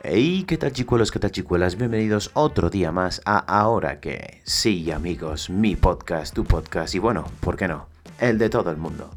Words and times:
Hey, 0.00 0.44
¿qué 0.48 0.56
tal 0.56 0.72
chicuelos, 0.72 1.12
qué 1.12 1.18
tal 1.18 1.30
chicuelas? 1.30 1.76
Bienvenidos 1.76 2.30
otro 2.32 2.70
día 2.70 2.90
más 2.92 3.20
a 3.26 3.36
Ahora 3.38 4.00
que. 4.00 4.40
Sí, 4.42 4.90
amigos, 4.90 5.50
mi 5.50 5.76
podcast, 5.76 6.34
tu 6.34 6.44
podcast 6.44 6.94
y 6.94 6.98
bueno, 6.98 7.26
¿por 7.40 7.56
qué 7.56 7.68
no? 7.68 7.88
El 8.18 8.38
de 8.38 8.48
todo 8.48 8.70
el 8.70 8.78
mundo. 8.78 9.10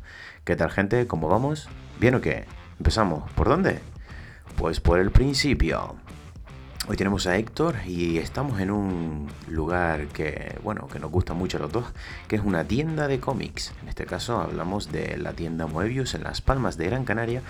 ¿Qué 0.43 0.55
tal 0.57 0.69
gente? 0.69 1.07
¿Cómo 1.07 1.29
vamos? 1.29 1.69
¿Bien 1.99 2.15
o 2.15 2.21
qué? 2.21 2.45
Empezamos. 2.77 3.31
¿Por 3.31 3.47
dónde? 3.47 3.79
Pues 4.57 4.81
por 4.81 4.99
el 4.99 5.11
principio. 5.11 5.95
Hoy 6.87 6.97
tenemos 6.97 7.25
a 7.25 7.35
Héctor 7.35 7.77
y 7.87 8.19
estamos 8.19 8.59
en 8.59 8.69
un 8.69 9.27
lugar 9.49 10.05
que, 10.09 10.59
bueno, 10.63 10.87
que 10.87 10.99
nos 10.99 11.09
gusta 11.09 11.33
mucho 11.33 11.57
a 11.57 11.61
los 11.61 11.71
dos, 11.71 11.85
que 12.27 12.35
es 12.35 12.43
una 12.43 12.63
tienda 12.63 13.07
de 13.07 13.19
cómics. 13.19 13.73
En 13.81 13.89
este 13.89 14.05
caso 14.05 14.39
hablamos 14.39 14.91
de 14.91 15.17
la 15.17 15.33
tienda 15.33 15.65
Moebius 15.65 16.13
en 16.13 16.23
Las 16.23 16.41
Palmas 16.41 16.77
de 16.77 16.85
Gran 16.85 17.03
Canaria. 17.03 17.41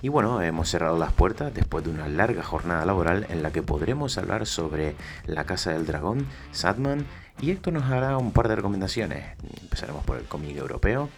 Y 0.00 0.10
bueno, 0.10 0.40
hemos 0.42 0.68
cerrado 0.68 0.96
las 0.96 1.12
puertas 1.12 1.52
después 1.52 1.82
de 1.82 1.90
una 1.90 2.06
larga 2.06 2.44
jornada 2.44 2.86
laboral 2.86 3.26
en 3.30 3.42
la 3.42 3.50
que 3.50 3.62
podremos 3.62 4.16
hablar 4.16 4.46
sobre 4.46 4.94
La 5.26 5.42
Casa 5.42 5.72
del 5.72 5.86
Dragón, 5.86 6.28
Sadman, 6.52 7.04
y 7.40 7.50
Héctor 7.50 7.72
nos 7.72 7.90
hará 7.90 8.16
un 8.16 8.30
par 8.30 8.46
de 8.46 8.54
recomendaciones. 8.54 9.24
Empezaremos 9.60 10.04
por 10.04 10.18
el 10.18 10.24
cómic 10.26 10.56
europeo, 10.56 11.08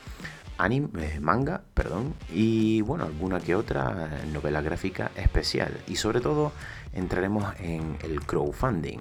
anime, 0.58 0.88
eh, 0.98 1.20
manga, 1.20 1.60
perdón, 1.74 2.14
y 2.32 2.80
bueno, 2.80 3.04
alguna 3.04 3.40
que 3.40 3.54
otra 3.54 4.08
novela 4.32 4.62
gráfica 4.62 5.10
especial. 5.16 5.76
Y 5.86 5.96
sobre 5.96 6.20
todo 6.20 6.52
entraremos 6.96 7.44
en 7.60 7.96
el 8.02 8.20
crowdfunding. 8.22 8.98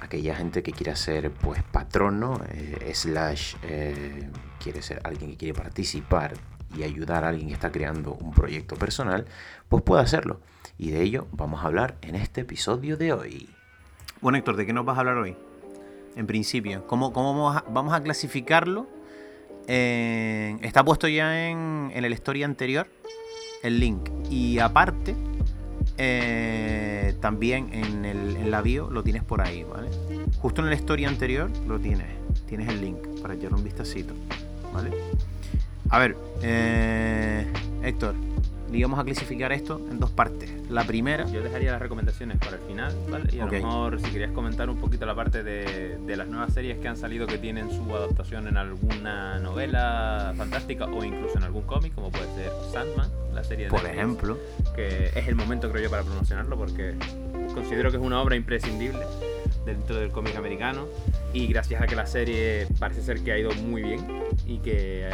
Aquella 0.00 0.34
gente 0.34 0.62
que 0.62 0.72
quiera 0.72 0.96
ser 0.96 1.30
pues 1.30 1.62
patrono, 1.62 2.40
eh, 2.52 2.90
slash 2.94 3.56
eh, 3.62 4.30
quiere 4.58 4.80
ser 4.80 5.00
alguien 5.04 5.32
que 5.32 5.36
quiere 5.36 5.54
participar 5.54 6.34
y 6.74 6.84
ayudar 6.84 7.24
a 7.24 7.28
alguien 7.28 7.48
que 7.48 7.54
está 7.54 7.70
creando 7.70 8.14
un 8.14 8.30
proyecto 8.30 8.76
personal, 8.76 9.26
pues 9.68 9.82
puede 9.82 10.02
hacerlo. 10.02 10.40
Y 10.78 10.90
de 10.90 11.02
ello 11.02 11.26
vamos 11.32 11.62
a 11.62 11.66
hablar 11.66 11.96
en 12.00 12.14
este 12.14 12.42
episodio 12.42 12.96
de 12.96 13.12
hoy. 13.12 13.50
Bueno, 14.20 14.38
Héctor, 14.38 14.56
¿de 14.56 14.66
qué 14.66 14.72
nos 14.72 14.86
vas 14.86 14.96
a 14.96 15.00
hablar 15.00 15.18
hoy? 15.18 15.36
En 16.16 16.26
principio, 16.26 16.86
¿cómo, 16.86 17.12
cómo 17.12 17.34
vamos, 17.34 17.56
a, 17.56 17.64
vamos 17.70 17.92
a 17.92 18.02
clasificarlo? 18.02 18.86
Eh, 19.66 20.56
está 20.62 20.84
puesto 20.84 21.06
ya 21.08 21.48
en, 21.48 21.90
en 21.94 22.04
el 22.04 22.12
story 22.14 22.42
anterior 22.42 22.88
el 23.62 23.78
link. 23.78 24.08
Y 24.30 24.58
aparte, 24.58 25.14
eh, 26.02 27.14
también 27.20 27.68
en, 27.74 28.06
el, 28.06 28.36
en 28.36 28.50
la 28.50 28.62
bio 28.62 28.88
lo 28.90 29.02
tienes 29.02 29.22
por 29.22 29.42
ahí, 29.42 29.64
¿vale? 29.64 29.90
Justo 30.38 30.62
en 30.62 30.68
el 30.68 30.72
story 30.72 31.04
anterior 31.04 31.50
lo 31.68 31.78
tienes. 31.78 32.06
Tienes 32.48 32.70
el 32.70 32.80
link 32.80 32.96
para 33.20 33.34
echarle 33.34 33.58
un 33.58 33.64
vistacito, 33.64 34.14
¿vale? 34.72 34.90
A 35.90 35.98
ver, 35.98 36.16
eh, 36.42 37.46
Héctor, 37.82 38.14
digamos 38.70 38.98
a 38.98 39.04
clasificar 39.04 39.52
esto 39.52 39.80
en 39.90 39.98
dos 39.98 40.10
partes. 40.10 40.50
La 40.70 40.84
primera. 40.84 41.26
Yo 41.26 41.42
dejaría 41.42 41.72
las 41.72 41.80
recomendaciones 41.82 42.38
para 42.38 42.56
el 42.56 42.62
final, 42.62 42.94
¿vale? 43.10 43.24
Y 43.34 43.40
a 43.40 43.44
Ok. 43.46 43.52
lo 43.52 43.58
mejor 43.58 44.00
si 44.00 44.10
querías 44.10 44.30
comentar 44.32 44.70
un 44.70 44.76
poquito 44.78 45.04
la 45.06 45.14
parte 45.14 45.42
de, 45.42 45.98
de 45.98 46.16
las 46.16 46.28
nuevas 46.28 46.52
series 46.54 46.78
que 46.78 46.86
han 46.88 46.96
salido 46.96 47.26
que 47.26 47.38
tienen 47.38 47.70
su 47.70 47.94
adaptación 47.96 48.46
en 48.46 48.56
alguna 48.56 49.38
novela 49.40 50.32
fantástica 50.36 50.84
o 50.86 51.04
incluso 51.04 51.36
en 51.38 51.44
algún 51.44 51.62
cómic, 51.62 51.94
como 51.94 52.10
puede 52.10 52.26
ser 52.34 52.50
Sandman, 52.72 53.10
la 53.34 53.42
serie 53.44 53.64
de 53.64 53.70
Por 53.70 53.82
Netflix, 53.82 53.98
ejemplo. 53.98 54.38
que 54.76 55.06
es 55.18 55.28
el 55.28 55.34
momento 55.34 55.70
creo 55.70 55.82
yo 55.84 55.90
para 55.90 56.02
promocionarlo 56.04 56.56
porque 56.56 56.94
considero 57.54 57.90
que 57.90 57.96
es 57.96 58.02
una 58.02 58.20
obra 58.22 58.36
imprescindible 58.36 59.00
dentro 59.66 59.96
del 59.96 60.10
cómic 60.10 60.36
americano 60.36 60.86
y 61.34 61.46
gracias 61.48 61.82
a 61.82 61.86
que 61.86 61.96
la 61.96 62.06
serie 62.06 62.66
parece 62.78 63.02
ser 63.02 63.20
que 63.22 63.32
ha 63.32 63.38
ido 63.38 63.52
muy 63.54 63.82
bien 63.82 64.00
y 64.46 64.58
que 64.58 65.08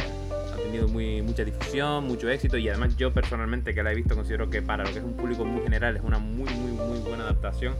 tenido 0.77 0.87
muy, 0.87 1.21
mucha 1.21 1.43
difusión, 1.43 2.05
mucho 2.05 2.29
éxito 2.29 2.57
y 2.57 2.69
además 2.69 2.95
yo 2.97 3.11
personalmente 3.11 3.73
que 3.73 3.83
la 3.83 3.91
he 3.91 3.95
visto 3.95 4.15
considero 4.15 4.49
que 4.49 4.61
para 4.61 4.83
lo 4.83 4.91
que 4.91 4.99
es 4.99 5.05
un 5.05 5.13
público 5.13 5.43
muy 5.43 5.63
general 5.63 5.97
es 5.97 6.03
una 6.03 6.19
muy 6.19 6.49
muy 6.49 6.71
muy 6.71 6.99
buena 6.99 7.23
adaptación. 7.23 7.75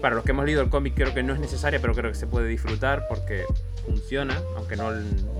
Para 0.00 0.14
los 0.14 0.24
que 0.24 0.32
hemos 0.32 0.46
leído 0.46 0.62
el 0.62 0.70
cómic 0.70 0.94
creo 0.94 1.12
que 1.12 1.22
no 1.22 1.34
es 1.34 1.40
necesaria, 1.40 1.78
pero 1.80 1.94
creo 1.94 2.10
que 2.10 2.16
se 2.16 2.26
puede 2.26 2.48
disfrutar 2.48 3.06
porque 3.08 3.44
funciona, 3.86 4.34
aunque 4.56 4.76
no, 4.76 4.90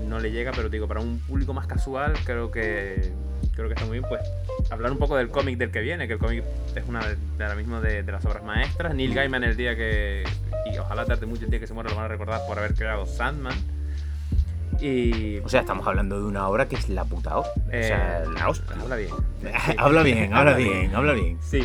no 0.07 0.19
le 0.19 0.31
llega, 0.31 0.51
pero 0.51 0.69
digo, 0.69 0.87
para 0.87 0.99
un 0.99 1.19
público 1.19 1.53
más 1.53 1.67
casual 1.67 2.13
creo 2.25 2.51
que 2.51 3.11
creo 3.55 3.67
que 3.67 3.73
está 3.73 3.85
muy 3.85 3.99
bien 3.99 4.09
pues 4.09 4.21
hablar 4.69 4.91
un 4.91 4.97
poco 4.97 5.17
del 5.17 5.29
cómic 5.29 5.57
del 5.57 5.71
que 5.71 5.81
viene, 5.81 6.07
que 6.07 6.13
el 6.13 6.19
cómic 6.19 6.43
es 6.75 6.87
una 6.87 7.05
de, 7.05 7.17
de 7.37 7.43
ahora 7.43 7.55
mismo 7.55 7.81
de, 7.81 8.03
de 8.03 8.11
las 8.11 8.23
obras 8.25 8.43
maestras. 8.43 8.95
Neil 8.95 9.13
Gaiman 9.13 9.43
el 9.43 9.57
día 9.57 9.75
que, 9.75 10.23
y 10.71 10.77
ojalá 10.77 11.05
tarde 11.05 11.25
mucho 11.25 11.45
el 11.45 11.51
día 11.51 11.59
que 11.59 11.67
se 11.67 11.73
muera 11.73 11.89
lo 11.89 11.95
van 11.95 12.05
a 12.05 12.07
recordar 12.07 12.41
por 12.47 12.57
haber 12.57 12.75
creado 12.75 13.05
Sandman. 13.05 13.80
Y... 14.81 15.37
O 15.39 15.49
sea, 15.49 15.61
estamos 15.61 15.85
hablando 15.87 16.19
de 16.19 16.25
una 16.25 16.47
obra 16.47 16.67
que 16.67 16.75
es 16.75 16.89
la 16.89 17.05
puta 17.05 17.37
hostia. 17.37 17.63
O 17.67 17.69
sea, 17.69 18.23
eh, 18.23 18.25
la 18.35 18.49
hostia. 18.49 18.75
Habla 18.81 18.95
bien. 18.95 19.11
Sí. 19.41 19.47
habla 19.77 20.03
bien, 20.03 20.33
habla 20.33 20.53
bien, 20.53 20.95
habla 20.95 21.13
bien. 21.13 21.37
Sí. 21.41 21.63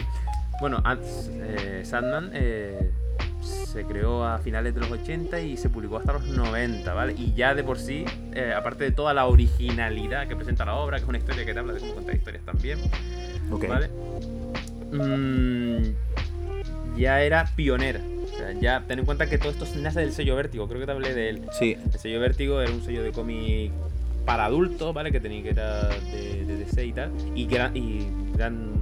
Bueno, 0.60 0.82
eh, 0.87 1.82
Sandman 1.84 2.31
eh, 2.32 2.91
se 3.43 3.84
creó 3.84 4.25
a 4.25 4.38
finales 4.38 4.75
de 4.75 4.81
los 4.81 4.91
80 4.91 5.41
y 5.41 5.56
se 5.59 5.69
publicó 5.69 5.99
hasta 5.99 6.15
los 6.15 6.25
90, 6.25 6.94
¿vale? 6.94 7.12
Y 7.12 7.34
ya 7.34 7.54
de 7.54 7.62
por 7.62 7.78
sí, 7.78 8.06
eh, 8.32 8.54
aparte 8.56 8.84
de 8.84 8.93
toda 8.93 9.12
la 9.12 9.27
originalidad 9.27 10.27
que 10.28 10.37
presenta 10.37 10.65
la 10.65 10.75
obra, 10.75 10.97
que 10.97 11.03
es 11.03 11.09
una 11.09 11.19
historia 11.19 11.44
que 11.44 11.53
te 11.53 11.59
habla 11.59 11.75
de 11.75 11.81
cómo 11.81 11.94
contar 11.97 12.15
historias 12.15 12.44
también, 12.44 12.78
Ok. 13.53 13.69
¿vale? 13.69 13.91
Mm, 14.93 16.97
ya 16.97 17.21
era 17.21 17.44
pionera. 17.54 18.00
O 18.37 18.39
sea, 18.39 18.53
ya 18.61 18.85
ten 18.87 18.99
en 18.99 19.07
cuenta 19.07 19.27
que 19.29 19.39
todo 19.39 19.51
esto 19.51 19.65
nace 19.81 20.01
del 20.01 20.13
sello 20.13 20.37
Vértigo, 20.37 20.69
creo 20.69 20.79
que 20.81 20.87
te 20.87 20.93
hablé 20.93 21.15
de 21.15 21.31
él. 21.31 21.43
Sí, 21.59 21.77
El 21.93 21.99
sello 21.99 22.21
Vértigo 22.21 22.61
era 22.61 22.71
un 22.71 22.83
sello 22.85 23.03
de 23.03 23.11
cómic 23.13 23.73
para 24.27 24.45
adultos, 24.45 24.93
¿vale? 24.93 25.11
Que 25.11 25.21
tenía 25.21 25.43
que 25.43 25.51
era 25.51 25.89
de, 25.89 26.45
de 26.45 26.57
DC 26.57 26.85
y 26.85 26.93
tal. 26.93 27.11
Y, 27.35 27.47
gran, 27.47 27.75
y 27.77 28.07
gran, 28.37 28.73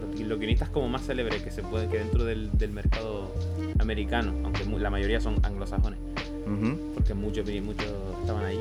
los, 0.00 0.20
los 0.20 0.38
guionistas 0.38 0.70
como 0.70 0.88
más 0.88 1.06
célebres 1.06 1.42
que 1.42 1.50
se 1.50 1.62
puede 1.62 1.86
que 1.88 1.98
dentro 1.98 2.24
del, 2.24 2.50
del 2.58 2.72
mercado 2.72 3.32
americano, 3.78 4.32
aunque 4.44 4.64
la 4.64 4.90
mayoría 4.90 5.20
son 5.20 5.36
anglosajones, 5.44 5.98
ujú, 6.46 6.94
porque 6.94 7.14
muchos, 7.14 7.46
muchos 7.62 7.86
estaban 8.22 8.44
ahí. 8.44 8.58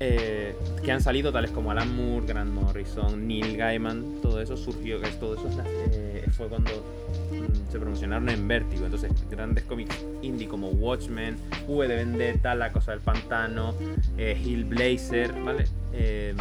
eh, 0.00 0.54
que 0.84 0.92
han 0.92 1.00
salido 1.00 1.32
tales 1.32 1.50
como 1.50 1.70
Alan 1.70 1.94
Moore, 1.96 2.26
Grant 2.26 2.52
Morrison, 2.52 3.26
Neil 3.26 3.56
Gaiman, 3.56 4.20
todo 4.22 4.40
eso 4.40 4.56
surgió, 4.56 5.00
que 5.00 5.08
todo 5.08 5.34
eso 5.34 5.48
es 5.48 5.56
eh, 5.94 6.05
fue 6.36 6.48
cuando 6.48 6.70
mm, 6.70 7.70
se 7.70 7.78
promocionaron 7.78 8.28
en 8.28 8.46
Vértigo. 8.46 8.84
Entonces, 8.84 9.10
grandes 9.30 9.64
cómics 9.64 9.96
indie 10.22 10.46
como 10.46 10.68
Watchmen, 10.68 11.36
V 11.66 11.88
de 11.88 11.96
Vendetta, 11.96 12.54
La 12.54 12.72
Cosa 12.72 12.92
del 12.92 13.00
Pantano, 13.00 13.74
eh, 14.18 14.38
Hillblazer, 14.42 15.32
¿vale? 15.42 15.64
Eh, 15.92 16.34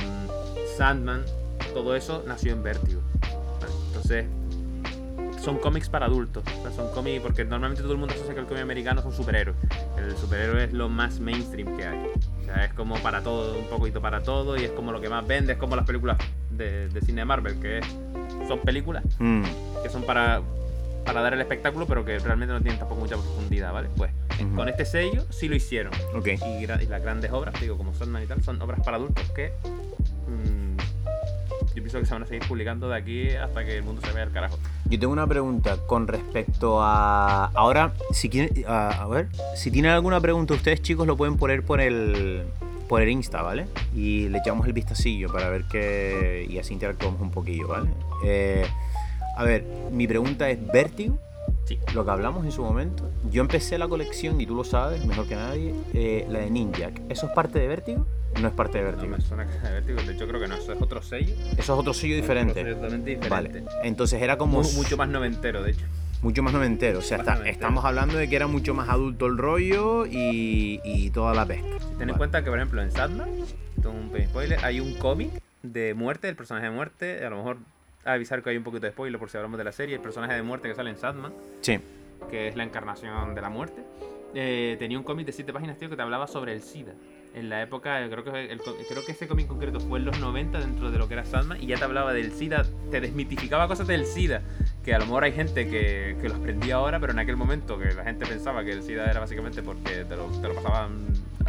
Sandman, 0.78 1.24
todo 1.74 1.96
eso 1.96 2.24
nació 2.28 2.54
en 2.54 2.64
Vértigo. 2.64 3.02
¿vale? 3.22 3.74
Entonces, 3.88 4.26
son 5.46 5.60
cómics 5.60 5.88
para 5.90 6.08
adultos. 6.08 6.44
O 6.60 6.62
sea, 6.64 6.72
son 6.72 6.92
cómics 6.92 7.22
porque 7.22 7.46
normalmente 7.46 7.82
todo 7.84 7.94
el 7.94 8.00
mundo 8.00 8.14
asocia 8.16 8.34
que 8.34 8.40
el 8.42 8.48
cómic 8.48 8.64
americano 8.64 9.02
son 9.02 9.14
superhéroes. 9.14 9.56
El 9.98 10.18
superhéroe 10.18 10.64
es 10.66 10.74
lo 10.74 10.90
más 10.90 11.20
mainstream 11.20 11.78
que 11.78 11.86
hay. 11.86 12.00
O 12.42 12.44
sea, 12.44 12.66
es 12.66 12.74
como 12.74 12.96
para 12.98 13.22
todo, 13.22 13.58
un 13.58 13.66
poquito 13.68 14.02
para 14.02 14.22
todo 14.24 14.58
y 14.58 14.64
es 14.64 14.72
como 14.72 14.92
lo 14.92 15.00
que 15.00 15.08
más 15.10 15.26
vende, 15.26 15.54
es 15.54 15.60
como 15.60 15.76
las 15.76 15.86
películas 15.86 16.18
de, 16.50 16.90
de 16.90 17.02
cine 17.02 17.22
de 17.22 17.26
Marvel, 17.26 17.60
que 17.60 17.78
es- 17.80 17.86
son 18.48 18.60
películas 18.60 19.04
mm, 19.20 19.44
que 19.84 19.90
son 19.90 20.04
para, 20.04 20.42
para 21.06 21.22
dar 21.22 21.34
el 21.34 21.42
espectáculo, 21.42 21.86
pero 21.88 22.04
que 22.06 22.18
realmente 22.20 22.54
no 22.54 22.62
tienen 22.62 22.78
tampoco 22.80 23.02
mucha 23.02 23.16
profundidad, 23.16 23.72
¿vale? 23.74 23.90
Pues 23.96 24.12
Ujú. 24.44 24.56
con 24.56 24.68
este 24.70 24.86
sello 24.86 25.26
sí 25.32 25.48
lo 25.48 25.56
hicieron. 25.56 25.94
ok. 26.16 26.28
Y, 26.28 26.64
y 26.64 26.68
las 26.68 27.02
grandes 27.02 27.32
obras, 27.32 27.60
digo, 27.62 27.78
como 27.78 27.94
Sandman 27.94 28.24
y 28.24 28.26
tal, 28.28 28.44
son 28.44 28.62
obras 28.62 28.80
para 28.84 28.98
adultos 28.98 29.30
que 29.32 29.52
mm, 30.28 30.78
yo 31.76 31.84
pienso 31.84 32.00
que 32.00 32.06
se 32.06 32.14
van 32.14 32.24
a 32.24 32.26
seguir 32.26 32.48
publicando 32.48 32.88
de 32.88 32.96
aquí 32.96 33.30
hasta 33.32 33.66
que 33.66 33.78
el 33.78 33.84
mundo 33.84 34.02
se 34.02 34.14
vea 34.14 34.24
al 34.24 34.32
carajo. 34.32 34.58
Yo 34.86 34.98
tengo 34.98 35.12
una 35.12 35.28
pregunta 35.28 35.78
con 35.86 36.08
respecto 36.08 36.82
a. 36.82 37.52
Ahora, 37.54 37.94
si 38.12 38.30
quieren. 38.30 38.64
A, 38.66 39.04
a 39.04 39.08
ver, 39.08 39.28
si 39.56 39.72
tienen 39.72 39.92
alguna 39.92 40.22
pregunta, 40.22 40.54
ustedes 40.54 40.82
chicos 40.82 41.06
lo 41.06 41.18
pueden 41.18 41.38
poner 41.38 41.64
por 41.64 41.82
el. 41.82 42.44
Por 42.88 43.02
el 43.02 43.10
Insta, 43.10 43.42
¿vale? 43.42 43.66
Y 43.96 44.30
le 44.30 44.38
echamos 44.38 44.68
el 44.68 44.74
vistacillo 44.74 45.32
para 45.32 45.50
ver 45.50 45.66
qué. 45.70 46.46
Y 46.48 46.60
así 46.60 46.74
interactuamos 46.74 47.20
un 47.20 47.32
poquillo, 47.32 47.68
¿vale? 47.68 47.90
Eh, 48.24 48.66
a 49.36 49.44
ver, 49.44 49.66
mi 49.92 50.08
pregunta 50.08 50.50
es: 50.50 50.66
¿Vértigo? 50.66 51.18
Sí. 51.66 51.80
Lo 51.96 52.06
que 52.06 52.12
hablamos 52.12 52.46
en 52.46 52.52
su 52.52 52.62
momento. 52.62 53.10
Yo 53.32 53.42
empecé 53.42 53.78
la 53.80 53.88
colección, 53.88 54.40
y 54.40 54.46
tú 54.46 54.56
lo 54.56 54.64
sabes 54.64 55.04
mejor 55.06 55.28
que 55.28 55.36
nadie, 55.36 55.74
eh, 55.94 56.28
la 56.30 56.40
de 56.40 56.52
Ninja. 56.52 56.92
¿Eso 57.10 57.26
es 57.26 57.32
parte 57.34 57.60
de 57.60 57.68
Vértigo? 57.68 58.06
No 58.42 58.48
es 58.50 58.54
parte 58.54 58.78
de 58.80 58.84
No 58.84 58.92
Vértigo. 58.92 59.16
me 59.18 59.22
suena 59.24 59.46
que 59.48 59.54
sea 59.60 59.72
Vértigo, 59.72 60.02
de 60.02 60.14
hecho 60.14 60.28
creo 60.28 60.40
que 60.42 60.48
no, 60.48 60.56
eso 60.56 60.74
es 60.74 60.82
otro 60.82 61.02
sello. 61.02 61.34
Eso 61.34 61.58
es 61.58 61.70
otro 61.70 61.80
sello 61.80 61.80
Otro 61.82 61.94
sello 61.94 62.16
diferente. 62.18 62.64
totalmente 62.66 63.30
Vale. 63.30 63.48
diferente. 63.50 63.72
Entonces 63.84 64.22
era 64.22 64.38
como. 64.38 64.62
Mu- 64.62 64.72
mucho 64.74 64.98
más 64.98 65.08
noventero, 65.10 65.64
de 65.64 65.72
hecho. 65.72 65.86
Mucho 66.22 66.44
más 66.44 66.54
noventero. 66.54 67.00
O 67.00 67.02
sea, 67.02 67.18
está- 67.18 67.32
noventero. 67.36 67.54
estamos 67.54 67.86
hablando 67.86 68.18
de 68.18 68.28
que 68.30 68.36
era 68.36 68.48
mucho 68.48 68.74
más 68.74 68.90
adulto 68.90 69.28
el 69.28 69.38
rollo 69.38 70.06
y, 70.06 70.82
y 70.84 71.10
toda 71.12 71.34
la 71.34 71.46
pesca. 71.46 71.68
Ten 71.68 72.02
en 72.02 72.08
Vale. 72.08 72.14
cuenta 72.18 72.44
que, 72.44 72.50
por 72.50 72.60
ejemplo, 72.60 72.82
en 72.82 72.90
es 72.90 72.96
un 73.86 74.12
spoiler, 74.30 74.64
hay 74.66 74.80
un 74.80 74.96
cómic 74.96 75.30
de 75.64 75.94
muerte, 75.94 76.28
el 76.28 76.36
personaje 76.36 76.66
de 76.68 76.72
muerte, 76.72 77.26
a 77.26 77.30
lo 77.30 77.38
mejor 77.38 77.58
avisar 78.04 78.42
que 78.44 78.50
hay 78.52 78.58
un 78.58 78.64
poquito 78.64 78.86
de 78.86 78.92
spoiler 78.92 79.20
por 79.20 79.30
si 79.30 79.38
hablamos 79.38 79.58
de 79.58 79.64
la 79.64 79.72
serie, 79.72 79.96
el 79.96 80.02
personaje 80.02 80.34
de 80.34 80.42
muerte 80.44 80.68
que 80.68 80.76
sale 80.76 80.90
en 80.90 80.98
Sandman, 80.98 81.34
Sí. 81.62 81.80
que 82.30 82.48
es 82.48 82.56
la 82.56 82.64
encarnación 82.64 83.34
de 83.36 83.42
la 83.42 83.50
muerte, 83.50 83.82
eh, 84.34 84.76
tenía 84.80 84.98
un 84.98 85.04
cómic 85.04 85.26
de 85.26 85.32
7 85.32 85.54
páginas, 85.54 85.78
tío, 85.78 85.90
que 85.90 85.96
te 85.96 86.02
hablaba 86.02 86.28
sobre 86.28 86.54
el 86.54 86.62
SIDA. 86.62 86.94
En 87.36 87.50
la 87.50 87.62
época, 87.62 88.00
creo 88.10 88.24
que, 88.24 88.46
el, 88.52 88.60
creo 88.60 89.06
que 89.06 89.12
ese 89.12 89.28
cómic 89.28 89.48
concreto 89.48 89.82
fue 89.82 90.00
en 90.00 90.06
los 90.06 90.18
90 90.20 90.58
dentro 90.60 90.90
de 90.90 90.98
lo 90.98 91.08
que 91.10 91.16
era 91.16 91.26
Sandman 91.26 91.62
y 91.62 91.68
ya 91.68 91.76
te 91.76 91.84
hablaba 91.84 92.14
del 92.14 92.32
SIDA, 92.32 92.66
te 92.92 93.02
desmitificaba 93.02 93.68
cosas 93.68 93.88
del 93.88 94.06
SIDA 94.06 94.42
que 94.86 94.94
a 94.94 95.00
lo 95.00 95.06
mejor 95.06 95.24
hay 95.26 95.34
gente 95.34 95.68
que, 95.68 96.16
que 96.22 96.30
lo 96.30 96.36
aprendía 96.36 96.76
ahora, 96.76 97.00
pero 97.00 97.12
en 97.12 97.20
aquel 97.20 97.36
momento 97.36 97.78
que 97.78 97.94
la 97.94 98.04
gente 98.04 98.26
pensaba 98.26 98.64
que 98.64 98.72
el 98.72 98.84
SIDA 98.84 99.10
era 99.12 99.20
básicamente 99.20 99.62
porque 99.64 100.06
te 100.08 100.16
lo, 100.16 100.26
te 100.28 100.48
lo 100.48 100.56
pasaban 100.56 101.08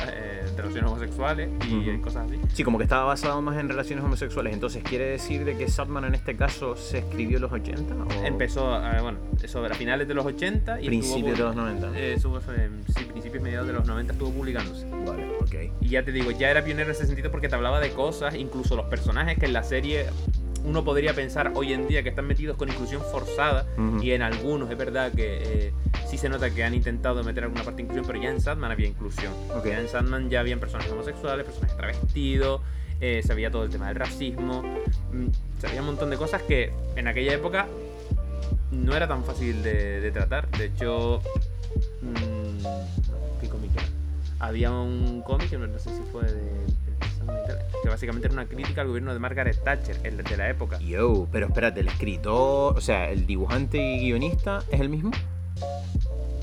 eh, 0.09 0.43
relaciones 0.57 0.91
homosexuales 0.91 1.51
y 1.69 1.91
Ujú. 1.91 2.01
cosas 2.03 2.27
así. 2.27 2.41
Sí, 2.53 2.65
como 2.65 2.79
que 2.79 2.85
estaba 2.85 3.05
basado 3.05 3.41
más 3.43 3.57
en 3.59 3.69
relaciones 3.69 4.05
homosexuales. 4.05 4.55
Entonces, 4.55 4.83
¿quiere 4.83 5.05
decir 5.05 5.45
de 5.45 5.57
que 5.57 5.69
Satman 5.69 6.05
en 6.05 6.15
este 6.15 6.35
caso 6.37 6.77
se 6.77 6.99
escribió 6.99 7.37
en 7.37 7.43
los 7.43 7.53
80? 7.53 7.95
O 7.95 8.25
Empezó, 8.25 8.77
eh, 8.85 9.01
bueno, 9.03 9.19
eso 9.43 9.65
a 9.65 9.69
finales 9.75 10.09
de 10.09 10.15
los 10.15 10.25
80 10.27 10.81
y 10.81 10.87
principios 10.87 11.39
de 11.39 11.45
los 11.45 11.55
90. 11.55 11.99
eh, 11.99 12.15
estuvo, 12.15 12.39
eh, 12.39 12.71
principios 13.13 13.43
mediados 13.43 13.67
de 13.69 13.75
los 13.75 13.87
90 13.87 14.13
estuvo 14.15 14.33
publicándose. 14.33 14.87
Vale, 15.07 15.26
Y 15.81 15.89
ya 15.89 16.05
te 16.05 16.13
digo, 16.13 16.31
ya 16.31 16.51
era 16.51 16.65
pionero 16.65 16.91
en 16.91 16.97
ese 16.97 17.07
sentido 17.07 17.31
porque 17.31 17.49
te 17.49 17.55
hablaba 17.55 17.81
de 17.81 17.91
cosas, 17.91 18.35
incluso 18.35 18.77
los 18.77 18.87
personajes 18.87 19.39
que 19.39 19.47
en 19.47 19.53
la 19.53 19.63
serie 19.63 20.07
uno 20.67 20.85
podría 20.85 21.15
pensar 21.15 21.53
hoy 21.55 21.73
en 21.73 21.87
día 21.87 22.03
que 22.03 22.09
están 22.09 22.27
metidos 22.27 22.57
con 22.57 22.69
inclusión 22.69 23.01
forzada. 23.01 23.67
Ujú. 23.79 24.03
Y 24.03 24.13
en 24.13 24.23
algunos 24.23 24.71
es 24.71 24.77
verdad 24.77 25.13
que 25.13 25.69
eh, 25.69 25.73
sí 26.07 26.19
se 26.19 26.29
nota 26.29 26.51
que 26.51 26.65
han 26.65 26.75
intentado 26.75 27.23
meter 27.23 27.45
alguna 27.45 27.63
parte 27.63 27.79
de 27.79 27.83
inclusión, 27.85 28.07
pero 28.07 28.21
ya 28.21 28.31
en 28.31 28.41
Sandman 28.41 28.73
había 28.73 28.89
inclusión. 28.89 29.33
Ok. 29.55 29.67
Ya 29.67 29.81
en 29.81 29.89
Sandman 29.89 30.29
ya 30.29 30.41
habían 30.41 30.59
personajes 30.59 30.93
homosexuales, 30.93 31.47
personajes 31.47 31.77
travestidos, 31.77 32.61
eh, 33.01 33.23
se 33.25 33.35
veía 33.35 33.51
todo 33.51 33.65
el 33.65 33.71
tema 33.71 33.89
del 33.89 33.97
racismo, 33.97 34.63
mm, 35.13 35.27
se 35.61 35.67
veía 35.69 35.81
un 35.81 35.87
montón 35.87 36.11
de 36.11 36.17
cosas 36.17 36.43
que 36.43 36.73
en 36.97 37.07
aquella 37.07 37.35
época 37.35 37.67
no 38.73 38.97
era 38.97 39.07
tan 39.07 39.25
fácil 39.25 39.63
de, 39.63 40.01
de 40.01 40.11
tratar. 40.11 40.51
De 40.51 40.67
hecho, 40.67 41.21
mm, 42.03 42.59
¿qué 42.59 42.63
cómic 42.63 43.05
era? 43.05 43.06
Había 44.39 44.71
un 44.71 45.23
cómic, 45.23 45.51
que 45.51 45.59
no 45.59 45.79
sé 45.79 45.91
si 45.97 46.03
fue 46.13 46.25
de, 46.25 46.33
de 46.35 47.59
que 47.83 47.89
básicamente 47.89 48.27
era 48.29 48.35
una 48.35 48.47
crítica 48.47 48.83
al 48.83 48.89
gobierno 48.89 49.13
de 49.13 49.19
Margaret 49.19 49.63
Thatcher, 49.63 49.99
el 50.05 50.23
de 50.23 50.37
la 50.37 50.51
época. 50.51 50.79
Yo, 50.79 51.27
pero 51.33 51.47
espérate, 51.47 51.81
el 51.81 51.89
escritor, 51.89 52.77
o 52.77 52.81
sea, 52.81 53.11
el 53.11 53.27
dibujante 53.27 53.79
y 53.79 54.01
guionista 54.01 54.63
es 54.71 54.81
el 54.81 54.89
mismo. 54.89 55.11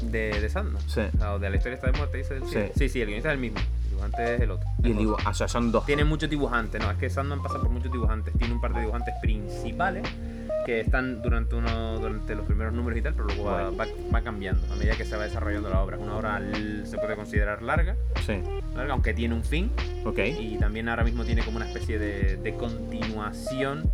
De, 0.02 0.40
de 0.40 0.50
Sandman. 0.50 0.82
Sí. 0.88 1.02
O 1.28 1.40
de 1.40 1.50
la 1.50 1.56
historia 1.56 1.76
está 1.76 1.92
de 1.92 1.98
muerte, 1.98 2.18
dice 2.18 2.40
Sí. 2.52 2.72
sí. 2.76 2.90
sí, 2.90 3.02
el 3.02 3.08
guionista 3.08 3.30
es 3.30 3.34
el 3.36 3.40
mismo. 3.40 3.60
Dibujante 4.06 4.36
es 4.36 4.42
el 4.42 4.52
otro. 4.52 4.70
Y 4.84 4.92
el 4.92 4.98
dibu 4.98 5.14
o 5.26 5.34
sea, 5.34 5.48
son 5.48 5.72
dos. 5.72 5.86
Tiene 5.86 6.04
muchos 6.04 6.30
dibujantes, 6.30 6.82
no, 6.82 6.92
es 6.92 6.98
que 6.98 7.10
Sandman 7.10 7.42
pasa 7.42 7.60
por 7.60 7.70
muchos 7.70 7.92
dibujantes. 7.92 8.34
Tiene 8.38 8.54
un 8.54 8.62
par 8.62 8.74
de 8.74 8.82
dibujantes 8.82 9.14
principales 9.22 10.04
que 10.66 10.80
están 10.80 11.22
durante 11.22 11.56
uno 11.56 12.00
durante 12.00 12.36
los 12.36 12.46
primeros 12.46 12.74
números 12.74 12.98
y 13.00 13.02
tal, 13.02 13.14
pero 13.16 13.26
luego 13.26 13.44
va, 13.46 13.70
va- 13.72 13.88
va 14.14 14.22
cambiando 14.22 14.72
a 14.72 14.78
medida 14.78 14.96
que 14.96 15.04
se 15.04 15.18
va 15.18 15.24
desarrollando 15.24 15.70
la 15.70 15.82
obra. 15.82 15.98
Una 15.98 16.16
obra 16.16 16.42
se 16.86 16.98
puede 16.98 17.16
considerar 17.18 17.62
larga, 17.62 17.96
Sí, 18.26 18.40
larga, 18.74 18.94
aunque 18.94 19.14
tiene 19.14 19.36
un 19.36 19.44
fin 19.44 19.72
ok. 20.06 20.20
y 20.40 20.58
también 20.60 20.88
ahora 20.88 21.04
mismo 21.04 21.26
tiene 21.26 21.44
como 21.44 21.58
una 21.58 21.66
especie 21.68 22.00
de, 22.00 22.38
de 22.38 22.54
continuación, 22.56 23.92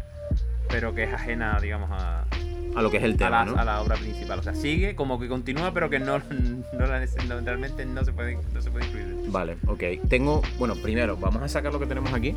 pero 0.70 0.94
que 0.94 1.04
es 1.06 1.14
ajena, 1.14 1.58
digamos, 1.60 1.90
a, 1.92 2.26
A 2.75 2.81
lo 2.81 2.92
que 2.92 2.98
es 2.98 3.04
el 3.04 3.13
a 3.13 3.18
tema, 3.18 3.30
la, 3.30 3.45
¿no? 3.45 3.57
a 3.57 3.66
la 3.66 3.81
obra 3.81 3.95
principal. 3.95 4.39
O 4.39 4.44
sea, 4.44 4.54
sigue 4.54 4.95
como 4.95 5.19
que 5.19 5.27
continúa, 5.27 5.74
pero 5.74 5.89
que 5.89 6.00
no, 6.00 6.19
no, 6.74 6.88
la 6.88 7.06
realmente 7.42 7.86
no 7.86 8.04
se 8.06 8.12
puede, 8.12 8.38
no 8.54 8.62
se 8.62 8.71
puede 8.71 8.86
incluir. 8.86 9.16
Vale, 9.27 9.57
ok. 9.68 9.83
Tengo, 10.07 10.42
bueno, 10.57 10.75
primero, 10.75 11.18
vamos 11.18 11.42
a 11.42 11.48
sacar 11.48 11.74
lo 11.74 11.80
que 11.80 11.86
tenemos 11.86 12.13
aquí. 12.13 12.36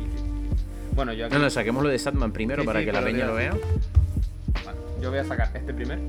Bueno, 0.95 1.13
yo 1.13 1.25
aquí, 1.25 1.33
No, 1.33 1.41
no, 1.41 1.49
saquemos 1.49 1.83
lo 1.83 1.89
de 1.89 1.97
Satman 1.97 2.31
primero 2.31 2.61
Sí, 2.61 2.67
para 2.67 2.79
sí, 2.79 2.85
que 2.85 2.91
la 2.91 3.03
peña 3.03 3.25
lo 3.25 3.35
vea. 3.35 3.51
vale, 4.65 4.77
yo 5.01 5.09
voy 5.09 5.19
a 5.19 5.25
sacar 5.25 5.49
este 5.55 5.73
primero. 5.73 6.01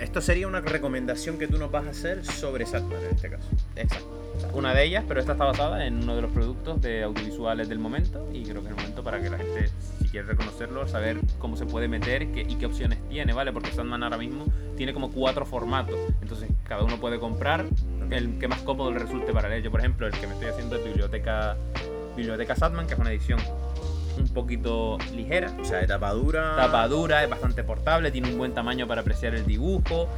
Esto 0.00 0.20
sería 0.20 0.46
una 0.48 0.60
recomendación 0.60 1.38
que 1.38 1.46
tú 1.46 1.58
nos 1.58 1.70
vas 1.70 1.86
a 1.86 1.90
hacer 1.90 2.24
sobre 2.24 2.66
Satman 2.66 3.02
en 3.02 3.14
este 3.14 3.30
caso. 3.30 3.48
Exacto. 3.76 4.19
Una 4.52 4.74
de 4.74 4.84
ellas, 4.84 5.04
pero 5.06 5.20
esta 5.20 5.32
está 5.32 5.44
basada 5.44 5.86
en 5.86 6.02
uno 6.02 6.16
de 6.16 6.22
los 6.22 6.30
productos 6.32 6.80
de 6.82 7.02
audiovisuales 7.04 7.68
del 7.68 7.78
momento 7.78 8.26
y 8.32 8.42
creo 8.42 8.56
que 8.62 8.68
es 8.68 8.70
el 8.70 8.74
momento 8.76 9.02
para 9.04 9.20
que 9.20 9.30
la 9.30 9.38
gente, 9.38 9.70
si 10.02 10.08
quiere 10.08 10.26
reconocerlo, 10.28 10.86
saber 10.88 11.18
cómo 11.38 11.56
se 11.56 11.66
puede 11.66 11.88
meter 11.88 12.32
qué- 12.32 12.42
y 12.48 12.56
qué 12.56 12.66
opciones 12.66 12.98
tiene, 13.08 13.32
¿vale? 13.32 13.52
Porque 13.52 13.70
Sandman 13.70 14.02
ahora 14.02 14.18
mismo 14.18 14.44
tiene 14.76 14.92
como 14.92 15.10
cuatro 15.10 15.46
formatos, 15.46 15.96
entonces 16.20 16.50
cada 16.64 16.82
uno 16.84 16.96
puede 16.98 17.18
comprar 17.20 17.66
el 18.10 18.38
que 18.38 18.48
más 18.48 18.60
cómodo 18.62 18.90
le 18.90 18.98
resulte 18.98 19.32
para 19.32 19.54
él. 19.54 19.62
Yo, 19.62 19.70
por 19.70 19.80
ejemplo, 19.80 20.06
el 20.06 20.12
que 20.12 20.26
me 20.26 20.32
estoy 20.34 20.48
haciendo 20.48 20.76
es 20.76 20.84
Biblioteca, 20.84 21.56
Biblioteca 22.16 22.56
Sandman, 22.56 22.86
que 22.86 22.94
es 22.94 22.98
una 23.00 23.10
edición 23.12 23.38
un 24.18 24.28
poquito 24.28 24.98
ligera, 25.14 25.52
O 25.60 25.64
sea, 25.64 25.78
de 25.78 25.86
tapadura. 25.86 26.56
tapa 26.56 26.86
dura, 26.88 27.22
es 27.22 27.30
bastante 27.30 27.62
portable, 27.62 28.10
tiene 28.10 28.30
un 28.32 28.36
buen 28.38 28.52
tamaño 28.52 28.86
para 28.86 29.00
apreciar 29.02 29.34
el 29.34 29.46
dibujo 29.46 30.08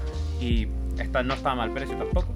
y 0.40 0.66
esta 0.98 1.22
no 1.22 1.34
está 1.34 1.52
a 1.52 1.54
mal 1.54 1.70
precio 1.72 1.96
tampoco. 1.96 2.31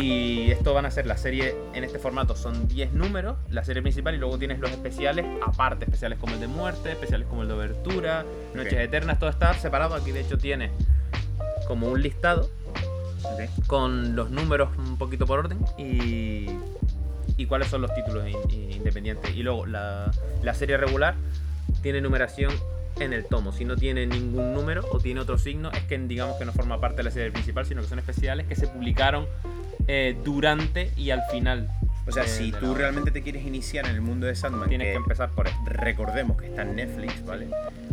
Y 0.00 0.50
esto 0.52 0.74
van 0.74 0.86
a 0.86 0.90
ser 0.90 1.06
la 1.06 1.16
serie 1.16 1.54
en 1.74 1.82
este 1.82 1.98
formato, 1.98 2.36
son 2.36 2.68
10 2.68 2.92
números, 2.92 3.36
la 3.50 3.64
serie 3.64 3.82
principal 3.82 4.14
y 4.14 4.18
luego 4.18 4.38
tienes 4.38 4.58
los 4.60 4.70
especiales 4.70 5.26
aparte, 5.44 5.84
especiales 5.86 6.18
como 6.18 6.34
el 6.34 6.40
de 6.40 6.46
muerte, 6.46 6.92
especiales 6.92 7.26
como 7.26 7.42
el 7.42 7.48
de 7.48 7.54
obertura, 7.54 8.24
noches 8.54 8.74
Ok. 8.74 8.78
eternas, 8.80 9.18
todo 9.18 9.30
está 9.30 9.52
separado. 9.54 9.94
Aquí 9.94 10.12
de 10.12 10.20
hecho 10.20 10.38
tiene 10.38 10.70
como 11.66 11.88
un 11.88 12.00
listado 12.02 12.48
Ok. 13.24 13.66
con 13.66 14.14
los 14.14 14.30
números 14.30 14.68
un 14.78 14.96
poquito 14.98 15.26
por 15.26 15.40
orden 15.40 15.58
y, 15.76 16.46
y 17.36 17.46
cuáles 17.46 17.68
son 17.68 17.82
los 17.82 17.92
títulos 17.94 18.24
in- 18.28 18.36
in- 18.50 18.72
independientes. 18.72 19.34
Y 19.34 19.42
luego 19.42 19.66
la, 19.66 20.10
la 20.42 20.54
serie 20.54 20.76
regular 20.76 21.14
tiene 21.82 22.00
numeración 22.00 22.52
en 23.00 23.12
el 23.12 23.24
tomo. 23.26 23.52
Si 23.52 23.64
no 23.64 23.76
tiene 23.76 24.06
ningún 24.06 24.54
número 24.54 24.84
o 24.92 24.98
tiene 25.00 25.20
otro 25.20 25.38
signo, 25.38 25.70
es 25.72 25.82
que 25.84 25.98
digamos 25.98 26.36
que 26.36 26.44
no 26.44 26.52
forma 26.52 26.80
parte 26.80 26.98
de 26.98 27.02
la 27.04 27.10
serie 27.10 27.30
principal, 27.32 27.66
sino 27.66 27.82
que 27.82 27.88
son 27.88 27.98
especiales 27.98 28.46
que 28.46 28.54
se 28.56 28.66
publicaron 28.68 29.26
eh, 29.88 30.16
durante 30.24 30.92
y 30.96 31.10
al 31.10 31.22
final. 31.30 31.68
O 32.06 32.12
sea, 32.12 32.22
de- 32.22 32.28
si 32.28 32.46
de 32.46 32.52
la 32.52 32.60
tú 32.60 32.70
obra. 32.70 32.78
realmente 32.82 33.10
te 33.10 33.22
quieres 33.22 33.44
iniciar 33.44 33.86
en 33.86 33.94
el 33.94 34.00
mundo 34.00 34.26
de 34.26 34.34
Sandman, 34.34 34.68
Tienes 34.68 34.88
que 34.88 34.94
empezar 34.94 35.30
por 35.30 35.46
esto. 35.48 35.58
recordemos 35.66 36.36
que 36.40 36.46
está 36.46 36.62
en 36.62 36.76
Netflix, 36.76 37.24
¿vale? 37.24 37.48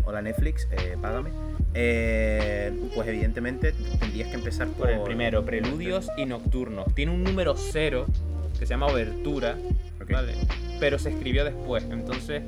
Hola 0.05 0.21
Netflix, 0.21 0.67
eh, 0.71 0.95
págame. 1.01 1.31
Eh, 1.73 2.71
pues 2.93 3.07
evidentemente 3.09 3.73
tendrías 3.99 4.29
que 4.29 4.35
empezar 4.35 4.67
por, 4.69 4.87
Por 4.87 4.89
el 4.91 5.01
primero, 5.01 5.43
Preludios 5.43 6.07
y 6.15 6.25
Nocturnos. 6.25 6.85
Tiene 6.95 7.11
un 7.11 7.23
número 7.23 7.55
cero 7.57 8.05
que 8.57 8.65
se 8.65 8.67
llama 8.67 8.85
Obertura, 8.87 9.57
Ok. 10.01 10.11
¿vale? 10.11 10.33
Pero 10.79 10.97
se 10.99 11.09
escribió 11.09 11.43
después, 11.43 11.83
entonces 11.91 12.43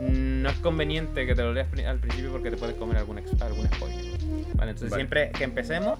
mm, 0.00 0.40
no 0.42 0.48
es 0.48 0.56
conveniente 0.58 1.26
que 1.26 1.34
te 1.34 1.42
lo 1.42 1.52
leas 1.52 1.68
al 1.86 1.98
principio 1.98 2.30
porque 2.32 2.50
te 2.50 2.56
puedes 2.56 2.76
comer 2.76 2.96
algún, 2.96 3.18
algún 3.18 3.66
spoiler. 3.66 4.04
Vale, 4.54 4.70
entonces 4.70 4.90
Vale. 4.90 4.94
siempre 5.02 5.30
que 5.32 5.44
empecemos, 5.44 5.98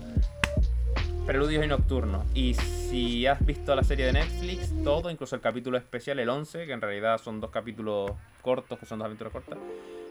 Preludios 1.28 1.62
y 1.62 1.68
Nocturnos. 1.68 2.24
Y 2.32 2.54
si 2.54 3.26
has 3.26 3.44
visto 3.44 3.74
la 3.74 3.84
serie 3.84 4.06
de 4.06 4.14
Netflix, 4.14 4.72
todo, 4.82 5.10
incluso 5.10 5.36
el 5.36 5.42
capítulo 5.42 5.76
especial, 5.76 6.18
el 6.20 6.30
11, 6.30 6.64
que 6.64 6.72
en 6.72 6.80
realidad 6.80 7.20
son 7.22 7.38
dos 7.38 7.50
capítulos 7.50 8.12
cortos, 8.40 8.78
que 8.78 8.86
son 8.86 8.98
dos 8.98 9.04
aventuras 9.04 9.34
cortas. 9.34 9.58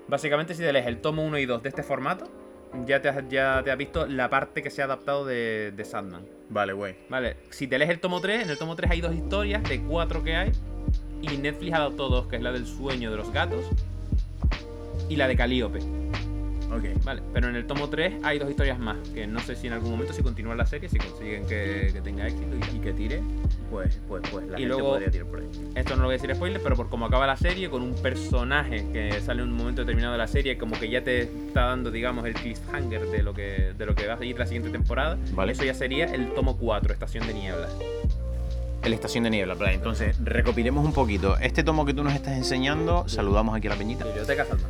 Básicamente, 0.08 0.54
si 0.54 0.62
te 0.62 0.72
lees 0.72 0.86
el 0.86 1.02
tomo 1.02 1.25
1 1.25 1.40
y 1.40 1.48
2 1.48 1.64
de 1.64 1.69
este 1.69 1.81
formato, 1.81 2.30
ya 2.86 3.02
te 3.02 3.10
has, 3.10 3.28
ya 3.30 3.64
te 3.64 3.72
has 3.72 3.78
visto 3.80 4.06
la 4.06 4.30
parte 4.30 4.62
que 4.62 4.70
se 4.70 4.84
ha 4.84 4.86
adaptado 4.86 5.25
de, 5.25 5.74
de 5.75 5.86
Sandman. 5.86 6.24
Vale, 6.50 6.74
güey. 6.74 6.96
Vale, 7.10 7.38
si 7.50 7.65
te 7.65 7.80
lees 7.80 7.89
el 7.89 8.00
tomo 8.00 8.22
3, 8.22 8.44
en 8.44 8.50
el 8.51 8.58
tomo 8.60 8.75
3 8.75 8.91
hay 8.91 9.01
dos 9.01 9.15
historias 9.15 9.68
de 9.68 9.82
cuatro 9.82 10.24
que 10.24 10.36
hay. 10.36 10.51
Y 11.24 11.36
Netflix 11.38 11.74
ha 11.74 11.77
adaptado 11.77 12.10
dos, 12.10 12.27
que 12.27 12.36
es 12.36 12.44
la 12.44 12.51
del 12.51 12.68
sueño 12.68 13.10
de 13.10 13.18
los 13.18 13.32
gatos 13.32 13.65
y 15.10 15.15
la 15.15 15.27
de 15.27 15.36
Calíope. 15.36 15.80
Ok. 16.69 17.03
Vale, 17.05 17.21
pero 17.33 17.47
en 17.47 17.55
el 17.55 17.65
tomo 17.65 17.88
3 17.89 18.15
hay 18.24 18.39
dos 18.39 18.50
historias 18.50 18.77
más, 18.77 18.97
que 19.13 19.25
no 19.25 19.39
sé 19.39 19.55
si 19.55 19.67
en 19.67 19.74
algún 19.74 19.91
momento 19.91 20.12
si 20.13 20.21
continúan 20.21 20.57
la 20.57 20.65
serie, 20.65 20.89
si 20.89 20.97
consiguen 20.97 21.45
que, 21.47 21.91
que 21.93 22.01
tenga 22.01 22.27
éxito 22.27 22.55
y. 22.55 22.77
Y 22.77 22.79
que 22.79 22.91
tire, 22.93 23.21
pues, 23.71 24.00
pues, 24.07 24.21
pues 24.31 24.45
la 24.47 24.57
Y 24.59 24.63
gente 24.63 24.67
luego- 24.75 24.89
podría 24.91 25.09
tirar 25.09 25.27
por 25.27 25.39
ahí. 25.39 25.47
Esto 25.75 25.95
no 25.95 26.01
lo 26.03 26.07
voy 26.09 26.15
a 26.15 26.17
decir 26.17 26.36
spoiler, 26.36 26.62
pero 26.62 26.75
por 26.75 26.89
cómo 26.89 27.05
acaba 27.05 27.25
la 27.25 27.38
serie, 27.38 27.69
con 27.69 27.81
un 27.81 27.95
personaje 27.95 28.86
que 28.91 29.19
sale 29.21 29.41
en 29.43 29.50
un 29.50 29.55
momento 29.55 29.81
determinado 29.81 30.12
de 30.13 30.17
la 30.19 30.27
serie, 30.27 30.57
como 30.57 30.77
que 30.79 30.89
ya 30.89 31.03
te 31.03 31.24
está 31.24 31.62
dando, 31.67 31.89
digamos, 31.89 32.25
el 32.25 32.33
cliffhanger 32.33 33.07
de 33.07 33.24
lo 33.24 33.33
que, 33.33 33.74
de 33.77 33.86
lo 33.86 33.95
que 33.95 34.05
va 34.07 34.13
a 34.15 34.17
seguir 34.17 34.38
la 34.38 34.45
siguiente 34.45 34.69
temporada. 34.69 35.17
Vale. 35.31 35.53
Eso 35.53 35.63
ya 35.63 35.74
sería 35.74 36.05
el 36.05 36.33
tomo 36.33 36.57
4, 36.57 36.93
Estación 36.93 37.25
de 37.27 37.33
Niebla. 37.33 37.67
El 38.83 38.93
Estación 38.93 39.24
de 39.24 39.29
Niebla, 39.31 39.55
vale. 39.55 39.74
Entonces, 39.74 40.17
recopilemos 40.24 40.86
un 40.86 40.93
poquito. 40.93 41.38
Este 41.39 41.63
tomo 41.63 41.86
que 41.86 41.93
tú 41.93 42.03
nos 42.03 42.13
estás 42.13 42.38
enseñando, 42.38 43.07
saludamos 43.07 43.55
aquí 43.55 43.67
a 43.67 43.71
la 43.71 43.75
peñita, 43.77 44.05
Biblioteca 44.05 44.45
Sandman. 44.45 44.69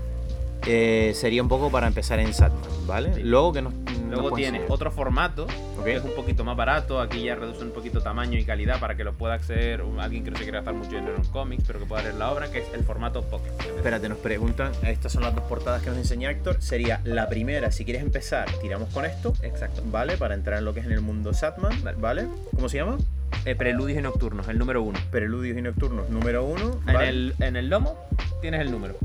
Eh, 0.67 1.13
sería 1.15 1.41
un 1.41 1.47
poco 1.49 1.71
para 1.71 1.87
empezar 1.87 2.19
en 2.19 2.33
Satman, 2.33 2.61
¿vale? 2.85 3.13
Sí. 3.15 3.23
Luego 3.23 3.53
que 3.53 3.61
nos. 3.61 3.73
Luego 4.09 4.31
tienes 4.31 4.61
enseñar. 4.61 4.71
otro 4.71 4.89
formato, 4.91 5.47
Ok. 5.77 5.83
que 5.83 5.95
es 5.97 6.03
un 6.03 6.15
poquito 6.15 6.43
más 6.45 6.55
barato. 6.55 7.01
Aquí 7.01 7.23
ya 7.23 7.35
reduce 7.35 7.61
un 7.63 7.71
poquito 7.71 8.01
tamaño 8.01 8.39
y 8.39 8.45
calidad 8.45 8.79
para 8.79 8.95
que 8.95 9.03
lo 9.03 9.13
pueda 9.13 9.33
acceder 9.33 9.83
alguien 9.99 10.23
que 10.23 10.31
no 10.31 10.37
se 10.37 10.43
quiera 10.43 10.59
gastar 10.59 10.75
mucho 10.75 10.91
dinero 10.91 11.15
en 11.17 11.25
cómics, 11.25 11.63
pero 11.67 11.79
que 11.79 11.85
pueda 11.85 12.03
leer 12.03 12.15
la 12.15 12.31
obra, 12.31 12.49
que 12.49 12.59
es 12.59 12.73
el 12.73 12.83
formato 12.85 13.23
Pocket. 13.23 13.51
Espérate, 13.75 14.07
nos 14.07 14.17
preguntan. 14.19 14.71
Estas 14.83 15.11
son 15.11 15.23
las 15.23 15.35
dos 15.35 15.43
portadas 15.45 15.81
que 15.81 15.89
nos 15.89 15.97
enseña 15.99 16.31
Héctor. 16.31 16.61
Sería 16.61 17.01
la 17.03 17.27
primera, 17.27 17.71
si 17.71 17.83
quieres 17.83 18.01
empezar, 18.01 18.47
tiramos 18.61 18.89
con 18.93 19.03
esto, 19.05 19.33
Exacto. 19.41 19.81
¿vale? 19.91 20.15
Para 20.17 20.35
entrar 20.35 20.59
en 20.59 20.65
lo 20.65 20.73
que 20.73 20.79
es 20.79 20.85
en 20.85 20.93
el 20.93 21.01
mundo 21.01 21.33
Satman, 21.33 21.73
Vale. 21.99 22.27
¿Cómo 22.55 22.69
se 22.69 22.77
llama? 22.77 22.97
Eh, 23.45 23.55
Preludios 23.55 23.99
y 23.99 24.01
Nocturnos, 24.01 24.47
el 24.47 24.57
número 24.57 24.81
uno. 24.81 24.97
Preludios 25.11 25.57
y 25.57 25.61
Nocturnos 25.61 26.09
número 26.09 26.45
uno. 26.45 26.79
En, 26.87 26.93
¿vale? 26.93 27.09
el, 27.09 27.35
en 27.39 27.55
el 27.57 27.69
lomo 27.69 27.97
tienes 28.41 28.61
el 28.61 28.71
número. 28.71 28.95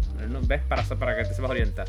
¿Ves? 0.47 0.63
Para, 0.69 0.83
para 0.83 1.17
que 1.17 1.25
te 1.25 1.35
sepas 1.35 1.51
orientar. 1.51 1.89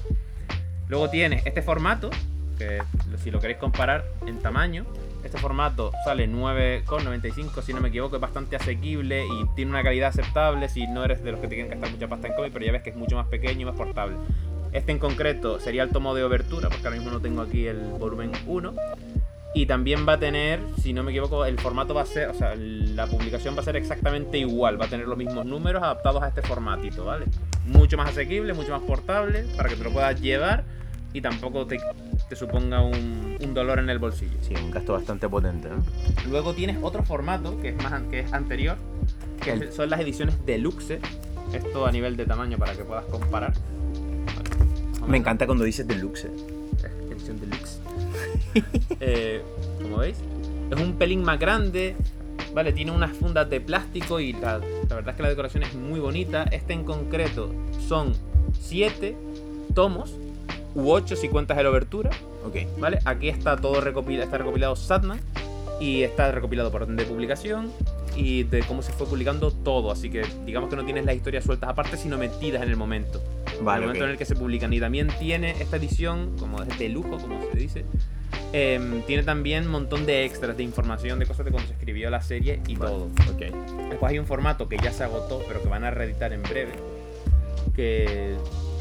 Luego 0.87 1.09
tienes 1.09 1.45
este 1.45 1.61
formato, 1.61 2.09
que 2.57 2.81
si 3.17 3.31
lo 3.31 3.39
queréis 3.39 3.57
comparar 3.57 4.05
en 4.25 4.39
tamaño, 4.39 4.85
este 5.23 5.37
formato 5.37 5.91
sale 6.03 6.29
9,95 6.29 7.61
si 7.61 7.73
no 7.73 7.79
me 7.79 7.87
equivoco, 7.89 8.17
es 8.17 8.21
bastante 8.21 8.57
asequible 8.57 9.25
y 9.25 9.55
tiene 9.55 9.71
una 9.71 9.81
calidad 9.81 10.09
aceptable 10.09 10.67
si 10.67 10.85
no 10.87 11.03
eres 11.05 11.23
de 11.23 11.31
los 11.31 11.39
que 11.39 11.47
te 11.47 11.55
quieren 11.55 11.71
gastar 11.71 11.91
mucha 11.91 12.07
pasta 12.09 12.27
en 12.27 12.33
cómic, 12.33 12.51
pero 12.51 12.65
ya 12.65 12.73
ves 12.73 12.81
que 12.81 12.89
es 12.89 12.95
mucho 12.95 13.15
más 13.15 13.27
pequeño 13.27 13.61
y 13.61 13.65
más 13.65 13.75
portable. 13.75 14.17
Este 14.73 14.91
en 14.91 14.99
concreto 14.99 15.59
sería 15.59 15.83
el 15.83 15.91
tomo 15.91 16.13
de 16.13 16.23
obertura, 16.23 16.67
porque 16.67 16.85
ahora 16.85 16.97
mismo 16.97 17.11
no 17.11 17.21
tengo 17.21 17.41
aquí 17.41 17.67
el 17.67 17.79
volumen 17.79 18.31
1. 18.47 18.73
Y 19.55 19.67
también 19.67 20.07
va 20.07 20.13
a 20.13 20.19
tener, 20.19 20.59
si 20.81 20.93
no 20.93 21.03
me 21.03 21.11
equivoco, 21.11 21.45
el 21.45 21.59
formato 21.59 21.93
va 21.93 22.01
a 22.01 22.05
ser, 22.07 22.29
o 22.29 22.33
sea, 22.33 22.55
la 22.55 23.05
publicación 23.05 23.55
va 23.55 23.59
a 23.61 23.63
ser 23.63 23.75
exactamente 23.75 24.39
igual, 24.39 24.81
va 24.81 24.85
a 24.85 24.87
tener 24.89 25.07
los 25.07 25.17
mismos 25.17 25.45
números 25.45 25.83
adaptados 25.83 26.23
a 26.23 26.29
este 26.29 26.41
formatito, 26.41 27.05
¿vale? 27.05 27.25
Mucho 27.67 27.95
más 27.95 28.09
asequible, 28.09 28.53
mucho 28.53 28.71
más 28.71 28.81
portable, 28.81 29.45
para 29.55 29.69
que 29.69 29.75
te 29.75 29.83
lo 29.83 29.91
puedas 29.91 30.19
llevar 30.19 30.63
y 31.13 31.21
tampoco 31.21 31.67
te, 31.67 31.77
te 32.27 32.35
suponga 32.35 32.81
un, 32.81 33.37
un 33.39 33.53
dolor 33.53 33.77
en 33.77 33.91
el 33.91 33.99
bolsillo. 33.99 34.37
Sí, 34.41 34.55
un 34.55 34.71
gasto 34.71 34.93
bastante 34.93 35.29
potente, 35.29 35.69
¿no? 35.69 35.83
Luego 36.31 36.53
tienes 36.55 36.77
otro 36.81 37.03
formato 37.03 37.59
que 37.61 37.69
es 37.69 37.75
más 37.75 37.93
que 38.09 38.21
es 38.21 38.33
anterior, 38.33 38.77
que 39.39 39.51
El- 39.51 39.71
son 39.71 39.87
las 39.91 39.99
ediciones 39.99 40.35
deluxe. 40.47 40.99
Esto 41.53 41.85
a 41.85 41.91
nivel 41.91 42.17
de 42.17 42.25
tamaño 42.25 42.57
para 42.57 42.73
que 42.73 42.83
puedas 42.83 43.05
comparar. 43.05 43.53
Vale. 44.99 45.11
Me 45.11 45.17
encanta 45.17 45.45
cuando 45.45 45.63
dices 45.63 45.87
deluxe. 45.87 46.27
Edición 47.13 47.39
deluxe. 47.39 47.79
Eh, 48.99 49.41
como 49.81 49.97
veis, 49.97 50.17
es 50.69 50.79
un 50.79 50.93
pelín 50.93 51.23
más 51.23 51.39
grande. 51.39 51.95
Vale, 52.53 52.71
tiene 52.71 52.91
unas 52.91 53.11
fundas 53.17 53.49
de 53.49 53.59
plástico 53.59 54.19
y 54.19 54.31
la, 54.31 54.59
la 54.59 54.95
verdad 54.95 55.09
es 55.09 55.15
que 55.15 55.23
la 55.23 55.29
decoración 55.29 55.63
es 55.63 55.73
muy 55.73 55.99
bonita. 55.99 56.43
Este 56.43 56.73
en 56.73 56.83
concreto 56.83 57.51
son 57.87 58.13
7 58.61 59.17
tomos 59.73 60.15
u 60.75 60.91
8 60.91 61.15
si 61.15 61.29
cuentas 61.29 61.57
el 61.57 61.65
obertura. 61.65 62.11
Ok. 62.45 62.79
¿Vale? 62.79 62.99
Aquí 63.05 63.29
está 63.29 63.57
todo 63.57 63.81
recopilado, 63.81 64.25
está 64.25 64.37
recopilado 64.37 64.75
Satman 64.75 65.19
y 65.79 66.03
está 66.03 66.31
recopilado 66.31 66.71
por 66.71 66.83
orden 66.83 66.95
de 66.95 67.05
publicación 67.05 67.71
y 68.15 68.43
de 68.43 68.61
cómo 68.61 68.81
se 68.81 68.91
fue 68.93 69.07
publicando 69.07 69.51
todo. 69.51 69.91
Así 69.91 70.09
que 70.09 70.23
digamos 70.45 70.69
que 70.69 70.75
no 70.75 70.85
tienes 70.85 71.05
las 71.05 71.15
historias 71.15 71.43
sueltas 71.43 71.69
aparte, 71.69 71.97
sino 71.97 72.17
metidas 72.17 72.61
en 72.63 72.69
el 72.69 72.77
momento. 72.77 73.21
En 73.53 73.59
el 73.59 73.65
Vale, 73.65 73.81
momento 73.85 74.03
ok. 74.03 74.05
en 74.07 74.11
el 74.11 74.17
que 74.17 74.25
se 74.25 74.35
publican. 74.35 74.73
Y 74.73 74.79
también 74.79 75.07
tiene 75.19 75.51
esta 75.61 75.77
edición, 75.77 76.35
como 76.37 76.61
de 76.63 76.89
lujo, 76.89 77.17
como 77.17 77.39
se 77.51 77.57
dice. 77.57 77.85
em, 78.51 79.01
tiene 79.03 79.23
también 79.23 79.65
un 79.65 79.71
montón 79.71 80.05
de 80.05 80.25
extras 80.25 80.55
de 80.57 80.63
información 80.63 81.19
de 81.19 81.25
cosas 81.25 81.45
de 81.45 81.51
cuando 81.51 81.67
se 81.67 81.73
escribió 81.73 82.09
la 82.09 82.21
serie 82.21 82.61
y 82.67 82.75
Vale, 82.75 82.91
todo. 82.91 83.05
Ok. 83.33 83.89
Después 83.89 84.11
hay 84.11 84.19
un 84.19 84.25
formato 84.27 84.67
que 84.69 84.77
ya 84.77 84.91
se 84.91 85.03
agotó, 85.03 85.41
pero 85.47 85.61
que 85.61 85.69
van 85.69 85.83
a 85.83 85.91
reeditar 85.91 86.33
en 86.33 86.43
breve. 86.43 86.73
Que 87.75 88.35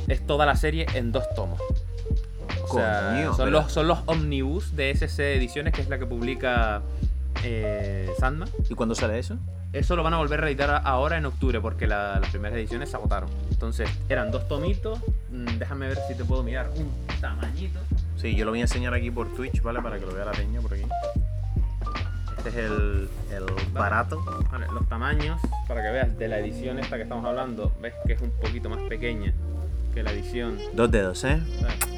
es 0.08 0.26
toda 0.26 0.44
la 0.46 0.56
serie 0.56 0.86
en 0.94 1.12
dos 1.12 1.24
tomos. 1.34 1.60
O 2.68 2.74
sea, 2.74 3.10
Coño, 3.14 3.34
son, 3.34 3.46
pero- 3.46 3.50
los, 3.50 3.72
son 3.72 3.88
los 3.88 3.98
omnibus 4.06 4.74
de 4.76 4.90
SC 4.90 5.34
Ediciones, 5.36 5.72
que 5.74 5.80
es 5.82 5.88
la 5.88 5.98
que 5.98 6.06
publica 6.06 6.82
eh, 7.44 8.08
Sandman. 8.18 8.48
¿Y 8.68 8.74
cuándo 8.74 8.94
sale 8.94 9.18
eso? 9.18 9.36
Eso 9.72 9.96
lo 9.96 10.02
van 10.02 10.12
a 10.12 10.18
volver 10.18 10.40
a 10.40 10.42
reeditar 10.42 10.82
ahora 10.84 11.16
en 11.16 11.24
octubre, 11.24 11.58
porque 11.60 11.86
la- 11.86 12.20
las 12.20 12.28
primeras 12.30 12.58
ediciones 12.58 12.90
se 12.90 12.96
agotaron. 12.96 13.30
Entonces, 13.50 13.88
eran 14.08 14.30
dos 14.30 14.46
tomitos. 14.46 14.98
Mm, 15.30 15.46
Déjame 15.58 15.88
ver 15.88 15.98
si 16.08 16.14
te 16.14 16.24
puedo 16.24 16.42
mirar 16.42 16.68
un 16.76 16.90
tamañito. 17.20 17.80
Sí, 18.16 18.34
yo 18.36 18.44
lo 18.44 18.50
voy 18.50 18.58
a 18.60 18.62
enseñar 18.62 18.92
aquí 18.92 19.10
por 19.10 19.32
Twitch, 19.34 19.62
¿vale? 19.62 19.80
Para 19.80 19.98
que 19.98 20.04
lo 20.06 20.12
vea 20.14 20.26
la 20.26 20.32
peña 20.32 20.60
por 20.60 20.74
aquí. 20.74 20.84
Este 22.36 22.48
es 22.50 22.56
el, 22.56 23.08
el 23.30 23.46
barato. 23.72 24.22
Vale, 24.50 24.66
los 24.74 24.86
tamaños, 24.88 25.40
para 25.68 25.82
que 25.82 25.90
veas, 25.90 26.18
de 26.18 26.28
la 26.28 26.38
edición 26.38 26.78
esta 26.78 26.96
que 26.96 27.04
estamos 27.04 27.24
hablando, 27.24 27.72
ves 27.80 27.94
que 28.06 28.14
es 28.14 28.20
un 28.20 28.30
poquito 28.32 28.68
más 28.68 28.80
pequeña 28.88 29.32
que 29.92 30.02
la 30.02 30.12
edición 30.12 30.58
Dos 30.74 30.90
dedos, 30.90 31.22
¿eh? 31.24 31.40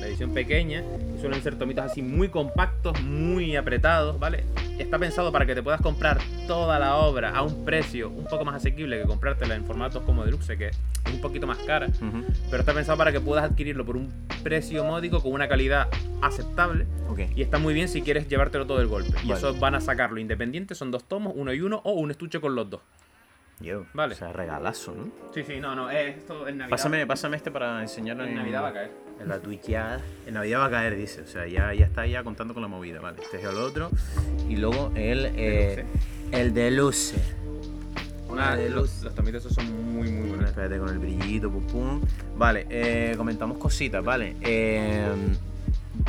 La 0.00 0.06
edición 0.06 0.34
pequeña 0.34 0.82
y 1.16 1.20
suelen 1.20 1.42
ser 1.42 1.56
tomitos 1.56 1.84
así 1.84 2.02
muy 2.02 2.28
compactos, 2.28 3.00
muy 3.02 3.56
apretados, 3.56 4.18
¿vale? 4.18 4.44
Está 4.78 4.98
pensado 4.98 5.30
para 5.32 5.46
que 5.46 5.54
te 5.54 5.62
puedas 5.62 5.80
comprar 5.80 6.18
toda 6.46 6.78
la 6.78 6.96
obra 6.96 7.30
a 7.30 7.42
un 7.42 7.64
precio 7.64 8.10
un 8.10 8.24
poco 8.26 8.44
más 8.44 8.56
asequible 8.56 9.00
que 9.00 9.06
comprártela 9.06 9.54
en 9.54 9.64
formatos 9.64 10.02
como 10.02 10.24
deluxe, 10.24 10.56
que 10.58 10.68
es 10.68 10.78
un 11.12 11.20
poquito 11.20 11.46
más 11.46 11.58
cara, 11.58 11.86
Ujú. 11.86 12.24
pero 12.50 12.60
está 12.60 12.74
pensado 12.74 12.98
para 12.98 13.12
que 13.12 13.20
puedas 13.20 13.44
adquirirlo 13.44 13.84
por 13.86 13.96
un 13.96 14.12
precio 14.42 14.84
módico 14.84 15.22
con 15.22 15.32
una 15.32 15.48
calidad 15.48 15.88
aceptable 16.22 16.86
Ok. 17.10 17.20
y 17.36 17.42
está 17.42 17.58
muy 17.58 17.72
bien 17.72 17.88
si 17.88 18.02
quieres 18.02 18.28
llevártelo 18.28 18.66
todo 18.66 18.80
el 18.80 18.88
golpe. 18.88 19.10
Y 19.22 19.28
Vale. 19.28 19.38
eso 19.38 19.54
van 19.54 19.74
a 19.76 19.80
sacarlo 19.80 20.18
independiente, 20.20 20.74
son 20.74 20.90
dos 20.90 21.04
tomos, 21.04 21.32
uno 21.36 21.52
y 21.54 21.60
uno 21.60 21.80
o 21.84 21.92
un 21.92 22.10
estuche 22.10 22.40
con 22.40 22.54
los 22.54 22.68
dos. 22.68 22.80
Yo. 23.60 23.84
Vale. 23.94 24.14
O 24.14 24.16
sea, 24.16 24.32
regalazo, 24.32 24.94
¿no? 24.94 25.08
Sí, 25.32 25.42
sí, 25.44 25.60
no, 25.60 25.74
no, 25.74 25.90
esto 25.90 26.46
en 26.48 26.58
Navidad. 26.58 26.70
Pásame, 26.70 27.06
pásame 27.06 27.36
este 27.36 27.50
para 27.50 27.80
enseñarlo 27.82 28.24
En 28.24 28.34
Navidad 28.34 28.62
va 28.62 28.68
a 28.68 28.72
caer. 28.72 28.90
En 29.20 29.28
la 29.28 29.38
Twitcheada. 29.38 30.00
En 30.26 30.34
Navidad 30.34 30.60
va 30.60 30.66
a 30.66 30.70
caer, 30.70 30.96
dice. 30.96 31.22
O 31.22 31.26
sea, 31.26 31.46
ya, 31.46 31.72
ya 31.72 31.86
está 31.86 32.06
ya 32.06 32.22
contando 32.24 32.52
con 32.52 32.62
la 32.62 32.68
movida. 32.68 33.00
Vale, 33.00 33.22
este 33.22 33.38
es 33.38 33.44
el 33.44 33.56
otro. 33.56 33.90
Y 34.48 34.56
luego 34.56 34.90
el, 34.96 35.30
eh, 35.36 35.84
el 36.32 36.52
de 36.52 36.70
luce. 36.72 37.16
Una- 38.28 38.56
de 38.56 38.68
los, 38.70 39.02
los 39.04 39.14
tomitos 39.14 39.44
esos 39.44 39.54
son 39.54 39.94
muy, 39.94 40.10
muy 40.10 40.28
buenos. 40.30 40.50
Espérate 40.50 40.78
con 40.78 40.88
el 40.88 40.98
brillito, 40.98 41.48
pum 41.50 41.66
pum. 41.66 42.00
Vale, 42.36 42.66
eh, 42.68 43.14
comentamos 43.16 43.58
cositas, 43.58 44.02
vale. 44.04 44.34
Eh, 44.40 45.06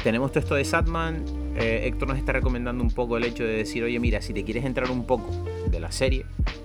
tenemos 0.04 0.32
todo 0.32 0.40
esto 0.40 0.56
de 0.56 0.66
Satman. 0.66 1.24
Eh, 1.56 1.82
Héctor 1.86 2.08
nos 2.10 2.18
está 2.18 2.32
recomendando 2.34 2.84
un 2.84 2.92
poco 2.92 3.18
el 3.18 3.26
hecho 3.26 3.44
de 3.44 3.54
decir, 3.58 3.84
oye, 3.84 4.00
mira, 4.00 4.22
si 4.22 4.34
te 4.34 4.44
quieres 4.44 4.66
entrar 4.66 4.90
un 4.90 5.06
poco 5.06 5.30
de 5.70 5.80
la 5.80 5.92
serie, 5.92 6.26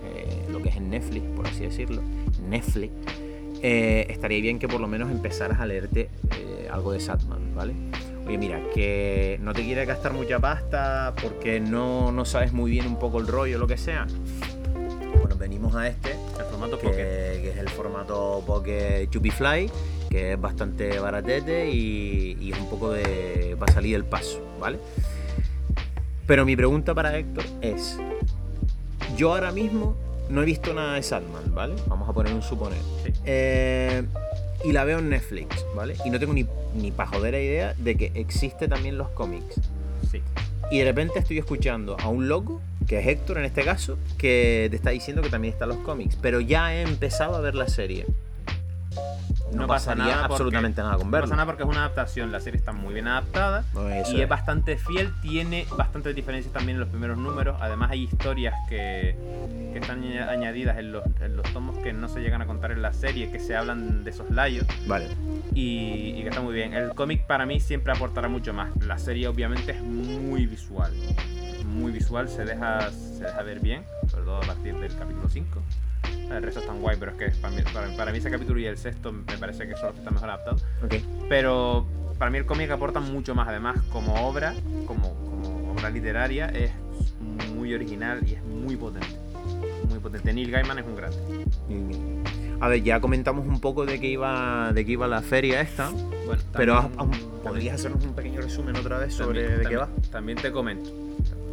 lo 0.61 0.63
que 0.63 0.69
es 0.69 0.75
en 0.75 0.89
Netflix, 0.91 1.25
por 1.35 1.47
así 1.47 1.63
decirlo, 1.63 2.01
Netflix, 2.47 2.93
eh, 3.63 4.05
estaría 4.09 4.41
bien 4.41 4.59
que 4.59 4.67
por 4.67 4.79
lo 4.79 4.87
menos 4.87 5.09
empezaras 5.11 5.59
a 5.59 5.65
leerte 5.65 6.09
eh, 6.35 6.69
algo 6.71 6.91
de 6.91 6.99
Satman, 6.99 7.55
¿vale? 7.55 7.73
Oye, 8.27 8.37
mira, 8.37 8.61
que 8.73 9.39
no 9.41 9.53
te 9.53 9.63
quieres 9.63 9.87
gastar 9.87 10.13
mucha 10.13 10.39
pasta 10.39 11.15
porque 11.21 11.59
no, 11.59 12.11
no 12.11 12.25
sabes 12.25 12.53
muy 12.53 12.69
bien 12.69 12.85
un 12.85 12.99
poco 12.99 13.19
el 13.19 13.27
rollo, 13.27 13.57
lo 13.57 13.65
que 13.67 13.77
sea. 13.77 14.05
Bueno, 15.19 15.35
venimos 15.35 15.75
a 15.75 15.87
este, 15.87 16.11
El 16.11 16.45
formato 16.45 16.77
que, 16.77 16.87
Pocket. 16.87 17.41
que 17.41 17.49
es 17.49 17.57
el 17.57 17.69
formato 17.69 18.43
Pocket 18.45 19.07
Chupifly, 19.09 19.69
que 20.09 20.33
es 20.33 20.41
bastante 20.41 20.99
baratete 20.99 21.71
y, 21.71 22.37
y 22.39 22.51
es 22.51 22.59
un 22.59 22.69
poco 22.69 22.91
de. 22.91 23.57
va 23.59 23.65
a 23.67 23.71
salir 23.71 23.95
el 23.95 24.05
paso, 24.05 24.39
¿vale? 24.59 24.77
Pero 26.27 26.45
mi 26.45 26.55
pregunta 26.55 26.93
para 26.93 27.17
Héctor 27.17 27.43
es: 27.61 27.97
Yo 29.17 29.33
ahora 29.33 29.51
mismo 29.51 29.95
no 30.31 30.41
he 30.41 30.45
visto 30.45 30.73
nada 30.73 30.95
de 30.95 31.03
Sandman, 31.03 31.53
¿vale? 31.53 31.75
Vamos 31.87 32.09
a 32.09 32.13
poner 32.13 32.33
un 32.33 32.41
suponer. 32.41 32.79
Sí. 33.05 33.13
Eh, 33.25 34.03
y 34.63 34.71
la 34.71 34.83
veo 34.83 34.99
en 34.99 35.09
Netflix, 35.09 35.65
¿vale? 35.75 35.95
Y 36.05 36.09
no 36.09 36.19
tengo 36.19 36.33
ni, 36.33 36.45
ni 36.75 36.91
para 36.91 37.09
joder 37.09 37.35
idea 37.35 37.73
de 37.77 37.95
que 37.95 38.11
existe 38.15 38.67
también 38.67 38.97
los 38.97 39.09
cómics. 39.09 39.59
Sí. 40.09 40.21
Y 40.71 40.79
de 40.79 40.85
repente 40.85 41.19
estoy 41.19 41.37
escuchando 41.37 41.97
a 41.99 42.07
un 42.07 42.27
loco, 42.27 42.61
que 42.87 42.99
es 42.99 43.07
Héctor 43.07 43.39
en 43.39 43.45
este 43.45 43.63
caso, 43.63 43.97
que 44.17 44.67
te 44.69 44.77
está 44.77 44.91
diciendo 44.91 45.21
que 45.21 45.29
también 45.29 45.53
están 45.53 45.69
los 45.69 45.79
cómics. 45.79 46.17
Pero 46.21 46.39
ya 46.39 46.73
he 46.73 46.81
empezado 46.81 47.35
a 47.35 47.41
ver 47.41 47.55
la 47.55 47.67
serie. 47.67 48.05
No, 49.51 49.61
No 49.63 49.67
pasa 49.67 49.91
pasaría 49.91 50.13
nada 50.15 50.25
absolutamente 50.25 50.81
nada 50.81 50.95
con 50.97 51.07
No 51.07 51.11
verlo. 51.11 51.25
pasa 51.25 51.35
nada 51.35 51.45
porque 51.45 51.63
es 51.63 51.69
una 51.69 51.79
adaptación, 51.79 52.31
la 52.31 52.39
serie 52.39 52.57
está 52.57 52.71
muy 52.71 52.93
bien 52.93 53.07
adaptada 53.07 53.63
No, 53.73 53.89
eso 53.89 54.11
y 54.13 54.15
es 54.17 54.21
es. 54.23 54.29
bastante 54.29 54.77
fiel, 54.77 55.11
tiene 55.21 55.65
bastantes 55.77 56.15
diferencias 56.15 56.53
también 56.53 56.77
en 56.77 56.79
los 56.81 56.89
primeros 56.89 57.17
números, 57.17 57.57
además 57.59 57.91
hay 57.91 58.03
historias 58.03 58.55
que, 58.69 59.15
que 59.73 59.79
están 59.79 60.03
añ- 60.03 60.27
añadidas 60.27 60.77
en 60.77 60.91
los, 60.93 61.03
en 61.21 61.35
los 61.35 61.51
tomos 61.53 61.77
que 61.79 61.91
no 61.93 62.07
se 62.07 62.21
llegan 62.21 62.41
a 62.41 62.45
contar 62.45 62.71
en 62.71 62.81
la 62.81 62.93
serie, 62.93 63.29
que 63.29 63.39
se 63.39 63.55
hablan 63.55 64.03
de 64.05 64.09
esos 64.11 64.29
layos 64.31 64.65
Vale. 64.87 65.07
y, 65.53 66.13
y 66.17 66.21
que 66.23 66.29
está 66.29 66.41
muy 66.41 66.53
bien. 66.53 66.73
El 66.73 66.93
cómic 66.95 67.25
para 67.27 67.45
mí 67.45 67.59
siempre 67.59 67.91
aportará 67.93 68.29
mucho 68.29 68.53
más, 68.53 68.69
la 68.85 68.97
serie 68.97 69.27
obviamente 69.27 69.73
es 69.73 69.81
muy 69.81 70.45
visual, 70.45 70.93
muy 71.65 71.91
visual, 71.91 72.29
se 72.29 72.45
deja, 72.45 72.89
se 72.91 73.23
deja 73.25 73.41
ver 73.43 73.59
bien, 73.59 73.83
sobre 74.09 74.23
todo 74.25 74.37
a 74.37 74.41
partir 74.41 74.75
del 74.75 74.95
capítulo 74.95 75.27
5. 75.29 75.61
El 76.31 76.43
resto 76.43 76.61
están 76.61 76.79
guay, 76.81 76.95
pero 76.99 77.11
es 77.11 77.17
que 77.17 77.29
para 77.41 77.53
mí, 77.55 77.61
para, 77.73 77.87
para 77.97 78.11
mí 78.11 78.17
ese 78.19 78.31
capítulo 78.31 78.59
y 78.59 78.65
el 78.65 78.77
sexto 78.77 79.11
me 79.11 79.37
parece 79.37 79.67
que 79.67 79.75
son 79.75 79.85
los 79.87 79.93
que 79.93 79.99
están 79.99 80.13
mejor 80.13 80.29
adaptados. 80.29 80.63
Ok. 80.83 80.95
Pero 81.27 81.85
para 82.17 82.31
mí 82.31 82.37
el 82.37 82.45
cómic 82.45 82.69
aporta 82.71 82.99
mucho 83.01 83.35
más. 83.35 83.47
Además, 83.49 83.81
como 83.91 84.13
obra, 84.27 84.53
como, 84.87 85.13
como 85.15 85.71
obra 85.73 85.89
literaria, 85.89 86.47
es 86.47 86.71
muy 87.53 87.73
original 87.73 88.21
y 88.27 88.33
es 88.35 88.43
muy 88.43 88.77
potente. 88.77 89.07
Muy 89.89 89.99
potente. 89.99 90.31
Neil 90.33 90.51
Gaiman 90.51 90.79
es 90.79 90.85
un 90.85 90.95
grande. 90.95 91.17
A 92.61 92.67
ver, 92.67 92.83
ya 92.83 93.01
comentamos 93.01 93.45
un 93.47 93.59
poco 93.59 93.85
de 93.85 93.99
que 93.99 94.07
iba, 94.07 94.71
de 94.71 94.85
que 94.85 94.91
iba 94.93 95.07
la 95.07 95.21
feria 95.21 95.61
esta. 95.61 95.89
Bueno, 95.89 96.41
Pero 96.53 96.75
también- 96.95 96.99
haz- 97.23 97.43
¿podrías 97.43 97.75
hacernos 97.75 98.05
un 98.05 98.13
pequeño 98.13 98.39
resumen 98.41 98.75
otra 98.77 98.99
vez 98.99 99.13
sobre 99.15 99.41
también- 99.41 99.63
de 99.63 99.69
qué 99.69 99.75
va? 99.77 99.85
también- 99.87 100.11
También 100.11 100.37
te 100.37 100.51
comento. 100.51 100.89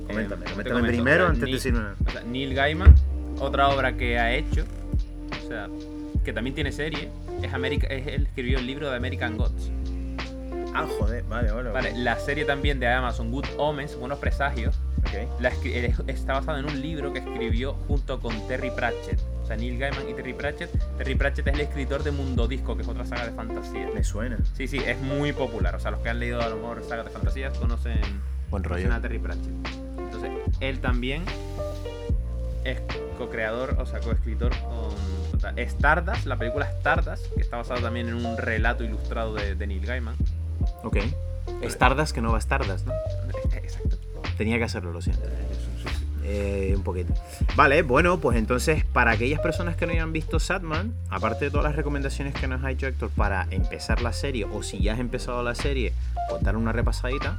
Coméntame, 0.07 0.45
Eh, 0.45 0.45
te 0.47 0.51
coméntame 0.53 0.65
comento, 0.81 0.87
primero 0.87 1.25
o 1.25 1.27
sea, 1.27 1.29
antes 1.29 1.41
de 1.41 1.47
Neil- 1.47 1.55
decir 1.55 1.73
nada. 1.75 1.95
o 2.07 2.11
sea, 2.11 2.23
Neil 2.23 2.55
Gaiman, 2.55 2.95
otra 3.41 3.69
obra 3.69 3.97
que 3.97 4.19
ha 4.19 4.33
hecho, 4.35 4.65
o 5.45 5.49
sea, 5.49 5.69
que 6.25 6.33
también 6.33 6.55
tiene 6.55 6.73
serie, 6.73 7.11
es 7.43 7.53
América, 7.53 7.87
es, 7.89 8.07
él 8.07 8.27
escribió 8.27 8.59
el 8.59 8.67
libro 8.67 8.91
de 8.91 8.97
American 8.97 9.37
Gods. 9.37 9.71
Ah, 10.75 10.87
joder, 10.99 11.25
vale, 11.25 11.51
vale. 11.51 11.71
Vale, 11.71 11.93
la 11.97 12.17
serie 12.19 12.45
también 12.45 12.79
de 12.79 12.89
Amazon, 12.89 13.31
Good 13.31 13.47
Omens, 13.57 13.97
Buenos 13.97 14.19
Presagios, 14.19 14.79
Ok. 14.99 15.41
La 15.41 15.53
eh, 15.65 15.95
está 16.07 16.35
basado 16.35 16.59
en 16.59 16.67
un 16.67 16.81
libro 16.81 17.13
que 17.13 17.21
escribió 17.21 17.75
junto 17.87 18.21
con 18.21 18.47
Terry 18.49 18.71
Pratchett. 18.71 19.21
O 19.43 19.47
sea, 19.47 19.57
Neil 19.57 19.79
Gaiman 19.79 20.09
y 20.09 20.15
Terry 20.15 20.35
Pratchett. 20.35 20.71
Terry 20.97 21.15
Pratchett 21.15 21.47
es 21.47 21.55
el 21.55 21.61
escritor 21.61 22.03
de 22.03 22.11
Mundo 22.11 22.49
Disco, 22.49 22.77
que 22.77 22.83
es 22.83 22.89
otra 22.89 23.07
saga 23.07 23.27
de 23.27 23.33
fantasía. 23.33 23.89
Me 23.95 24.03
suena. 24.03 24.39
Sí, 24.55 24.67
sí, 24.67 24.79
es 24.79 24.99
muy 25.01 25.33
popular. 25.33 25.75
O 25.77 25.81
sea, 25.81 25.93
los 25.93 26.01
que 26.01 26.09
han 26.09 26.19
leído 26.19 26.43
a 26.43 26.49
lo 26.49 26.57
mejor 26.57 26.83
sagas 26.85 27.07
de 27.07 27.13
fantasías 27.13 27.57
conocen, 27.59 28.01
Buen 28.51 28.63
conocen 28.63 28.93
a 28.93 29.01
Terry 29.01 29.19
Pratchett. 29.19 29.53
Entonces, 29.99 30.31
él 30.61 30.81
también 30.81 31.23
es 32.65 32.81
co-creador, 33.17 33.77
o 33.79 33.87
sea, 33.87 34.01
co-escritor 34.01 34.53
con. 34.61 35.19
Stardust, 35.57 36.27
la 36.27 36.37
película 36.37 36.67
Stardust, 36.67 37.33
que 37.35 37.41
está 37.41 37.59
basada 37.59 37.81
también 37.81 38.09
en 38.09 38.27
un 38.27 38.37
relato 38.37 38.83
ilustrado 38.83 39.35
de, 39.35 39.55
de 39.55 39.67
Neil 39.67 39.87
Gaiman. 39.87 40.17
Ok. 40.83 40.99
Stardust 41.63 42.13
que 42.13 42.21
no 42.21 42.33
va 42.33 42.39
Stardust, 42.39 42.87
¿no? 42.87 42.93
Exacto. 43.55 43.97
Tenía 44.37 44.59
que 44.59 44.65
hacerlo, 44.65 44.93
lo 44.93 45.01
siento. 45.01 45.23
Eh, 46.31 46.75
un 46.77 46.83
poquito. 46.83 47.15
Vale, 47.57 47.83
bueno, 47.83 48.21
pues 48.21 48.37
entonces, 48.37 48.85
para 48.85 49.13
aquellas 49.13 49.41
personas 49.41 49.77
que 49.77 49.87
no 49.87 49.93
hayan 49.93 50.13
visto 50.13 50.39
Sadman, 50.39 50.95
aparte 51.09 51.47
de 51.47 51.51
todas 51.51 51.65
las 51.65 51.75
recomendaciones 51.75 52.35
que 52.35 52.47
nos 52.47 52.63
ha 52.65 52.71
hecho 52.71 52.87
Héctor 52.87 53.11
para 53.17 53.47
empezar 53.51 54.03
la 54.03 54.13
serie, 54.13 54.45
o 54.45 54.63
si 54.63 54.79
ya 54.81 54.93
has 54.93 55.01
empezado 55.01 55.43
la 55.43 55.55
serie, 55.55 55.95
pues 56.29 56.43
dar 56.43 56.57
una 56.57 56.73
repasadita. 56.73 57.39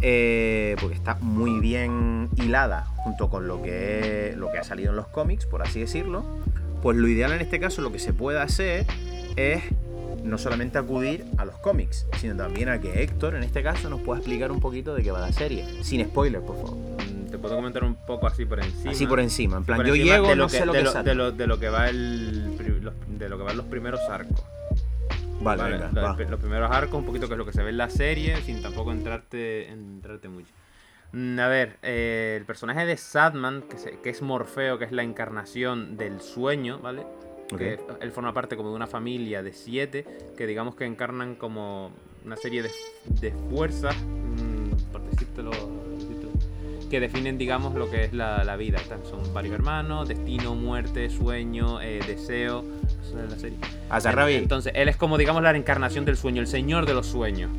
Eh, 0.00 0.76
porque 0.80 0.94
está 0.96 1.16
muy 1.20 1.60
bien 1.60 2.28
hilada 2.36 2.86
junto 2.96 3.28
con 3.28 3.46
lo 3.46 3.62
que, 3.62 4.34
lo 4.36 4.50
que 4.50 4.58
ha 4.58 4.64
salido 4.64 4.90
en 4.90 4.96
los 4.96 5.08
cómics, 5.08 5.46
por 5.46 5.62
así 5.62 5.80
decirlo. 5.80 6.24
Pues 6.82 6.96
lo 6.96 7.06
ideal 7.08 7.32
en 7.32 7.40
este 7.40 7.60
caso, 7.60 7.82
lo 7.82 7.92
que 7.92 7.98
se 7.98 8.12
puede 8.12 8.40
hacer 8.40 8.86
es 9.36 9.62
no 10.24 10.38
solamente 10.38 10.78
acudir 10.78 11.24
a 11.38 11.44
los 11.44 11.56
cómics, 11.58 12.06
sino 12.18 12.36
también 12.36 12.68
a 12.68 12.80
que 12.80 13.02
Héctor, 13.02 13.34
en 13.34 13.42
este 13.42 13.62
caso, 13.62 13.88
nos 13.90 14.00
pueda 14.00 14.18
explicar 14.20 14.50
un 14.52 14.60
poquito 14.60 14.94
de 14.94 15.02
qué 15.02 15.10
va 15.10 15.20
la 15.20 15.32
serie. 15.32 15.64
Sin 15.82 16.04
spoilers, 16.04 16.44
por 16.44 16.56
favor. 16.56 16.76
Mm, 16.76 17.30
Te 17.30 17.38
puedo 17.38 17.56
comentar 17.56 17.82
un 17.84 17.94
poco 17.94 18.26
así 18.26 18.44
por 18.44 18.60
encima. 18.60 18.90
Así 18.92 19.06
por 19.06 19.20
encima. 19.20 19.56
En 19.56 19.64
plan, 19.64 19.78
Por 19.78 19.86
yo 19.86 19.94
encima 19.94 20.14
llego, 20.14 20.28
de 20.28 20.36
lo 20.36 20.44
no 20.44 20.48
que, 20.50 20.58
sé 20.58 20.66
lo 20.66 20.72
de 20.72 20.78
que 20.78 20.84
lo, 20.84 20.92
sale. 20.92 21.08
de 21.10 21.14
lo- 21.14 21.32
de 21.32 21.46
lo 21.46 21.58
que 21.58 21.68
va 21.68 21.88
el 21.88 22.56
los- 22.82 22.94
de 23.08 23.28
lo 23.28 23.38
que 23.38 23.44
van 23.44 23.56
los 23.56 23.66
primeros 23.66 24.00
arcos. 24.10 24.42
Vale, 25.42 25.62
Vale, 25.62 25.74
venga, 25.78 26.16
los, 26.18 26.30
los 26.30 26.40
primeros 26.40 26.70
arcos, 26.70 26.94
un 27.00 27.04
poquito 27.06 27.26
que 27.26 27.34
es 27.34 27.38
lo 27.38 27.44
que 27.46 27.52
se 27.52 27.62
ve 27.62 27.70
en 27.70 27.76
la 27.78 27.90
serie, 27.90 28.36
sin 28.42 28.62
tampoco 28.62 28.92
entrarte, 28.92 29.68
entrarte 29.68 30.28
mucho. 30.28 30.52
Mm, 31.12 31.38
A 31.40 31.48
ver, 31.48 31.78
eh, 31.82 32.36
el 32.38 32.44
personaje 32.46 32.86
de 32.86 32.96
Sadman, 32.96 33.62
que, 33.62 33.76
se- 33.78 33.98
que 34.00 34.10
es 34.10 34.22
Morfeo, 34.22 34.78
que 34.78 34.84
es 34.84 34.92
la 34.92 35.02
encarnación 35.02 35.96
del 35.96 36.20
sueño, 36.20 36.78
¿vale? 36.78 37.02
Ok. 37.52 37.58
Que 37.58 37.78
él 38.00 38.12
forma 38.12 38.32
parte 38.32 38.56
como 38.56 38.70
de 38.70 38.76
una 38.76 38.86
familia 38.86 39.42
de 39.42 39.52
siete, 39.52 40.06
que 40.38 40.46
digamos 40.46 40.74
que 40.74 40.84
encarnan 40.86 41.34
como 41.34 41.90
una 42.24 42.36
serie 42.36 42.62
de, 42.62 42.70
de 43.20 43.32
fuerzas, 43.50 43.94
mm, 43.96 44.92
por 44.92 45.02
decírtelo, 45.10 45.50
que 46.88 47.00
definen, 47.00 47.38
digamos, 47.38 47.74
lo 47.74 47.90
que 47.90 48.04
es 48.04 48.12
la, 48.12 48.44
la 48.44 48.56
vida. 48.56 48.78
Son 49.08 49.32
varios 49.32 49.54
hermanos, 49.54 50.08
destino, 50.08 50.54
muerte, 50.54 51.08
sueño, 51.08 51.80
eh, 51.80 52.00
deseo. 52.06 52.64
Es 53.08 53.30
la 53.30 53.38
serie. 53.38 53.58
Azarrabi. 53.90 54.34
Entonces, 54.34 54.72
él 54.74 54.88
es 54.88 54.96
como, 54.96 55.18
digamos, 55.18 55.42
la 55.42 55.52
reencarnación 55.52 56.04
del 56.04 56.16
sueño, 56.16 56.40
el 56.40 56.46
señor 56.48 56.86
de 56.86 56.94
los 56.94 57.06
suños. 57.06 57.50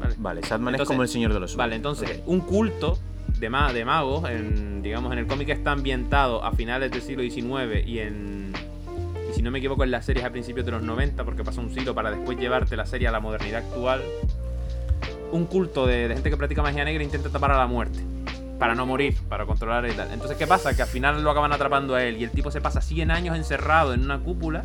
¿vale? 0.00 0.14
Vale, 0.18 0.42
Sadman 0.42 0.74
es 0.74 0.80
Entonces- 0.80 0.88
como 0.88 1.02
el 1.02 1.08
señor 1.08 1.32
de 1.34 1.40
los 1.40 1.50
sueños. 1.52 1.58
Vale, 1.66 1.76
entonces, 1.76 2.10
Ok. 2.22 2.28
un 2.28 2.40
culto 2.40 2.98
de, 3.38 3.50
ma- 3.50 3.72
de 3.72 3.84
magos, 3.84 4.28
en, 4.30 4.82
digamos, 4.82 5.12
en 5.12 5.18
el 5.18 5.26
cómic 5.26 5.48
está 5.50 5.72
ambientado 5.72 6.42
a 6.44 6.52
finales 6.52 6.90
del 6.90 7.02
siglo 7.02 7.22
XIX 7.22 7.86
y 7.86 7.98
en. 8.00 8.52
Y 9.30 9.34
si 9.34 9.42
no 9.42 9.50
me 9.50 9.58
equivoco, 9.58 9.84
en 9.84 9.90
las 9.90 10.04
series 10.06 10.24
a 10.24 10.30
principios 10.30 10.64
de 10.64 10.72
los 10.72 10.82
90, 10.82 11.24
porque 11.24 11.44
pasa 11.44 11.60
un 11.60 11.72
siglo 11.74 11.94
para 11.94 12.10
después 12.10 12.38
llevarte 12.38 12.76
la 12.76 12.86
serie 12.86 13.08
a 13.08 13.12
la 13.12 13.20
modernidad 13.20 13.64
actual. 13.66 14.00
Un 15.32 15.44
culto 15.46 15.86
de, 15.86 16.08
de 16.08 16.14
gente 16.14 16.30
que 16.30 16.36
practica 16.36 16.62
magia 16.62 16.84
negra 16.84 17.02
intenta 17.02 17.28
tapar 17.28 17.50
a 17.52 17.58
la 17.58 17.66
muerte. 17.66 17.98
Para 18.58 18.74
no 18.74 18.86
morir, 18.86 19.16
para 19.28 19.44
controlar 19.44 19.86
y 19.86 19.92
tal. 19.92 20.10
Entonces, 20.12 20.36
¿qué 20.36 20.46
pasa? 20.46 20.74
Que 20.74 20.82
al 20.82 20.88
final 20.88 21.22
lo 21.22 21.30
acaban 21.30 21.52
atrapando 21.52 21.94
a 21.94 22.02
él 22.02 22.16
y 22.16 22.24
el 22.24 22.30
tipo 22.30 22.50
se 22.50 22.60
pasa 22.60 22.80
100 22.80 23.10
años 23.10 23.36
encerrado 23.36 23.92
en 23.92 24.02
una 24.02 24.18
cúpula 24.18 24.64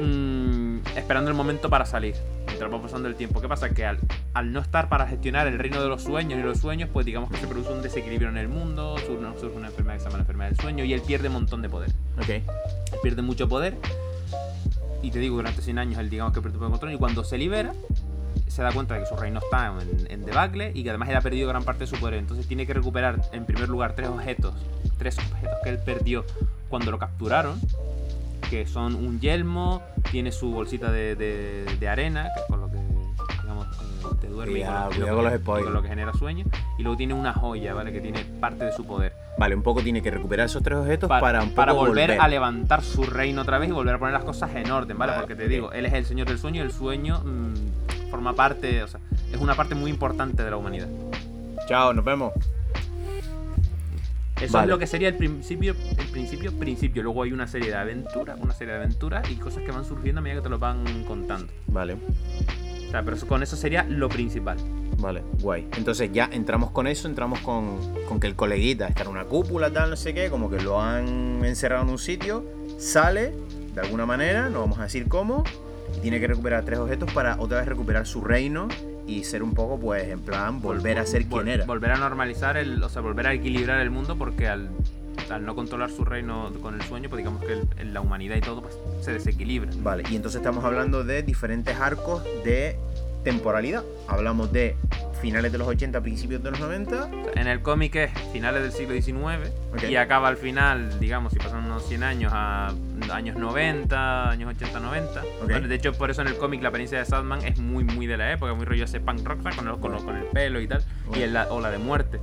mm, 0.00 0.78
esperando 0.96 1.30
el 1.30 1.36
momento 1.36 1.68
para 1.68 1.84
salir. 1.84 2.14
Mientras 2.46 2.72
va 2.72 2.80
pasando 2.80 3.08
el 3.08 3.14
tiempo. 3.16 3.40
¿Qué 3.40 3.48
pasa? 3.48 3.70
Que 3.70 3.84
al, 3.84 3.98
al 4.32 4.52
no 4.52 4.60
estar 4.60 4.88
para 4.88 5.06
gestionar 5.06 5.46
el 5.46 5.58
reino 5.58 5.82
de 5.82 5.88
los 5.88 6.02
sueños 6.02 6.38
y 6.38 6.42
los 6.42 6.58
sueños, 6.58 6.88
pues 6.92 7.04
digamos 7.04 7.30
que 7.30 7.36
se 7.36 7.46
produce 7.46 7.72
un 7.72 7.82
desequilibrio 7.82 8.28
en 8.28 8.36
el 8.36 8.48
mundo, 8.48 8.96
surge, 8.98 9.40
surge 9.40 9.56
una 9.56 9.68
enfermedad 9.68 9.94
que 9.94 10.00
se 10.00 10.04
llama 10.06 10.18
la 10.18 10.22
enfermedad 10.22 10.50
del 10.50 10.60
sueño 10.60 10.84
y 10.84 10.92
él 10.92 11.02
pierde 11.02 11.28
un 11.28 11.34
montón 11.34 11.62
de 11.62 11.68
poder. 11.68 11.90
Ok. 12.16 12.28
Él 12.28 12.44
pierde 13.02 13.22
mucho 13.22 13.48
poder. 13.48 13.76
Y 15.02 15.10
te 15.10 15.18
digo, 15.18 15.36
durante 15.36 15.60
100 15.60 15.78
años 15.78 15.98
él 15.98 16.08
digamos 16.08 16.32
que 16.32 16.40
pierde 16.40 16.56
el 16.56 16.70
control 16.70 16.94
y 16.94 16.96
cuando 16.96 17.24
se 17.24 17.36
libera, 17.36 17.74
se 18.46 18.62
da 18.62 18.72
cuenta 18.72 18.94
de 18.94 19.00
que 19.00 19.06
su 19.06 19.16
reino 19.16 19.40
está 19.40 19.72
en, 19.80 20.10
en 20.10 20.24
debacle 20.24 20.70
y 20.74 20.82
que 20.82 20.90
además 20.90 21.08
él 21.08 21.16
ha 21.16 21.20
perdido 21.20 21.48
gran 21.48 21.64
parte 21.64 21.80
de 21.80 21.86
su 21.88 21.96
poder. 21.96 22.14
Entonces 22.14 22.46
tiene 22.46 22.66
que 22.66 22.74
recuperar 22.74 23.20
en 23.32 23.44
primer 23.44 23.68
lugar 23.68 23.94
tres 23.94 24.08
objetos, 24.08 24.54
tres 24.98 25.18
objetos 25.18 25.58
que 25.62 25.70
él 25.70 25.78
perdió 25.84 26.24
cuando 26.68 26.90
lo 26.90 26.98
capturaron, 26.98 27.60
que 28.50 28.66
son 28.66 28.94
un 28.94 29.20
yelmo, 29.20 29.82
tiene 30.10 30.30
su 30.32 30.50
bolsita 30.52 30.90
de, 30.92 31.16
de- 31.16 31.76
de 31.78 31.88
arena, 31.88 32.28
que 32.34 32.40
es 32.40 32.46
con 32.46 32.60
lo 32.60 32.70
que 32.70 32.76
digamos, 33.42 33.66
eh, 33.66 34.16
te 34.20 34.28
duerme 34.28 34.58
y 34.60 34.62
con 34.62 34.72
lo- 35.24 35.30
que- 35.30 35.40
con 35.64 35.72
lo 35.74 35.82
que 35.82 35.88
genera 35.88 36.12
sueño. 36.12 36.44
Y 36.78 36.82
luego 36.82 36.96
tiene 36.96 37.14
una 37.14 37.32
joya, 37.32 37.74
¿vale? 37.74 37.92
Que 37.92 38.00
tiene 38.00 38.24
parte 38.40 38.64
de 38.66 38.72
su 38.72 38.84
poder. 38.86 39.12
Vale, 39.38 39.54
un 39.56 39.62
poco 39.62 39.82
tiene 39.82 40.00
que 40.00 40.10
recuperar 40.12 40.46
esos 40.46 40.62
tres 40.62 40.78
objetos 40.78 41.08
Pa- 41.08 41.18
para 41.20 41.40
un 41.42 41.48
poco 41.48 41.56
para 41.56 41.72
volver, 41.72 42.20
a 42.20 42.28
levantar 42.28 42.82
su 42.82 43.02
reino 43.02 43.42
otra 43.42 43.58
vez 43.58 43.68
y 43.68 43.72
volver 43.72 43.96
a 43.96 43.98
poner 43.98 44.14
las 44.14 44.24
cosas 44.24 44.54
en 44.54 44.70
orden, 44.70 44.96
¿vale? 44.96 45.12
Vale, 45.12 45.22
Porque 45.26 45.34
te 45.34 45.48
digo, 45.48 45.72
él 45.72 45.86
es 45.86 45.92
el 45.92 46.04
señor 46.04 46.28
del 46.28 46.38
sueño 46.38 46.62
y 46.62 46.66
el 46.66 46.72
sueño 46.72 47.20
mm, 47.24 47.43
forma 48.24 48.34
parte, 48.36 48.82
o 48.82 48.88
sea, 48.88 49.00
es 49.30 49.38
una 49.38 49.54
parte 49.54 49.74
muy 49.74 49.90
importante 49.90 50.42
de 50.42 50.50
la 50.50 50.56
humanidad. 50.56 50.88
Chao, 51.68 51.92
nos 51.92 52.04
vemos. 52.04 52.32
Eso 54.40 54.54
Vale. 54.54 54.64
es 54.64 54.70
lo 54.70 54.78
que 54.78 54.86
sería 54.86 55.08
el 55.08 55.14
principio, 55.16 55.74
el 55.98 56.06
principio, 56.08 56.52
principio. 56.58 57.02
Luego 57.02 57.22
hay 57.22 57.32
una 57.32 57.46
serie 57.46 57.68
de 57.68 57.76
aventuras, 57.76 58.38
una 58.40 58.52
serie 58.54 58.72
de 58.74 58.80
aventuras 58.80 59.30
y 59.30 59.36
cosas 59.36 59.62
que 59.62 59.70
van 59.70 59.84
surgiendo 59.84 60.20
a 60.20 60.22
medida 60.22 60.38
que 60.40 60.44
te 60.44 60.48
lo 60.48 60.58
van 60.58 61.04
contando. 61.06 61.52
Vale, 61.66 61.94
O 61.94 62.90
sea, 62.90 63.02
pero 63.04 63.16
eso- 63.16 63.26
con 63.26 63.42
eso 63.42 63.56
sería 63.56 63.84
lo 63.84 64.08
principal. 64.08 64.56
vale, 64.98 65.22
guay. 65.42 65.68
Entonces 65.76 66.10
ya 66.12 66.28
entramos 66.32 66.70
con 66.70 66.86
eso, 66.86 67.08
entramos 67.08 67.40
con, 67.40 67.78
con 68.08 68.20
que 68.20 68.26
el 68.26 68.36
coleguita 68.36 68.86
está 68.88 69.02
en 69.02 69.08
una 69.08 69.24
cúpula, 69.24 69.70
tal, 69.70 69.90
no 69.90 69.96
sé 69.96 70.14
qué, 70.14 70.30
como 70.30 70.48
que 70.48 70.62
lo 70.62 70.80
han 70.80 71.44
encerrado 71.44 71.82
en 71.84 71.90
un 71.90 71.98
sitio, 71.98 72.42
sale 72.78 73.34
de 73.74 73.80
alguna 73.82 74.06
manera, 74.06 74.48
no 74.48 74.60
vamos 74.60 74.78
a 74.78 74.84
decir 74.84 75.08
cómo, 75.08 75.44
y 75.96 76.00
tiene 76.00 76.20
que 76.20 76.26
recuperar 76.26 76.64
tres 76.64 76.78
objetos 76.78 77.12
para 77.12 77.36
otra 77.40 77.58
vez 77.58 77.68
recuperar 77.68 78.06
su 78.06 78.20
reino 78.22 78.68
y 79.06 79.24
ser 79.24 79.42
un 79.42 79.52
poco, 79.54 79.78
pues, 79.78 80.08
en 80.08 80.20
plan, 80.20 80.60
volver 80.62 80.98
a 80.98 81.06
ser 81.06 81.26
quien 81.26 81.48
era. 81.48 81.64
Volver 81.66 81.90
a 81.92 81.96
normalizar, 81.96 82.56
el, 82.56 82.82
o 82.82 82.88
sea, 82.88 83.02
volver 83.02 83.26
a 83.26 83.32
equilibrar 83.34 83.80
el 83.80 83.90
mundo 83.90 84.16
porque 84.16 84.48
al, 84.48 84.70
al 85.30 85.44
no 85.44 85.54
controlar 85.54 85.90
su 85.90 86.04
reino 86.04 86.50
con 86.62 86.74
el 86.74 86.82
sueño, 86.82 87.08
pues 87.08 87.18
digamos 87.18 87.42
que 87.44 87.52
el- 87.80 87.92
la 87.94 88.00
humanidad 88.00 88.36
y 88.36 88.40
todo 88.40 88.62
pues, 88.62 88.76
se 89.02 89.12
desequilibra. 89.12 89.70
Vale, 89.82 90.04
y 90.10 90.16
entonces 90.16 90.40
estamos 90.40 90.64
hablando 90.64 91.04
de 91.04 91.22
diferentes 91.22 91.78
arcos 91.78 92.24
de 92.44 92.76
temporalidad. 93.24 93.82
Hablamos 94.08 94.52
de 94.52 94.76
finales 95.24 95.50
de 95.52 95.56
los 95.56 95.66
80, 95.66 96.02
principios 96.02 96.42
de 96.42 96.50
los 96.50 96.60
90. 96.60 97.08
En 97.36 97.46
el 97.46 97.62
cómic 97.62 97.94
es 97.96 98.10
finales 98.30 98.62
del 98.62 98.72
siglo 98.72 98.92
XIX 98.94 99.50
Ok. 99.72 99.84
y 99.88 99.96
acaba 99.96 100.28
al 100.28 100.36
final, 100.36 101.00
digamos, 101.00 101.32
si 101.32 101.38
pasan 101.38 101.64
unos 101.64 101.82
100 101.88 102.02
años 102.02 102.30
a 102.34 102.74
años 103.10 103.34
90, 103.36 104.28
años 104.30 104.54
80, 104.54 104.80
90. 104.80 105.20
Ok. 105.22 105.26
Bueno, 105.48 105.66
de 105.66 105.74
hecho, 105.74 105.94
por 105.94 106.10
eso 106.10 106.20
en 106.20 106.28
el 106.28 106.36
cómic 106.36 106.60
la 106.62 106.68
apariencia 106.68 106.98
de 106.98 107.06
Sadman 107.06 107.42
es 107.42 107.56
muy, 107.58 107.84
muy 107.84 108.06
de 108.06 108.18
la 108.18 108.32
época, 108.32 108.52
muy 108.52 108.66
rollo 108.66 108.84
ese 108.84 109.00
punk 109.00 109.26
rock 109.26 109.42
con, 109.56 109.66
el, 109.66 109.78
con, 109.78 110.04
con 110.04 110.14
el 110.16 110.24
pelo 110.24 110.60
y 110.60 110.68
tal, 110.68 110.84
y 111.16 111.22
en 111.22 111.32
la 111.32 111.50
ola 111.50 111.70
de 111.70 111.78
muerte. 111.78 112.20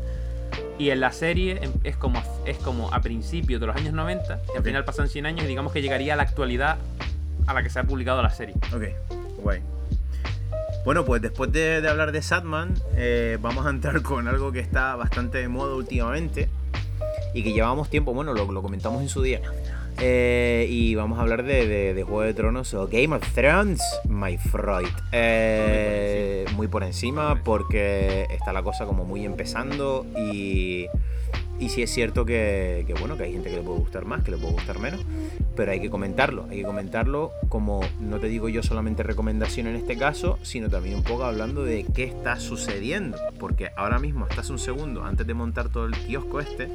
Y 0.77 0.91
en 0.91 0.99
la 0.99 1.11
serie 1.11 1.57
em- 1.63 1.71
es 1.83 1.97
como, 1.97 2.21
es 2.45 2.57
como 2.57 2.93
a 2.93 3.01
principios 3.01 3.59
de 3.59 3.65
los 3.65 3.75
años 3.75 3.93
90, 3.93 4.41
y 4.47 4.51
al 4.51 4.59
Ok. 4.59 4.63
final 4.65 4.85
pasan 4.85 5.07
100 5.09 5.25
años 5.25 5.45
y 5.45 5.47
digamos 5.47 5.73
que 5.73 5.81
llegaría 5.81 6.13
a 6.13 6.17
la 6.17 6.23
actualidad 6.23 6.77
a 7.47 7.53
la 7.55 7.63
que 7.63 7.71
se 7.71 7.79
ha 7.79 7.83
publicado 7.83 8.21
la 8.21 8.29
serie. 8.29 8.53
Ok, 8.71 8.83
guay. 9.41 9.61
Bueno, 10.85 11.05
pues 11.05 11.21
después 11.21 11.51
de, 11.51 11.79
de 11.81 11.89
hablar 11.89 12.11
de 12.11 12.21
Sadman, 12.21 12.73
eh, 12.95 13.37
vamos 13.41 13.65
a 13.65 13.69
entrar 13.69 14.01
con 14.03 14.27
algo 14.27 14.51
que 14.51 14.59
está 14.59 14.95
bastante 14.95 15.37
de 15.39 15.47
moda 15.47 15.75
últimamente 15.75 16.49
y 17.33 17.43
que 17.43 17.53
llevamos 17.53 17.89
tiempo, 17.89 18.13
bueno, 18.13 18.33
lo, 18.33 18.51
lo 18.51 18.61
comentamos 18.61 19.01
en 19.01 19.09
su 19.09 19.21
día. 19.21 19.41
Eh, 19.99 20.65
y 20.69 20.95
vamos 20.95 21.19
a 21.19 21.21
hablar 21.21 21.43
de, 21.43 21.67
de- 21.67 21.93
de 21.93 22.03
Juego 22.03 22.21
de 22.21 22.33
Tronos 22.33 22.73
o 22.73 22.87
Game 22.87 23.13
of 23.15 23.23
Thrones, 23.33 23.81
my 24.07 24.37
Freud. 24.37 24.87
Eh, 25.11 26.45
muy 26.55 26.67
por 26.67 26.83
encima 26.83 27.41
porque 27.43 28.25
está 28.31 28.51
la 28.53 28.63
cosa 28.63 28.85
como 28.85 29.03
muy 29.05 29.25
empezando 29.25 30.05
y, 30.17 30.87
y 31.61 31.69
sí 31.69 31.83
es 31.83 31.91
cierto 31.91 32.25
que, 32.25 32.83
que, 32.87 32.95
bueno, 32.95 33.15
que 33.15 33.23
hay 33.23 33.33
gente 33.33 33.51
que 33.51 33.57
le 33.57 33.61
puede 33.61 33.77
gustar 33.77 34.03
más, 34.03 34.23
que 34.23 34.31
le 34.31 34.37
puede 34.37 34.53
gustar 34.53 34.79
menos, 34.79 34.99
pero 35.55 35.71
hay 35.71 35.79
que 35.79 35.91
comentarlo, 35.91 36.47
hay 36.49 36.57
que 36.57 36.63
comentarlo 36.63 37.31
como 37.49 37.81
no 37.99 38.19
te 38.19 38.27
digo 38.27 38.49
yo 38.49 38.63
solamente 38.63 39.03
recomendación 39.03 39.67
en 39.67 39.75
este 39.75 39.95
caso, 39.95 40.39
sino 40.41 40.69
también 40.69 40.95
un 40.95 41.03
poco 41.03 41.23
hablando 41.23 41.63
de 41.63 41.85
qué 41.93 42.05
está 42.05 42.39
sucediendo, 42.39 43.19
porque 43.39 43.69
ahora 43.77 43.99
mismo, 43.99 44.27
hace 44.35 44.51
un 44.51 44.57
segundo, 44.57 45.03
antes 45.03 45.27
de 45.27 45.35
montar 45.35 45.69
todo 45.69 45.85
el 45.85 45.95
kiosco 45.95 46.39
este, 46.39 46.67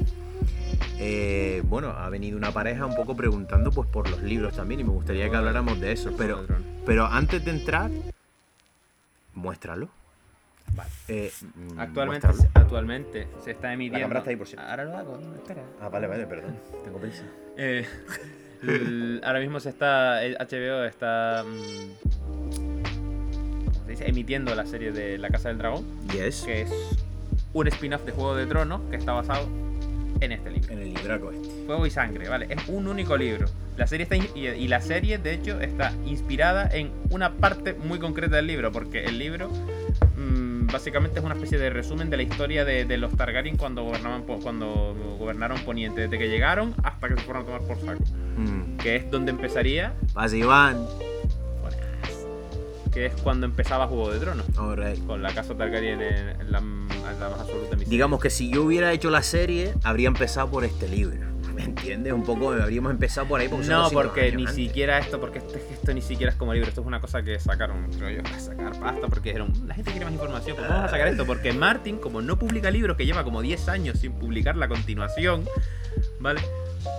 eh, 0.99 1.61
bueno, 1.65 1.89
ha 1.89 2.07
venido 2.09 2.37
una 2.37 2.51
pareja 2.51 2.85
un 2.85 2.95
poco 2.95 3.13
preguntando 3.13 3.71
pues 3.71 3.89
por 3.89 4.09
los 4.09 4.23
libros 4.23 4.55
también 4.55 4.79
y 4.79 4.83
me 4.85 4.91
gustaría 4.91 5.29
que 5.29 5.35
habláramos 5.35 5.81
de 5.81 5.91
eso, 5.91 6.13
pero, 6.17 6.45
pero 6.85 7.07
antes 7.07 7.43
de 7.43 7.51
entrar, 7.51 7.91
muéstralo. 9.33 9.89
Vale. 10.75 10.89
Eh, 11.07 11.31
mm, 11.41 11.79
Actualmente, 11.79 12.27
muéstralo. 12.27 12.51
actualmente 12.55 13.27
se 13.43 13.51
está 13.51 13.73
emitiendo. 13.73 14.01
cámara 14.03 14.19
está 14.19 14.29
ahí, 14.31 14.35
por 14.35 14.47
cierto. 14.47 14.67
Ahora 14.67 14.83
lo 14.85 14.97
hago, 14.97 15.17
no, 15.17 15.35
espera. 15.35 15.63
Ah, 15.81 15.89
vale, 15.89 16.07
vale, 16.07 16.25
perdón, 16.27 16.55
tengo 16.83 16.99
prisa. 16.99 17.23
Eh, 17.57 17.85
el- 18.63 19.21
ahora 19.23 19.39
mismo 19.39 19.59
se 19.59 19.69
está. 19.69 20.23
el 20.23 20.35
HBO 20.37 20.83
está. 20.83 21.43
mm, 21.45 22.77
¿cómo 23.65 23.85
se 23.85 23.91
dice? 23.91 24.07
Emitiendo 24.09 24.53
la 24.55 24.65
serie 24.65 24.91
de 24.91 25.17
La 25.17 25.29
Casa 25.29 25.49
del 25.49 25.57
Dragón, 25.57 25.85
Yes. 26.11 26.43
que 26.43 26.61
es 26.61 26.71
un 27.53 27.67
spin-off 27.67 28.03
de 28.05 28.11
Juego 28.11 28.35
de 28.35 28.45
Tronos 28.45 28.81
que 28.89 28.97
está 28.97 29.13
basado 29.13 29.47
en 30.19 30.31
este 30.31 30.51
libro. 30.51 30.71
En 30.73 30.79
el 30.79 30.93
libraco 30.93 31.31
este. 31.31 31.47
Fuego 31.65 31.85
y 31.85 31.89
Sangre, 31.89 32.29
¿vale? 32.29 32.47
Es 32.49 32.67
un 32.67 32.87
único 32.87 33.17
libro. 33.17 33.47
La 33.77 33.87
serie 33.87 34.03
está 34.03 34.15
y, 34.15 34.29
y 34.35 34.67
la 34.67 34.81
serie, 34.81 35.17
de 35.19 35.33
hecho, 35.33 35.59
está 35.61 35.93
inspirada 36.05 36.67
en 36.71 36.91
una 37.11 37.33
parte 37.33 37.73
muy 37.73 37.99
concreta 37.99 38.37
del 38.37 38.47
libro, 38.47 38.71
porque 38.71 39.05
el 39.05 39.19
libro 39.19 39.49
básicamente 40.77 41.17
es 41.19 41.25
una 41.25 41.33
especie 41.33 41.57
de 41.57 41.71
resumen 41.71 42.09
de 42.11 42.17
la 42.17 42.23
historia 42.23 42.63
de, 42.63 42.85
de 42.85 42.97
los 42.97 43.11
Targaryen 43.17 43.57
cuando 43.57 43.83
gobernaban 43.83 44.23
cuando 44.23 44.95
gobernaron 45.17 45.59
Poniente, 45.61 46.01
desde 46.01 46.19
que 46.19 46.29
llegaron 46.29 46.75
hasta 46.83 47.07
que 47.09 47.15
se 47.15 47.21
fueron 47.21 47.41
a 47.43 47.45
tomar 47.45 47.61
por 47.61 47.79
saco. 47.79 48.03
Mm. 48.37 48.77
Que 48.77 48.95
es 48.97 49.09
donde 49.09 49.31
empezaría, 49.31 49.93
Pasa 50.13 50.35
Iván. 50.35 50.85
que 52.93 53.07
es 53.07 53.13
cuando 53.23 53.45
empezaba 53.47 53.87
Juego 53.87 54.11
de 54.11 54.19
Tronos, 54.19 54.45
Alright. 54.57 55.05
con 55.05 55.21
la 55.23 55.33
casa 55.33 55.55
Targaryen 55.55 55.99
en, 56.01 56.51
la, 56.51 56.59
en 56.59 56.87
la 57.19 57.29
más 57.29 57.39
absoluta 57.41 57.71
miseria. 57.75 57.87
Digamos 57.89 58.19
que 58.21 58.29
si 58.29 58.51
yo 58.51 58.63
hubiera 58.63 58.91
hecho 58.93 59.09
la 59.09 59.23
serie, 59.23 59.73
habría 59.83 60.07
empezado 60.07 60.49
por 60.49 60.63
este 60.63 60.87
libro. 60.87 61.17
¿Me 61.57 61.63
entiendes? 61.63 62.13
Un 62.13 62.23
poco 62.23 62.51
habríamos 62.51 62.91
empezado 62.91 63.27
por 63.27 63.39
ahí. 63.41 63.47
Porque 63.49 63.67
No, 63.67 63.83
200 63.83 64.03
porque 64.03 64.31
ni 64.31 64.43
antes. 64.43 64.55
siquiera 64.55 64.99
esto, 64.99 65.19
porque 65.19 65.39
esto, 65.39 65.55
esto 65.55 65.91
ni 65.93 66.01
siquiera 66.03 66.31
es 66.31 66.37
como 66.37 66.53
libro, 66.53 66.69
esto 66.69 66.81
es 66.81 66.87
una 66.87 67.01
cosa 67.01 67.23
que 67.23 67.39
sacaron, 67.39 67.91
creo 67.97 68.11
yo, 68.11 68.21
a 68.23 68.39
sacar 68.39 68.79
pasta, 68.79 69.07
porque 69.07 69.29
dijeron, 69.29 69.51
"Mm, 69.63 69.67
la 69.67 69.73
gente 69.73 69.89
quiere 69.91 70.05
más 70.05 70.13
información, 70.13 70.55
pues 70.55 70.69
vamos 70.69 70.85
a 70.85 70.89
sacar 70.89 71.07
esto, 71.07 71.25
porque 71.25 71.51
Martin, 71.53 71.97
como 71.97 72.21
no 72.21 72.37
publica 72.37 72.69
libros, 72.69 72.95
que 72.95 73.05
lleva 73.07 73.23
como 73.23 73.41
10 73.41 73.67
años 73.69 73.97
sin 73.99 74.13
publicar 74.13 74.55
la 74.55 74.67
continuación, 74.67 75.45
¿vale? 76.19 76.41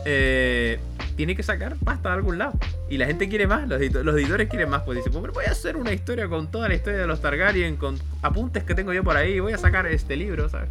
Eh, 0.05 0.81
tiene 1.17 1.37
que 1.37 1.43
sacar 1.45 1.77
pasta 1.85 2.09
de 2.11 2.15
algún 2.17 2.39
lado. 2.39 2.53
Y 2.91 2.97
la 2.99 3.07
gente 3.07 3.29
quiere 3.29 3.47
más, 3.47 3.69
los, 3.69 3.81
edito- 3.81 4.03
los 4.03 4.17
editores 4.17 4.49
quieren 4.49 4.69
más, 4.71 4.83
pues 4.83 4.99
dicen, 4.99 5.13
pues 5.13 5.33
voy 5.33 5.45
a 5.45 5.53
hacer 5.53 5.77
una 5.77 5.93
historia 5.93 6.29
con 6.29 6.51
toda 6.51 6.69
la 6.69 6.75
historia 6.75 6.99
de 7.01 7.07
los 7.07 7.21
Targaryen, 7.21 7.77
con 7.77 7.97
apuntes 8.23 8.65
que 8.65 8.75
tengo 8.75 8.93
yo 8.93 9.05
por 9.05 9.17
ahí, 9.17 9.39
voy 9.41 9.53
a 9.53 9.59
sacar 9.59 9.87
este 9.87 10.17
libro, 10.17 10.49
¿sabes? 10.49 10.69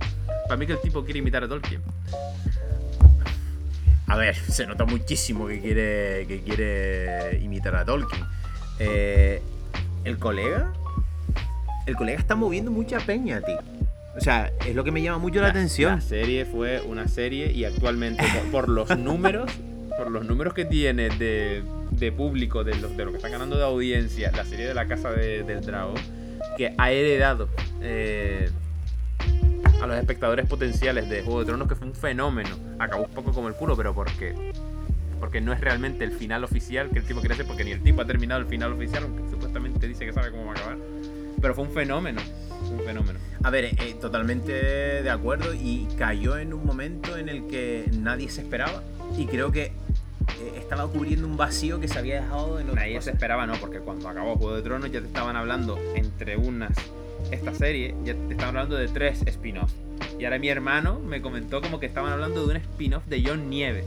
Para 0.47 0.58
mí 0.58 0.65
que 0.67 0.73
el 0.73 0.82
tipo 0.82 1.04
quiere 1.06 1.19
imitar 1.19 1.43
a 1.43 1.47
Tolkien. 1.47 1.82
A 4.08 4.15
ver, 4.15 4.36
se 4.36 4.65
nota 4.65 4.86
muchísimo 4.86 5.48
que 5.48 5.60
quiere, 5.60 6.26
que 6.28 6.41
quiere 6.41 7.39
imitar 7.41 7.76
a 7.76 7.84
Tolkien. 7.86 8.22
Eh, 8.80 9.41
el 10.06 10.17
colega. 10.17 10.72
El 11.86 11.96
colega 11.96 12.17
está 12.20 12.36
moviendo 12.36 12.72
mucha 12.72 13.00
peña, 13.00 13.41
tío. 13.41 13.60
O 14.15 14.20
sea, 14.22 14.52
es 14.65 14.76
lo 14.76 14.84
que 14.84 14.91
me 14.91 15.02
llama 15.02 15.17
mucho 15.20 15.41
la, 15.41 15.50
atención. 15.50 15.96
La 15.96 16.02
serie 16.02 16.46
fue 16.46 16.82
una 16.82 17.08
serie 17.08 17.52
y 17.52 17.65
actualmente 17.65 18.24
por, 18.52 18.52
por 18.52 18.70
los 18.70 18.98
números, 18.98 19.52
por 19.98 20.10
los 20.10 20.26
números 20.26 20.54
que 20.54 20.65
tiene 20.65 21.10
de, 21.10 21.63
de 21.91 22.12
público, 22.12 22.63
de, 22.63 22.76
los, 22.76 22.96
de 22.98 23.06
lo 23.06 23.12
que 23.12 23.17
está 23.17 23.30
ganando 23.30 23.58
de 23.58 23.63
audiencia, 23.63 24.32
la 24.36 24.43
serie 24.46 24.67
de 24.67 24.74
la 24.74 24.88
Casa 24.88 25.12
de- 25.12 25.43
del 25.43 25.62
Drago, 25.62 25.93
que 26.58 26.74
ha 26.78 26.91
heredado 26.91 27.48
eh, 27.82 28.50
a 29.88 29.95
los 29.95 29.97
espectadores 29.97 30.47
potenciales 30.47 31.10
de 31.10 31.23
Juego 31.23 31.39
de 31.39 31.45
Tronos, 31.45 31.67
que 31.67 31.76
fue 31.76 31.88
un 31.88 31.95
fenómeno. 31.95 32.50
Acabó 32.80 33.06
un 33.06 33.12
poco 33.12 33.32
como 33.32 33.47
el 33.47 33.56
culo, 33.56 33.76
pero 33.76 33.93
porque 33.93 34.36
porque 35.19 35.41
no 35.41 35.52
es 35.52 35.60
realmente 35.60 36.04
el 36.04 36.12
final 36.12 36.43
oficial 36.43 36.89
que 36.91 37.00
el 37.00 37.06
tipo 37.06 37.19
quiere 37.19 37.34
hacer, 37.34 37.47
porque 37.47 37.63
ni 37.63 37.71
el 37.71 37.82
tipo 37.82 38.02
ha 38.02 38.06
terminado 38.06 38.41
el 38.41 38.47
final 38.47 38.73
oficial, 38.73 39.04
aunque 39.04 39.30
supuestamente 39.30 39.88
dice 39.88 40.06
que 40.06 40.13
sabe 40.13 40.32
cómo 40.32 40.45
va 40.45 40.52
a 40.52 40.56
acabar. 40.56 40.78
Pero 41.41 41.56
fue 41.56 41.63
un 41.63 41.71
fenómeno, 41.71 42.21
un 42.71 42.80
fenómeno. 42.86 43.19
A 43.43 43.50
ver, 43.50 43.65
eh, 43.65 43.95
totalmente 44.00 44.52
de 44.52 45.10
acuerdo 45.10 45.54
y 45.54 45.88
cayó 45.97 46.38
en 46.38 46.54
un 46.54 46.65
momento 46.65 47.17
en 47.17 47.30
el 47.30 47.47
que 47.47 47.89
nadie 47.97 48.30
se 48.30 48.41
esperaba 48.41 48.84
y 49.17 49.26
creo 49.26 49.52
que 49.52 49.63
eh, 49.63 50.54
estaba 50.58 50.88
cubriendo 50.88 51.28
un 51.28 51.38
vacío 51.38 51.80
que 51.80 51.88
se 51.88 51.97
había 51.97 52.21
dejado 52.21 52.60
en 52.60 52.69
otras 52.69 52.86
Nadie 52.86 53.02
se 53.02 53.12
esperaba, 53.12 53.47
no, 53.47 53.54
porque 53.56 53.80
cuando 53.80 54.10
acabó 54.10 54.36
Juego 54.36 54.56
de 54.56 54.62
Tronos 54.62 54.91
ya 54.91 55.00
te 55.00 55.08
estaban 55.08 55.36
hablando 55.36 55.80
entre 55.95 56.38
unas. 56.38 56.78
Esta 57.32 57.53
serie, 57.53 57.95
ya 58.03 58.13
te 58.13 58.32
estaban 58.34 58.56
hablando 58.58 58.75
de 58.77 58.88
tres 58.88 59.21
spin-offs. 59.25 59.73
Y 60.19 60.25
ahora 60.25 60.39
mi 60.39 60.49
hermano 60.49 60.99
me 60.99 61.21
comentó 61.21 61.62
como 61.62 61.80
que 61.80 61.86
estaban 61.86 62.12
hablando 62.12 62.45
de 62.45 62.51
un 62.51 62.58
spin-off 62.58 63.06
de 63.06 63.23
John 63.25 63.49
Nieve. 63.49 63.84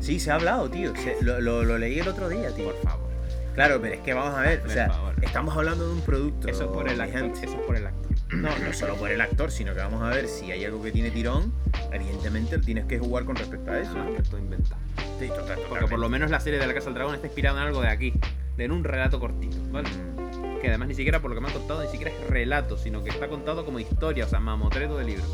Sí, 0.00 0.20
se 0.20 0.30
ha 0.30 0.36
hablado, 0.36 0.70
tío. 0.70 0.92
Se- 0.96 1.16
lo, 1.22 1.40
lo- 1.40 1.64
lo 1.64 1.76
leí 1.78 1.98
el 1.98 2.08
otro 2.08 2.28
día, 2.28 2.54
tío. 2.54 2.66
Por 2.72 2.82
favor. 2.82 3.08
Claro, 3.54 3.80
pero 3.82 3.94
es 3.94 4.00
que 4.00 4.14
vamos 4.14 4.34
a 4.38 4.42
ver, 4.42 4.58
o 4.60 4.62
Por 4.62 4.70
sea, 4.70 4.88
favor. 4.88 5.14
estamos 5.20 5.56
hablando 5.56 5.86
de 5.88 5.92
un 5.94 6.00
producto. 6.02 6.46
Eso 6.48 6.62
es 6.64 6.68
por 6.70 6.88
el 6.88 7.00
actor. 7.00 7.24
Eso 7.24 7.42
es 7.44 7.66
por 7.66 7.76
el 7.76 7.86
actor. 7.86 8.08
No, 8.28 8.50
no 8.58 8.72
solo 8.74 8.94
por 8.96 9.10
el 9.10 9.22
actor, 9.22 9.50
sino 9.50 9.72
que 9.72 9.80
vamos 9.80 10.02
a 10.02 10.10
ver 10.10 10.28
si 10.28 10.52
hay 10.52 10.62
algo 10.64 10.82
que 10.82 10.92
tiene 10.92 11.10
tirón. 11.10 11.50
Evidentemente 11.90 12.58
tienes 12.58 12.84
que 12.84 12.98
jugar 12.98 13.24
con 13.24 13.34
respecto 13.36 13.70
a 13.70 13.80
eso. 13.80 13.92
Ah, 13.96 14.04
¿no? 14.04 14.14
que 14.14 14.20
estoy 14.22 14.40
inventando. 14.42 14.76
Sí, 15.18 15.28
total, 15.28 15.44
Porque 15.46 15.56
totalmente. 15.62 15.88
por 15.90 15.98
lo 15.98 16.08
menos 16.10 16.30
la 16.30 16.38
serie 16.38 16.58
de 16.60 16.66
la 16.66 16.74
Casa 16.74 16.86
del 16.86 16.94
Dragón 16.94 17.14
está 17.14 17.26
inspirada 17.26 17.60
en 17.62 17.66
algo 17.68 17.80
de 17.80 17.88
aquí. 17.88 18.12
En 18.58 18.72
un 18.72 18.84
relato 18.84 19.20
cortito, 19.20 19.56
¿vale? 19.70 19.88
Mm. 19.88 20.60
Que 20.60 20.68
además 20.68 20.88
ni 20.88 20.94
siquiera 20.94 21.20
por 21.20 21.30
lo 21.30 21.36
que 21.36 21.40
me 21.40 21.46
han 21.48 21.54
contado, 21.54 21.82
ni 21.82 21.88
siquiera 21.88 22.10
es 22.12 22.28
relato, 22.28 22.76
sino 22.76 23.04
que 23.04 23.10
está 23.10 23.28
contado 23.28 23.64
como 23.64 23.78
historia, 23.78 24.24
o 24.24 24.28
sea, 24.28 24.40
mamotreto 24.40 24.96
de 24.98 25.04
libro. 25.04 25.24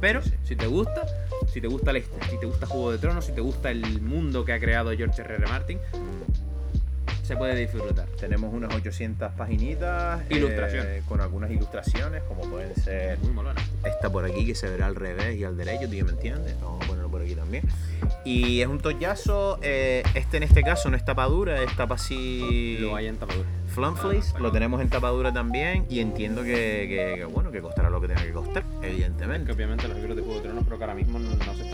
Pero, 0.00 0.20
Sí, 0.22 0.32
si 0.44 0.56
te 0.56 0.66
gusta, 0.66 1.02
si 1.50 1.60
te 1.62 1.68
gusta 1.68 1.92
la 1.94 2.00
si 2.00 2.38
te 2.38 2.44
gusta 2.46 2.66
Juego 2.66 2.92
de 2.92 2.98
Tronos, 2.98 3.24
si 3.24 3.32
te 3.32 3.40
gusta 3.40 3.70
el 3.70 4.02
mundo 4.02 4.44
que 4.44 4.52
ha 4.52 4.60
creado 4.60 4.90
George 4.94 5.22
R. 5.22 5.34
R. 5.36 5.46
Martin, 5.46 5.78
se 7.22 7.36
puede 7.38 7.56
disfrutar. 7.56 8.06
Tenemos 8.20 8.52
unas 8.52 8.74
800 8.74 9.32
paginitas. 9.32 10.20
eh, 10.28 10.36
Ilustraciones. 10.36 11.04
con 11.04 11.22
algunas 11.22 11.50
ilustraciones, 11.50 12.22
como 12.24 12.42
pueden 12.42 12.74
ser 12.76 13.18
Muy 13.20 13.32
molona. 13.32 13.62
esta 13.86 14.10
por 14.10 14.26
aquí 14.26 14.44
que 14.44 14.54
se 14.54 14.68
verá 14.68 14.86
al 14.86 14.94
revés 14.94 15.36
y 15.38 15.44
al 15.44 15.56
derecho, 15.56 15.88
¿tú 15.88 15.94
ya 15.94 16.04
me 16.04 16.10
entiendes? 16.10 16.54
Vamos 16.60 16.84
a 16.84 16.86
por 17.14 17.22
aquí 17.22 17.34
también. 17.36 17.64
Y 18.24 18.60
es 18.60 18.66
un 18.66 18.78
tollazo, 18.80 19.58
eh, 19.62 20.02
este 20.14 20.38
en 20.38 20.42
este 20.42 20.62
caso 20.64 20.90
no 20.90 20.96
es 20.96 21.04
tapadura, 21.04 21.62
es 21.62 21.74
tapa 21.76 21.94
así... 21.94 22.76
Lo 22.80 22.96
hay 22.96 23.06
en 23.06 23.16
tapadura. 23.18 23.48
Flumflace, 23.68 24.38
lo 24.40 24.50
tenemos 24.52 24.80
en 24.80 24.88
tapadura 24.88 25.32
también 25.32 25.86
y 25.88 26.00
entiendo 26.00 26.42
que, 26.42 26.86
que- 26.88 27.14
que, 27.18 27.24
bueno, 27.24 27.50
que 27.52 27.60
costará 27.60 27.88
lo 27.90 28.00
que 28.00 28.08
tenga 28.08 28.22
que 28.22 28.32
costar, 28.32 28.64
Que 28.80 28.90
evidentemente. 28.90 29.52
obviamente 29.52 29.86
los 29.88 29.96
libros 29.96 30.16
de 30.16 30.22
Juego 30.22 30.36
de 30.40 30.42
Tronos 30.46 30.64
creo 30.66 30.78
que 30.78 30.84
ahora 30.84 30.94
mismo 30.94 31.18
no, 31.18 31.28
no 31.30 31.54
se, 31.54 31.62
están, 31.62 31.73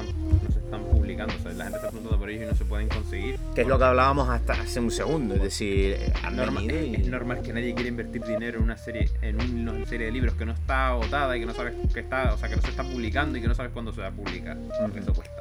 están 1.13 1.29
publicando. 1.29 1.35
O 1.35 1.39
sea, 1.43 1.53
la 1.53 1.65
gente 1.65 1.77
está 1.79 1.89
preguntando 1.91 2.19
por 2.19 2.31
ellos 2.31 2.43
y 2.43 2.47
no 2.47 2.55
se 2.57 2.65
pueden 2.65 2.89
conseguir. 2.89 3.37
Que 3.55 3.61
es 3.63 3.67
lo 3.69 3.79
que 3.79 3.85
hablábamos 3.85 4.29
hasta 4.29 4.53
hace 4.55 4.81
un 4.81 4.91
segundo, 4.91 5.35
es 5.35 5.43
decir, 5.43 5.93
eh, 5.99 6.13
han 6.23 6.37
Norma- 6.37 6.61
venido 6.61 6.83
y- 6.85 6.95
es 6.97 7.07
normal 7.09 7.43
que 7.43 7.53
nadie 7.53 7.75
quiera 7.75 7.89
invertir 7.89 8.23
dinero 8.25 8.59
en 8.59 8.65
una 8.65 8.77
serie 8.77 9.11
en 9.23 9.41
una 9.69 9.85
serie 9.87 10.07
de 10.07 10.13
libros 10.13 10.35
que 10.35 10.45
no 10.47 10.53
está 10.53 10.89
agotada 10.89 11.37
y 11.37 11.41
que 11.41 11.47
no 11.47 11.55
sabes 11.55 11.75
que 11.93 12.01
está 12.01 12.35
o 12.35 12.39
sea 12.39 12.49
que 12.49 12.57
no 12.57 12.63
se 12.63 12.71
está 12.71 12.83
publicando 12.85 13.39
y 13.39 13.41
que 13.43 13.49
no 13.49 13.55
sabes 13.55 13.73
cuándo 13.73 13.93
se 13.93 14.01
va 14.01 14.09
a 14.09 14.11
publicar 14.13 14.57
porque 14.81 15.01
eso 15.01 15.13
cuesta 15.13 15.35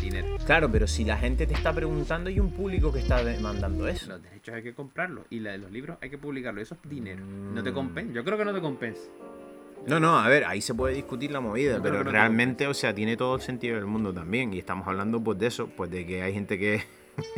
dinero 0.00 0.36
Claro, 0.44 0.70
pero 0.70 0.86
si 0.86 1.04
la 1.04 1.16
gente 1.16 1.46
te 1.46 1.54
está 1.54 1.72
preguntando, 1.72 2.28
hay 2.28 2.38
un 2.40 2.50
público 2.50 2.92
que 2.92 2.98
está 3.00 3.22
demandando 3.24 3.88
eso. 3.88 4.08
los 4.10 4.22
derechos 4.22 4.54
hay 4.54 4.62
que 4.62 4.74
comprarlos 4.74 5.24
y 5.30 5.40
la 5.40 5.52
de 5.52 5.58
los 5.58 5.70
libros 5.70 5.96
hay 6.00 6.10
que 6.10 6.18
publicarlos 6.18 6.62
eso 6.62 6.76
es 6.82 6.90
dinero 6.90 7.24
no 7.24 7.62
te 7.62 7.70
Mm. 7.70 7.74
compensa 7.74 8.12
yo 8.12 8.24
creo 8.24 8.36
que 8.38 8.44
no 8.44 8.52
te 8.54 8.60
compensa 8.60 9.00
No, 9.86 10.00
no, 10.00 10.18
a 10.18 10.28
ver, 10.28 10.44
ahí 10.44 10.60
se 10.60 10.74
puede 10.74 10.94
discutir 10.94 11.30
la 11.30 11.40
movida, 11.40 11.72
creo 11.72 11.82
pero 11.82 11.98
no 11.98 12.04
te 12.04 12.10
realmente, 12.10 12.66
o 12.66 12.74
sea, 12.74 12.94
tiene 12.94 13.16
todo 13.16 13.34
el 13.36 13.42
sentido 13.42 13.76
del 13.76 13.86
mundo 13.86 14.12
también. 14.12 14.52
Y 14.54 14.58
estamos 14.58 14.86
hablando 14.88 15.20
pues 15.22 15.38
de 15.38 15.46
eso, 15.46 15.68
pues 15.76 15.90
de 15.90 16.06
que 16.06 16.22
hay 16.22 16.32
gente 16.32 16.58
que, 16.58 16.82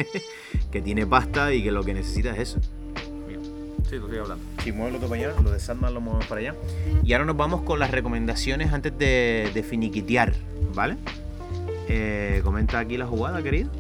que 0.71 0.81
tiene 0.81 1.07
pasta 1.07 1.53
y 1.53 1.63
que 1.63 1.73
lo 1.73 1.83
que 1.83 1.95
necesita 1.95 2.31
es 2.33 2.51
eso. 2.51 2.61
Mira, 3.27 3.41
sí 3.89 3.99
tú 3.99 4.07
sigue 4.07 4.21
hablando 4.21 4.45
Si 4.63 4.71
muévelo 4.71 4.99
todo 4.99 5.09
para 5.09 5.29
allá, 5.29 5.41
lo 5.43 5.51
de 5.51 5.59
Sandman 5.59 5.93
lo 5.93 6.01
movemos 6.01 6.27
para 6.27 6.41
allá. 6.41 6.55
Y 7.03 7.13
ahora 7.13 7.25
nos 7.25 7.37
vamos 7.37 7.63
con 7.63 7.81
las 7.81 7.91
recomendaciones 7.91 8.73
antes 8.73 8.97
de, 8.97 9.51
de 9.53 9.63
finiquitear, 9.63 10.35
¿vale? 10.75 10.97
Eh, 11.89 12.41
comenta 12.45 12.79
aquí 12.79 12.97
la 12.97 13.07
jugada, 13.07 13.43
querido. 13.43 13.71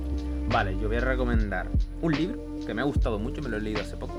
vale 0.48 0.76
yo 0.80 0.88
voy 0.88 0.96
a 0.96 1.00
recomendar 1.00 1.68
un 2.02 2.12
libro 2.12 2.40
que 2.64 2.72
me 2.74 2.82
ha 2.82 2.84
gustado 2.84 3.18
mucho 3.18 3.42
me 3.42 3.48
lo 3.48 3.56
he 3.56 3.60
leído 3.60 3.80
hace 3.80 3.96
poco 3.96 4.14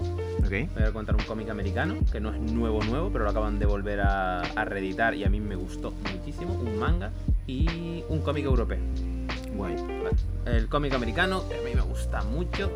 Ok. 0.48 0.74
voy 0.74 0.84
a 0.84 0.92
contar 0.92 1.16
un 1.16 1.24
cómic 1.24 1.50
americano 1.50 1.96
que 2.12 2.20
no 2.22 2.34
es 2.34 2.40
nuevo 2.40 2.82
nuevo 2.84 3.12
pero 3.12 3.26
lo 3.26 3.32
acaban 3.32 3.60
de 3.60 3.66
volver 3.66 4.00
a, 4.00 4.40
a 4.40 4.66
reeditar 4.66 5.14
y 5.14 5.26
a 5.26 5.30
mí 5.30 5.42
me 5.42 5.56
gustó 5.56 5.92
muchísimo 6.14 6.54
un 6.54 6.80
manga 6.80 7.12
y 7.46 8.04
un 8.08 8.22
cómic 8.22 8.46
europeo 8.46 8.80
Guay. 9.56 9.76
El 10.46 10.70
cómic 10.70 10.94
americano, 10.94 11.48
que 11.50 11.56
a 11.56 11.62
mí 11.62 11.76
me 11.76 11.82
gusta 11.82 12.22
mucho, 12.24 12.72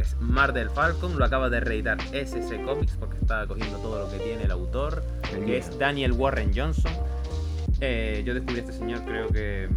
es 0.00 0.16
Mar 0.20 0.52
del 0.52 0.70
Falcon, 0.70 1.18
lo 1.18 1.24
acaba 1.24 1.48
de 1.48 1.60
reeditar 1.60 1.98
SC 2.12 2.62
Comics 2.64 2.96
porque 2.96 3.16
está 3.18 3.46
cogiendo 3.46 3.78
todo 3.78 4.04
lo 4.04 4.10
que 4.10 4.18
tiene 4.18 4.44
el 4.44 4.50
autor, 4.50 5.02
que 5.46 5.58
es 5.58 5.78
Daniel 5.78 6.12
Warren 6.12 6.52
Johnson. 6.54 6.92
Eh, 7.80 8.22
yo 8.26 8.34
descubrí 8.34 8.58
a 8.58 8.62
este 8.62 8.72
señor 8.72 9.04
creo 9.04 9.28
que 9.28 9.68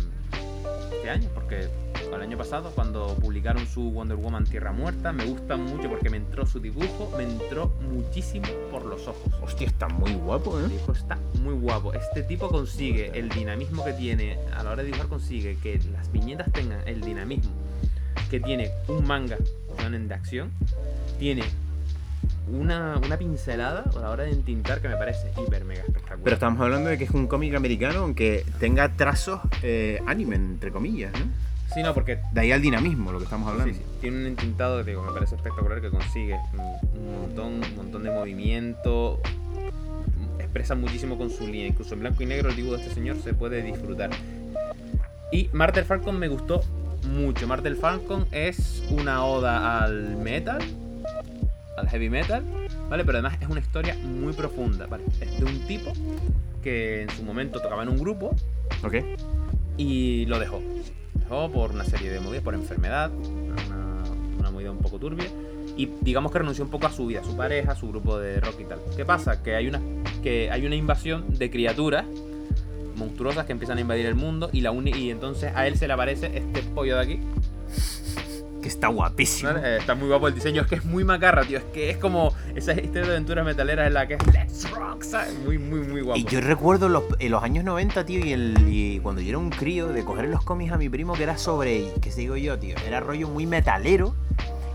este 0.96 1.10
año, 1.10 1.30
porque 1.34 1.70
el 2.16 2.22
año 2.22 2.38
pasado 2.38 2.72
cuando 2.72 3.16
publicaron 3.16 3.66
su 3.66 3.92
Wonder 3.92 4.18
Woman 4.18 4.46
Tierra 4.46 4.72
Muerta, 4.72 5.12
me 5.12 5.26
gusta 5.26 5.58
mucho 5.58 5.90
porque 5.90 6.10
me 6.10 6.18
entró 6.18 6.46
su 6.46 6.60
dibujo, 6.60 7.12
me 7.18 7.24
entró 7.24 7.72
muchísimo 7.90 8.48
por 8.70 8.86
los 8.86 9.08
ojos. 9.08 9.32
Hostia, 9.42 9.68
está 9.68 9.88
muy 9.88 10.14
guapo, 10.14 10.60
El 10.60 10.66
¿eh? 10.66 10.70
dibujo 10.70 10.94
está 10.94 11.18
muy 11.42 11.54
guapo. 11.54 11.94
Este 11.94 12.24
tipo 12.24 12.50
consigue 12.50 13.12
el 13.18 13.30
dinamismo 13.30 13.84
que 13.86 13.94
tiene 13.94 14.38
a 14.56 14.64
la 14.64 14.72
hora 14.72 14.84
de 14.84 14.88
dibujar, 14.88 15.08
consigue 15.08 15.58
que 15.62 15.80
las 15.92 16.12
viñetas 16.12 16.52
tengan 16.52 16.88
el 16.88 17.02
dinamismo 17.02 17.52
que 18.30 18.40
tiene 18.40 18.72
un 18.88 19.06
manga 19.06 19.38
de 19.38 20.14
acción. 20.14 20.52
Tiene 21.20 21.44
una, 22.50 22.98
una 23.04 23.18
pincelada 23.18 23.84
a 23.94 24.00
la 24.00 24.10
hora 24.10 24.24
de 24.24 24.32
entintar 24.32 24.82
que 24.82 24.88
me 24.88 24.96
parece 24.96 25.32
hiper 25.38 25.66
mega 25.66 25.82
espectacular. 25.82 26.20
Pero 26.24 26.34
estamos 26.34 26.62
hablando 26.62 26.90
de 26.90 26.98
que 26.98 27.04
es 27.04 27.12
un 27.12 27.28
cómic 27.28 27.56
americano, 27.56 28.00
aunque 28.00 28.46
tenga 28.60 28.90
trazos 28.96 29.42
eh, 29.64 30.02
anime, 30.08 30.38
entre 30.38 30.72
comillas, 30.72 31.12
¿no? 31.14 31.51
Sí, 31.74 31.82
no, 31.84 31.94
porque 31.94 32.20
De 32.34 32.42
ahí 32.42 32.52
al 32.52 32.62
dinamismo, 32.62 33.12
lo 33.12 33.18
que 33.18 33.24
estamos 33.26 33.48
hablando. 33.50 33.74
Sí, 33.74 33.80
sí. 33.80 33.86
Tiene 34.02 34.18
un 34.18 34.26
entintado 34.26 34.78
que 34.80 34.84
te 34.84 34.90
digo, 34.92 35.04
me 35.04 35.12
parece 35.14 35.36
espectacular 35.36 35.80
que 35.82 35.90
consigue 35.90 36.38
un 36.54 37.22
montón, 37.22 37.54
un 37.64 37.76
montón 37.78 38.04
de 38.04 38.12
movimiento. 38.12 39.22
Expresa 40.40 40.76
muchísimo 40.76 41.18
con 41.18 41.30
su 41.30 41.46
línea. 41.48 41.68
Incluso 41.68 41.94
en 41.94 42.02
blanco 42.02 42.24
y 42.24 42.26
negro 42.26 42.50
el 42.50 42.56
dibujo 42.56 42.76
de 42.76 42.82
este 42.84 42.94
señor 42.94 43.18
se 43.24 43.34
puede 43.34 43.62
disfrutar. 43.62 44.10
Y 45.32 45.50
Martel 45.54 45.86
Falcon 45.86 46.20
me 46.20 46.28
gustó 46.28 46.62
mucho. 47.08 47.48
Martel 47.48 47.78
Falcon 47.78 48.28
es 48.32 48.84
una 48.90 49.24
oda 49.24 49.82
al 49.84 50.18
metal, 50.18 50.60
al 51.78 51.88
heavy 51.90 52.10
metal, 52.10 52.44
¿vale? 52.90 53.06
Pero 53.06 53.20
además 53.20 53.38
es 53.42 53.48
una 53.48 53.62
historia 53.62 53.96
muy 54.04 54.34
profunda, 54.34 54.88
¿vale? 54.88 55.06
Es 55.22 55.40
de 55.40 55.46
un 55.46 55.60
tipo 55.68 55.94
que 56.62 57.04
en 57.04 57.10
su 57.12 57.24
momento 57.24 57.62
tocaba 57.62 57.84
en 57.84 57.90
un 57.90 57.98
grupo 57.98 58.36
Ok. 58.84 58.96
y 59.78 60.26
lo 60.26 60.38
dejó. 60.38 60.62
Dejó 61.32 61.50
por 61.50 61.72
una 61.72 61.86
serie 61.86 62.10
de 62.10 62.20
movidas, 62.20 62.44
por 62.44 62.54
enfermedad, 62.56 63.10
una, 63.10 64.04
una 64.38 64.52
movida 64.52 64.70
un 64.70 64.80
poco 64.80 65.00
turbia. 65.00 65.30
Y 65.78 65.88
digamos 66.02 66.30
que 66.30 66.40
renunció 66.40 66.66
un 66.66 66.70
poco 66.70 66.88
a 66.88 66.92
su 66.92 67.08
vida, 67.08 67.22
a 67.22 67.24
su 67.24 67.38
pareja, 67.38 67.72
a 67.72 67.76
su 67.78 67.88
grupo 67.88 68.20
de 68.20 68.42
rock 68.42 68.60
y 68.60 68.64
tal. 68.66 68.80
¿Qué 68.98 69.06
pasa? 69.06 69.42
Que 69.42 69.56
hay 69.56 69.66
una, 69.66 69.80
que 70.22 70.52
hay 70.52 70.66
una 70.66 70.76
invasión 70.76 71.38
de 71.38 71.50
criaturas 71.50 72.04
monstruosas 72.98 73.46
que 73.46 73.54
empiezan 73.54 73.78
a 73.78 73.82
invadir 73.82 74.08
el 74.08 74.16
mundo 74.16 74.50
y, 74.52 74.60
la 74.60 74.74
y 74.74 75.10
entonces 75.10 75.54
a 75.56 75.68
él 75.68 75.78
se 75.78 75.88
le 75.88 75.94
aparece 75.94 76.38
este 76.38 76.64
pollo 76.64 76.98
de 76.98 77.02
aquí. 77.02 77.20
Que 78.62 78.68
está 78.68 78.88
guapísimo. 78.90 79.52
¿vale? 79.54 79.76
Eh, 79.76 79.78
está 79.80 79.96
muy 79.96 80.08
guapo 80.08 80.28
el 80.28 80.36
diseño, 80.36 80.62
es 80.62 80.68
que 80.68 80.76
es 80.76 80.86
muy 80.86 81.04
macarra, 81.04 81.44
tío. 81.44 81.58
Es 81.58 81.64
que 81.66 81.90
es 81.90 81.98
como 81.98 82.34
esa 82.56 82.74
historia 82.74 83.02
de 83.04 83.10
aventuras 83.12 83.44
metaleras 83.46 83.88
en 83.88 83.94
la 83.96 84.08
que 84.08 84.14
es 84.16 84.28
Let's 84.34 84.70
Rock, 84.72 85.04
¿sabes? 85.04 85.34
Muy, 85.46 85.58
muy, 85.58 85.80
muy 85.82 86.02
guapo. 86.02 86.20
Y 86.20 86.26
yo 86.26 86.42
recuerdo 86.42 86.88
los, 86.88 87.04
en 87.20 87.32
los 87.32 87.44
años 87.44 87.64
90, 87.64 88.06
tío, 88.06 88.24
y, 88.26 88.34
el, 88.34 88.56
y 88.68 89.00
cuando 89.00 89.22
yo 89.22 89.30
era 89.30 89.38
un 89.40 89.50
crío, 89.50 89.88
de 89.88 90.04
coger 90.04 90.30
los 90.30 90.44
cómics 90.44 90.72
a 90.74 90.78
mi 90.78 90.90
primo 90.90 91.14
que 91.14 91.24
era 91.24 91.38
sobre, 91.38 91.92
¿qué 92.02 92.12
digo 92.12 92.38
yo, 92.38 92.60
tío? 92.60 92.76
Era 92.86 93.00
rollo 93.00 93.28
muy 93.28 93.46
metalero 93.48 94.14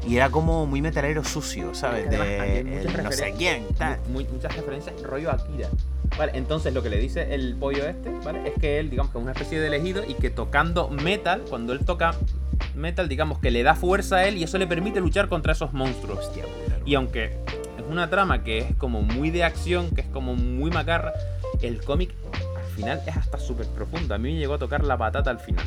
y 0.09 0.17
era 0.17 0.31
como 0.31 0.67
muy 0.67 0.83
metalero 0.83 1.23
sucio, 1.25 1.75
¿sabes? 1.75 2.09
Que 2.09 2.17
además 2.17 2.47
De 2.47 2.83
el 2.83 3.03
no 3.05 3.13
sé 3.13 3.35
quién, 3.39 3.65
tal. 3.79 3.99
Mu- 4.09 4.15
muy- 4.15 4.25
muchas 4.27 4.55
referencias 4.57 5.01
rollo 5.03 5.31
Akira. 5.31 5.69
Vale, 6.17 6.33
entonces 6.35 6.73
lo 6.73 6.83
que 6.83 6.89
le 6.91 6.99
dice 6.99 7.35
el 7.35 7.57
pollo 7.57 7.87
este, 7.87 8.11
¿vale? 8.25 8.49
Es 8.49 8.55
que 8.61 8.79
él, 8.79 8.89
digamos 8.91 9.11
que 9.13 9.19
es 9.19 9.23
una 9.23 9.33
especie 9.33 9.61
de 9.61 9.67
elegido 9.67 10.03
y 10.07 10.15
que 10.15 10.31
tocando 10.31 10.89
metal, 10.89 11.43
cuando 11.49 11.73
él 11.73 11.81
toca 11.85 12.15
metal, 12.75 13.09
digamos 13.09 13.39
que 13.39 13.51
le 13.51 13.63
da 13.63 13.75
fuerza 13.75 14.17
a 14.17 14.27
él 14.27 14.37
y 14.37 14.43
eso 14.45 14.59
le 14.59 14.67
permite 14.67 15.01
luchar 15.01 15.29
contra 15.29 15.53
esos 15.53 15.73
monstruos. 15.73 16.19
Hostia, 16.27 16.45
Y 16.85 16.95
aunque 16.95 17.25
es 17.79 17.85
una 17.91 18.09
trama 18.11 18.43
que 18.45 18.59
es 18.59 18.75
como 18.77 19.03
muy 19.03 19.31
de 19.31 19.45
acción, 19.45 19.91
que 19.91 20.03
es 20.03 20.07
como 20.09 20.35
muy 20.35 20.71
macarra, 20.71 21.13
el 21.63 21.83
cómic 21.83 22.11
al 22.57 22.65
final 22.75 23.01
es 23.07 23.17
hasta 23.17 23.39
súper 23.39 23.67
profundo. 23.69 24.15
A 24.15 24.19
mí 24.19 24.33
me 24.33 24.39
llegó 24.39 24.55
a 24.55 24.59
tocar 24.59 24.85
la 24.85 24.97
patata 24.99 25.31
al 25.31 25.39
final. 25.39 25.65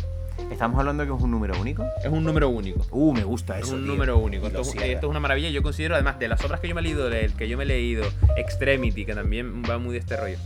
¿Estamos 0.51 0.79
hablando 0.79 1.03
de 1.03 1.09
que 1.09 1.15
es 1.15 1.21
un 1.21 1.31
número 1.31 1.59
único? 1.59 1.85
Es 2.03 2.09
un 2.11 2.23
número 2.23 2.49
único. 2.49 2.85
Uh, 2.91 3.13
me 3.13 3.23
gusta 3.23 3.59
Es 3.59 3.65
eso, 3.67 3.75
un 3.75 3.83
tío. 3.83 3.91
número 3.93 4.17
único. 4.17 4.47
Esto, 4.47 4.61
es- 4.61 4.67
esto 4.75 5.07
es 5.07 5.09
una 5.09 5.19
maravilla. 5.19 5.49
Yo 5.49 5.61
considero, 5.61 5.95
además, 5.95 6.17
de 6.17 6.27
las 6.27 6.43
obras 6.43 6.59
que 6.59 6.67
yo 6.67 6.75
me 6.75 6.81
he 6.81 6.83
leído, 6.85 7.09
del 7.09 7.33
que 7.33 7.47
yo 7.47 7.57
me 7.57 7.63
he 7.63 7.67
leído, 7.67 8.03
Extremity, 8.37 9.05
que 9.05 9.13
también 9.13 9.63
va 9.69 9.77
muy 9.77 9.93
de 9.93 9.99
este 9.99 10.15
rollo. 10.17 10.37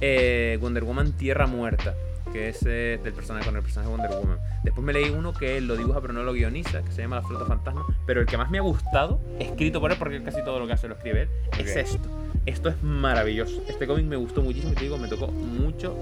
eh, 0.00 0.58
Wonder 0.60 0.82
Woman 0.84 1.12
Tierra 1.12 1.46
Muerta, 1.46 1.94
que 2.32 2.48
es 2.50 2.60
eh, 2.66 2.98
del 3.02 3.12
personaje 3.12 3.44
con 3.46 3.56
el 3.56 3.62
personaje 3.62 3.90
de 3.90 3.96
Wonder 3.96 4.18
Woman. 4.18 4.38
Después 4.64 4.84
me 4.84 4.92
leí 4.92 5.10
uno 5.10 5.32
que 5.32 5.56
él 5.56 5.66
lo 5.66 5.76
dibuja 5.76 6.00
pero 6.00 6.12
no 6.12 6.22
lo 6.22 6.32
guioniza, 6.32 6.82
que 6.82 6.92
se 6.92 7.02
llama 7.02 7.16
La 7.16 7.22
Fruta 7.22 7.46
Fantasma. 7.46 7.84
Pero 8.06 8.20
el 8.20 8.26
que 8.26 8.36
más 8.36 8.50
me 8.50 8.58
ha 8.58 8.62
gustado, 8.62 9.20
escrito 9.38 9.80
por 9.80 9.90
él, 9.92 9.98
porque 9.98 10.22
casi 10.22 10.42
todo 10.44 10.58
lo 10.58 10.66
que 10.66 10.72
hace 10.74 10.88
lo 10.88 10.94
escribe 10.94 11.22
él, 11.22 11.28
es 11.58 11.70
Ok. 11.72 11.76
esto. 11.76 12.08
Esto 12.46 12.68
es 12.70 12.82
maravilloso. 12.82 13.62
Este 13.68 13.86
cómic 13.86 14.06
me 14.06 14.16
gustó 14.16 14.42
muchísimo 14.42 14.72
y 14.72 14.76
te 14.76 14.82
digo, 14.84 14.96
me 14.96 15.08
tocó 15.08 15.28
mucho, 15.28 15.94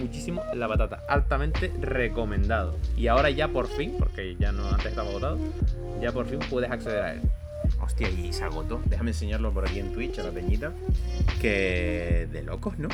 muchísimo 0.00 0.42
la 0.54 0.66
batata. 0.66 1.00
Altamente 1.08 1.72
recomendado. 1.80 2.74
Y 2.96 3.06
ahora 3.06 3.30
ya 3.30 3.48
por 3.48 3.68
fin, 3.68 3.94
porque 3.98 4.34
ya 4.38 4.50
no 4.50 4.68
antes 4.68 4.86
estaba 4.86 5.08
agotado, 5.08 5.38
ya 6.02 6.10
por 6.12 6.26
fin 6.26 6.40
puedes 6.50 6.70
acceder 6.70 7.02
a 7.02 7.12
él. 7.14 7.20
Hostia, 7.80 8.10
y 8.10 8.32
se 8.32 8.44
agotó. 8.44 8.82
Déjame 8.86 9.10
enseñarlo 9.12 9.52
por 9.52 9.66
aquí 9.66 9.78
en 9.78 9.92
Twitch 9.92 10.18
a 10.18 10.24
la 10.24 10.30
peñita. 10.30 10.72
Que 11.40 12.28
de 12.32 12.42
locos, 12.42 12.78
¿no? 12.78 12.88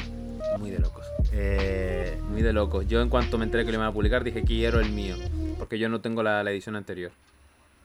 Muy 0.58 0.70
de 0.70 0.78
locos. 0.78 1.06
Eh, 1.32 2.18
Muy 2.30 2.42
de 2.42 2.52
locos. 2.52 2.86
Yo 2.86 3.00
en 3.00 3.08
cuanto 3.08 3.38
me 3.38 3.44
enteré 3.44 3.64
que 3.64 3.70
lo 3.72 3.76
iban 3.78 3.88
a 3.88 3.92
publicar 3.92 4.24
dije 4.24 4.42
quiero 4.42 4.80
el 4.80 4.90
mío. 4.90 5.16
Porque 5.58 5.78
yo 5.78 5.88
no 5.88 6.00
tengo 6.00 6.22
la, 6.22 6.42
la 6.42 6.50
edición 6.50 6.76
anterior. 6.76 7.12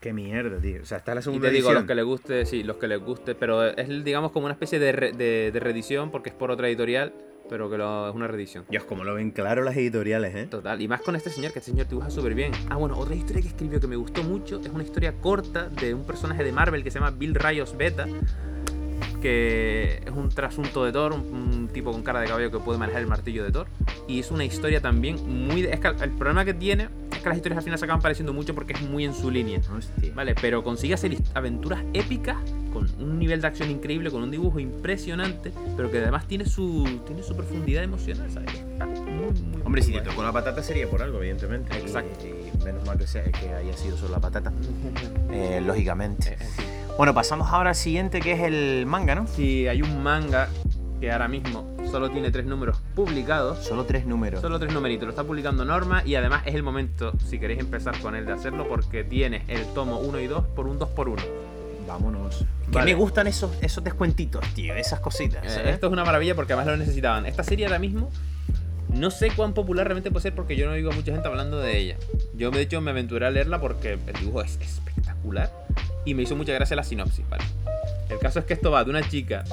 qué 0.01 0.13
mierda, 0.13 0.58
tío. 0.60 0.82
O 0.82 0.86
sea, 0.86 0.97
está 0.99 1.13
la 1.15 1.21
Y 1.21 1.23
segunda 1.23 1.47
te 1.47 1.54
digo, 1.54 1.69
los 1.69 1.82
edición. 1.82 1.88
que 1.88 1.95
les 1.95 2.06
guste, 2.06 2.45
sí, 2.45 2.63
los 2.63 2.78
que 2.78 2.88
les 2.88 2.99
guste. 3.01 3.34
Pero 3.36 3.63
es 3.65 4.04
digamos 4.04 4.32
como 4.32 4.45
una 4.45 4.54
especie 4.54 4.78
de, 4.80 4.91
re- 4.91 5.12
de, 5.13 5.51
de 5.51 5.60
reedición 5.60 6.12
porque 6.12 6.30
es 6.30 6.36
por 6.36 6.51
otra 6.51 6.67
editorial. 6.67 7.13
Pero 7.47 7.69
que 7.69 7.78
lo- 7.78 8.10
es 8.10 8.15
una 8.15 8.28
reedición. 8.28 8.65
Dios, 8.69 8.84
como 8.86 9.04
lo 9.04 9.13
ven 9.13 9.30
claro 9.30 9.63
las 9.63 9.78
editoriales, 9.78 10.34
¿eh? 10.36 10.47
Total, 10.49 10.82
y 10.82 10.88
más 10.88 11.01
con 11.01 11.15
este 11.15 11.30
señor, 11.30 11.54
que 11.54 11.60
este 11.60 11.69
señor 11.71 11.88
dibuja 11.88 12.10
súper 12.10 12.34
bien. 12.34 12.51
Ah, 12.71 12.75
bueno, 12.78 12.97
otra 12.97 13.13
historia 13.13 13.41
que 13.43 13.49
escribió 13.49 13.80
que 13.80 13.86
me 13.86 13.95
gustó 13.95 14.23
mucho 14.23 14.60
es 14.62 14.69
una 14.69 14.84
historia 14.84 15.13
corta 15.21 15.69
de 15.69 15.93
un 15.93 16.06
personaje 16.08 16.43
de 16.43 16.51
Marvel 16.51 16.84
que 16.84 16.89
se 16.89 16.97
llama 16.99 17.12
Bill 17.12 17.36
Rayos 17.36 17.78
Beta, 17.78 18.08
que 19.25 20.03
es 20.05 20.11
un 20.11 20.29
trasunto 20.29 20.85
de 20.85 20.91
Thor, 20.91 21.11
un, 21.11 21.21
un 21.21 21.67
tipo 21.69 21.91
con 21.91 22.03
cara 22.03 22.21
de 22.21 22.27
caballo 22.27 22.51
que 22.51 22.59
puede 22.59 22.77
manejar 22.77 23.01
el 23.01 23.07
martillo 23.07 23.43
de 23.43 23.51
Thor. 23.51 23.65
Y 24.07 24.19
es 24.19 24.29
una 24.29 24.45
historia 24.45 24.81
también 24.81 25.17
muy... 25.47 25.63
es 25.63 25.79
que 25.79 25.88
el 25.88 26.11
problema 26.11 26.45
que 26.45 26.53
tiene 26.53 26.89
es 27.11 27.23
que 27.23 27.29
las 27.29 27.35
historias 27.35 27.57
al 27.57 27.63
final 27.63 27.79
se 27.79 27.85
acaban 27.85 28.03
pareciendo 28.03 28.33
mucho 28.33 28.53
porque 28.53 28.73
es 28.73 28.81
muy 28.83 29.03
en 29.03 29.15
su 29.15 29.31
línea. 29.31 29.59
Hostia. 29.75 30.13
Vale, 30.13 30.35
pero 30.39 30.63
consigue 30.63 30.93
hacer 30.93 31.17
aventuras 31.33 31.81
épicas 31.93 32.38
con 32.71 32.88
un 32.99 33.17
nivel 33.17 33.41
de 33.41 33.47
acción 33.47 33.71
increíble, 33.71 34.11
con 34.11 34.21
un 34.21 34.29
dibujo 34.29 34.59
impresionante, 34.59 35.51
pero 35.75 35.89
que 35.89 35.97
además 35.97 36.27
tiene 36.27 36.45
su, 36.45 37.01
tiene 37.07 37.23
su 37.23 37.35
profundidad 37.35 37.83
emocional, 37.83 38.29
¿sabes? 38.29 38.63
Muy, 38.75 39.41
muy, 39.41 39.61
Hombre, 39.63 39.81
si 39.81 39.91
te 39.91 40.01
tocó 40.01 40.21
la 40.21 40.33
patata 40.33 40.61
sería 40.61 40.88
por 40.88 41.01
algo, 41.01 41.17
evidentemente. 41.17 41.75
Exacto. 41.75 42.27
Y, 42.27 42.29
y 42.29 42.63
menos 42.63 42.85
mal 42.85 42.99
que, 42.99 43.07
sea, 43.07 43.23
que 43.23 43.49
haya 43.49 43.75
sido 43.75 43.97
solo 43.97 44.11
la 44.11 44.19
patata. 44.19 44.53
Eh, 45.31 45.63
lógicamente. 45.65 46.33
Eh, 46.33 46.38
sí. 46.55 46.63
Bueno, 46.97 47.13
pasamos 47.13 47.49
ahora 47.51 47.71
al 47.71 47.75
siguiente, 47.75 48.21
que 48.21 48.31
es 48.31 48.39
el 48.39 48.86
manga, 48.86 49.15
¿no? 49.15 49.27
Sí, 49.27 49.67
hay 49.67 49.81
un 49.81 50.01
manga 50.01 50.47
que 51.01 51.12
ahora 51.12 51.27
mismo 51.27 51.75
solo 51.91 52.10
tiene 52.10 52.31
tres 52.31 52.45
números 52.45 52.77
publicados. 52.95 53.60
Solo 53.65 53.84
tres 53.84 54.05
números. 54.05 54.39
Solo 54.39 54.60
tres 54.60 54.73
numeritos, 54.73 55.03
lo 55.03 55.10
está 55.10 55.25
publicando 55.25 55.65
Norma 55.65 56.03
y 56.05 56.15
además 56.15 56.43
es 56.45 56.55
el 56.55 56.63
momento, 56.63 57.12
si 57.27 57.38
queréis 57.38 57.60
empezar 57.60 57.99
con 57.99 58.15
él, 58.15 58.25
de 58.25 58.31
hacerlo 58.31 58.69
porque 58.69 59.03
tienes 59.03 59.43
el 59.49 59.65
tomo 59.73 59.99
1 59.99 60.21
y 60.21 60.27
2 60.27 60.45
por 60.55 60.67
un 60.67 60.79
2 60.79 60.89
por 60.89 61.10
1 61.10 61.21
Vámonos. 61.86 62.45
Que 62.71 62.77
Vale. 62.77 62.93
me 62.93 62.97
gustan 62.97 63.27
esos, 63.27 63.51
esos 63.62 63.84
descuentitos, 63.84 64.41
tío. 64.53 64.73
Esas 64.73 65.01
cositas. 65.01 65.45
¿eh? 65.45 65.71
Esto 65.71 65.88
es 65.88 65.93
una 65.93 66.05
maravilla 66.05 66.34
porque 66.34 66.53
además 66.53 66.67
lo 66.67 66.77
necesitaban. 66.77 67.25
Esta 67.25 67.43
serie 67.43 67.65
ahora 67.65 67.77
mismo 67.77 68.10
no 68.88 69.12
sé 69.12 69.31
cuán 69.36 69.53
popular 69.53 69.86
realmente 69.86 70.12
puede 70.12 70.23
ser 70.23 70.34
porque 70.34 70.55
yo 70.55 70.65
no 70.65 70.71
oigo 70.71 70.91
a 70.91 70.95
mucha 70.95 71.12
gente 71.12 71.27
hablando 71.27 71.60
de 71.60 71.77
ella. 71.77 71.97
Yo 72.36 72.51
de 72.51 72.62
hecho 72.62 72.79
me 72.79 72.91
aventuré 72.91 73.27
a 73.27 73.31
leerla 73.31 73.60
porque 73.60 73.99
el 74.08 74.13
dibujo 74.13 74.41
es 74.41 74.58
espectacular 74.62 74.94
y 76.05 76.13
me 76.13 76.23
hizo 76.23 76.35
mucha 76.35 76.53
gracia 76.53 76.75
la 76.75 76.83
sinopsis, 76.83 77.27
¿vale? 77.29 77.43
El 78.09 78.19
caso 78.19 78.39
es 78.39 78.45
que 78.45 78.53
esto 78.53 78.69
va 78.71 78.83
de 78.83 78.89
una 78.91 79.07
chica 79.07 79.43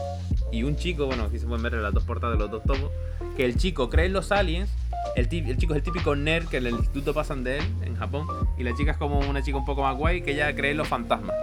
y 0.50 0.62
un 0.64 0.76
chico, 0.76 1.06
bueno, 1.06 1.24
aquí 1.24 1.38
se 1.38 1.46
pueden 1.46 1.62
ver 1.62 1.74
en 1.74 1.82
las 1.82 1.94
dos 1.94 2.04
portadas 2.04 2.36
de 2.36 2.42
los 2.44 2.50
dos 2.50 2.62
tomos, 2.64 2.90
que 3.36 3.44
el 3.44 3.56
chico 3.56 3.88
cree 3.88 4.06
en 4.06 4.12
los 4.12 4.30
aliens, 4.32 4.70
el, 5.16 5.28
ti- 5.28 5.38
el 5.46 5.56
chico 5.56 5.72
es 5.72 5.78
el 5.78 5.82
típico 5.82 6.14
nerd 6.14 6.46
que 6.48 6.58
en 6.58 6.66
el 6.66 6.74
instituto 6.74 7.14
pasan 7.14 7.42
de 7.44 7.58
él 7.58 7.64
en 7.84 7.96
Japón 7.96 8.26
y 8.58 8.62
la 8.62 8.74
chica 8.74 8.90
es 8.92 8.96
como 8.98 9.18
una 9.20 9.42
chica 9.42 9.56
un 9.56 9.64
poco 9.64 9.82
más 9.82 9.96
guay 9.96 10.22
que 10.22 10.32
ella 10.32 10.54
cree 10.54 10.72
en 10.72 10.76
los 10.76 10.88
fantasmas. 10.88 11.34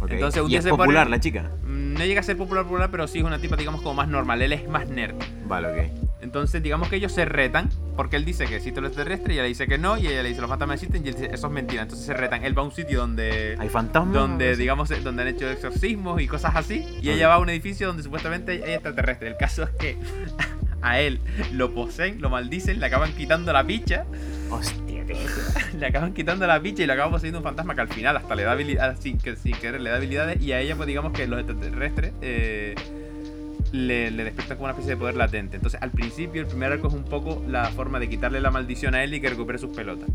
Ok. 0.00 0.10
entonces, 0.12 0.40
un 0.40 0.46
y 0.48 0.50
día 0.50 0.58
es 0.60 0.64
se 0.64 0.70
popular 0.70 1.06
ponen- 1.06 1.10
la 1.10 1.20
chica. 1.20 1.50
Mm, 1.64 1.92
No 1.94 2.04
llega 2.06 2.20
a 2.20 2.22
ser 2.22 2.36
popular 2.38 2.64
popular, 2.64 2.90
pero 2.90 3.06
sí 3.06 3.18
es 3.18 3.24
una 3.24 3.38
tipa 3.38 3.56
digamos 3.56 3.82
como 3.82 3.94
más 3.94 4.08
normal, 4.08 4.40
él 4.40 4.52
es 4.54 4.66
más 4.68 4.88
nerd. 4.88 5.14
Vale, 5.46 5.68
ok. 5.68 6.09
Entonces, 6.22 6.62
digamos 6.62 6.88
que 6.88 6.96
ellos 6.96 7.12
se 7.12 7.24
retan, 7.24 7.70
porque 7.96 8.16
él 8.16 8.24
dice 8.24 8.46
que 8.46 8.56
existe 8.56 8.80
lo 8.80 8.86
extraterrestre, 8.88 9.32
y 9.32 9.36
ella 9.36 9.42
le 9.44 9.48
dice 9.48 9.66
que 9.66 9.78
no, 9.78 9.96
y 9.98 10.06
ella 10.06 10.22
le 10.22 10.28
dice 10.28 10.40
los 10.40 10.50
fantasmas 10.50 10.74
existen, 10.82 11.04
y 11.04 11.08
él 11.08 11.14
dice 11.14 11.30
eso 11.32 11.46
es 11.46 11.52
mentira. 11.52 11.82
Entonces 11.82 12.06
se 12.06 12.14
retan. 12.14 12.44
Él 12.44 12.56
va 12.56 12.62
a 12.62 12.64
un 12.66 12.72
sitio 12.72 13.00
donde, 13.00 13.56
Hay 13.58 13.68
fantasmas. 13.68 14.14
donde 14.14 14.56
digamos, 14.56 14.90
donde 15.02 15.22
han 15.22 15.28
hecho 15.28 15.50
exorcismos 15.50 16.20
y 16.20 16.26
cosas 16.26 16.56
así, 16.56 16.86
y 17.00 17.10
ella 17.10 17.28
va 17.28 17.34
a 17.34 17.38
un 17.38 17.48
edificio 17.48 17.86
donde 17.86 18.02
supuestamente 18.02 18.62
hay 18.64 18.74
extraterrestre. 18.74 19.28
El 19.28 19.36
caso 19.36 19.62
es 19.64 19.70
que 19.70 19.96
a 20.82 21.00
él 21.00 21.20
lo 21.52 21.72
poseen, 21.74 22.20
lo 22.20 22.30
maldicen, 22.30 22.80
le 22.80 22.86
acaban 22.86 23.12
quitando 23.14 23.52
la 23.52 23.64
picha, 23.66 24.04
Hostia, 24.50 25.04
le 25.78 25.86
acaban 25.86 26.12
quitando 26.12 26.46
la 26.46 26.60
picha 26.60 26.82
y 26.82 26.86
le 26.86 26.92
acaban 26.92 27.12
poseyendo 27.12 27.38
un 27.38 27.44
fantasma 27.44 27.74
que 27.74 27.80
al 27.82 27.88
final 27.88 28.16
hasta 28.16 28.34
le 28.34 28.42
da 28.44 28.52
habilidades, 28.52 28.98
sin, 29.00 29.18
sin 29.20 29.54
querer 29.56 29.80
le 29.80 29.90
da 29.90 29.96
habilidades, 29.96 30.40
y 30.42 30.52
a 30.52 30.60
ella, 30.60 30.74
pues 30.76 30.86
digamos 30.86 31.12
que 31.12 31.26
los 31.26 31.38
extraterrestres. 31.40 32.12
eh, 32.20 32.74
le, 33.72 34.10
le 34.10 34.24
despiertan 34.24 34.56
como 34.56 34.64
una 34.64 34.72
especie 34.72 34.92
de 34.92 34.96
poder 34.96 35.16
latente. 35.16 35.56
Entonces, 35.56 35.80
al 35.82 35.90
principio, 35.90 36.42
el 36.42 36.48
primer 36.48 36.72
arco 36.72 36.88
es 36.88 36.94
un 36.94 37.04
poco 37.04 37.42
la 37.48 37.66
forma 37.70 37.98
de 38.00 38.08
quitarle 38.08 38.40
la 38.40 38.50
maldición 38.50 38.94
a 38.94 39.04
él 39.04 39.14
y 39.14 39.20
que 39.20 39.28
recupere 39.28 39.58
sus 39.58 39.74
pelotas. 39.74 40.08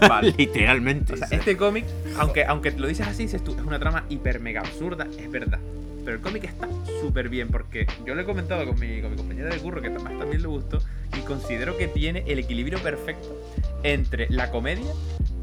Vale. 0.00 0.34
Literalmente. 0.36 1.14
O 1.14 1.16
sea, 1.16 1.28
este 1.30 1.56
cómic, 1.56 1.84
aunque, 2.18 2.44
aunque 2.44 2.70
lo 2.72 2.88
dices 2.88 3.06
así, 3.06 3.24
dices 3.24 3.42
tú, 3.44 3.52
es 3.52 3.62
una 3.62 3.78
trama 3.78 4.04
hiper 4.08 4.40
mega 4.40 4.60
absurda, 4.60 5.06
es 5.18 5.30
verdad. 5.30 5.58
Pero 6.04 6.16
el 6.16 6.22
cómic 6.22 6.44
está 6.44 6.66
súper 7.00 7.28
bien 7.28 7.48
porque 7.48 7.86
yo 8.06 8.14
lo 8.14 8.22
he 8.22 8.24
comentado 8.24 8.66
con 8.66 8.78
mi, 8.80 9.02
con 9.02 9.10
mi 9.10 9.16
compañera 9.16 9.50
de 9.50 9.58
curro, 9.58 9.82
que 9.82 9.88
además 9.88 10.18
también 10.18 10.40
le 10.40 10.48
gustó, 10.48 10.78
y 11.16 11.20
considero 11.20 11.76
que 11.76 11.88
tiene 11.88 12.24
el 12.26 12.38
equilibrio 12.38 12.78
perfecto 12.78 13.38
entre 13.82 14.28
la 14.30 14.50
comedia, 14.50 14.90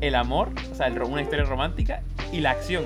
el 0.01 0.15
amor, 0.15 0.49
o 0.71 0.75
sea, 0.75 0.87
el 0.87 1.01
una 1.01 1.21
historia 1.21 1.45
romántica 1.45 2.01
y 2.31 2.39
la 2.39 2.51
acción. 2.51 2.85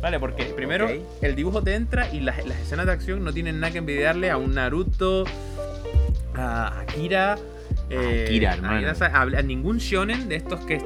¿Vale? 0.00 0.20
Porque 0.20 0.44
primero 0.44 0.86
Ok. 0.86 0.92
el 1.22 1.34
dibujo 1.34 1.62
te 1.62 1.74
entra 1.74 2.12
y 2.12 2.20
las, 2.20 2.44
las 2.46 2.58
escenas 2.60 2.86
de 2.86 2.92
acción 2.92 3.24
no 3.24 3.32
tienen 3.32 3.58
nada 3.60 3.72
que 3.72 3.78
envidiarle 3.78 4.30
a 4.30 4.36
un 4.36 4.54
Naruto, 4.54 5.24
a 6.34 6.80
Akira. 6.80 7.36
eh, 7.90 8.24
Akira, 8.26 8.54
hermano. 8.54 8.86
a, 8.88 9.20
a 9.38 9.42
ningún 9.42 9.78
shonen 9.78 10.28
de 10.28 10.36
estos 10.36 10.60
que 10.60 10.80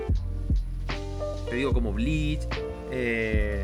te 1.49 1.57
digo 1.57 1.73
como 1.73 1.93
Bleach, 1.93 2.43
eh. 2.93 3.63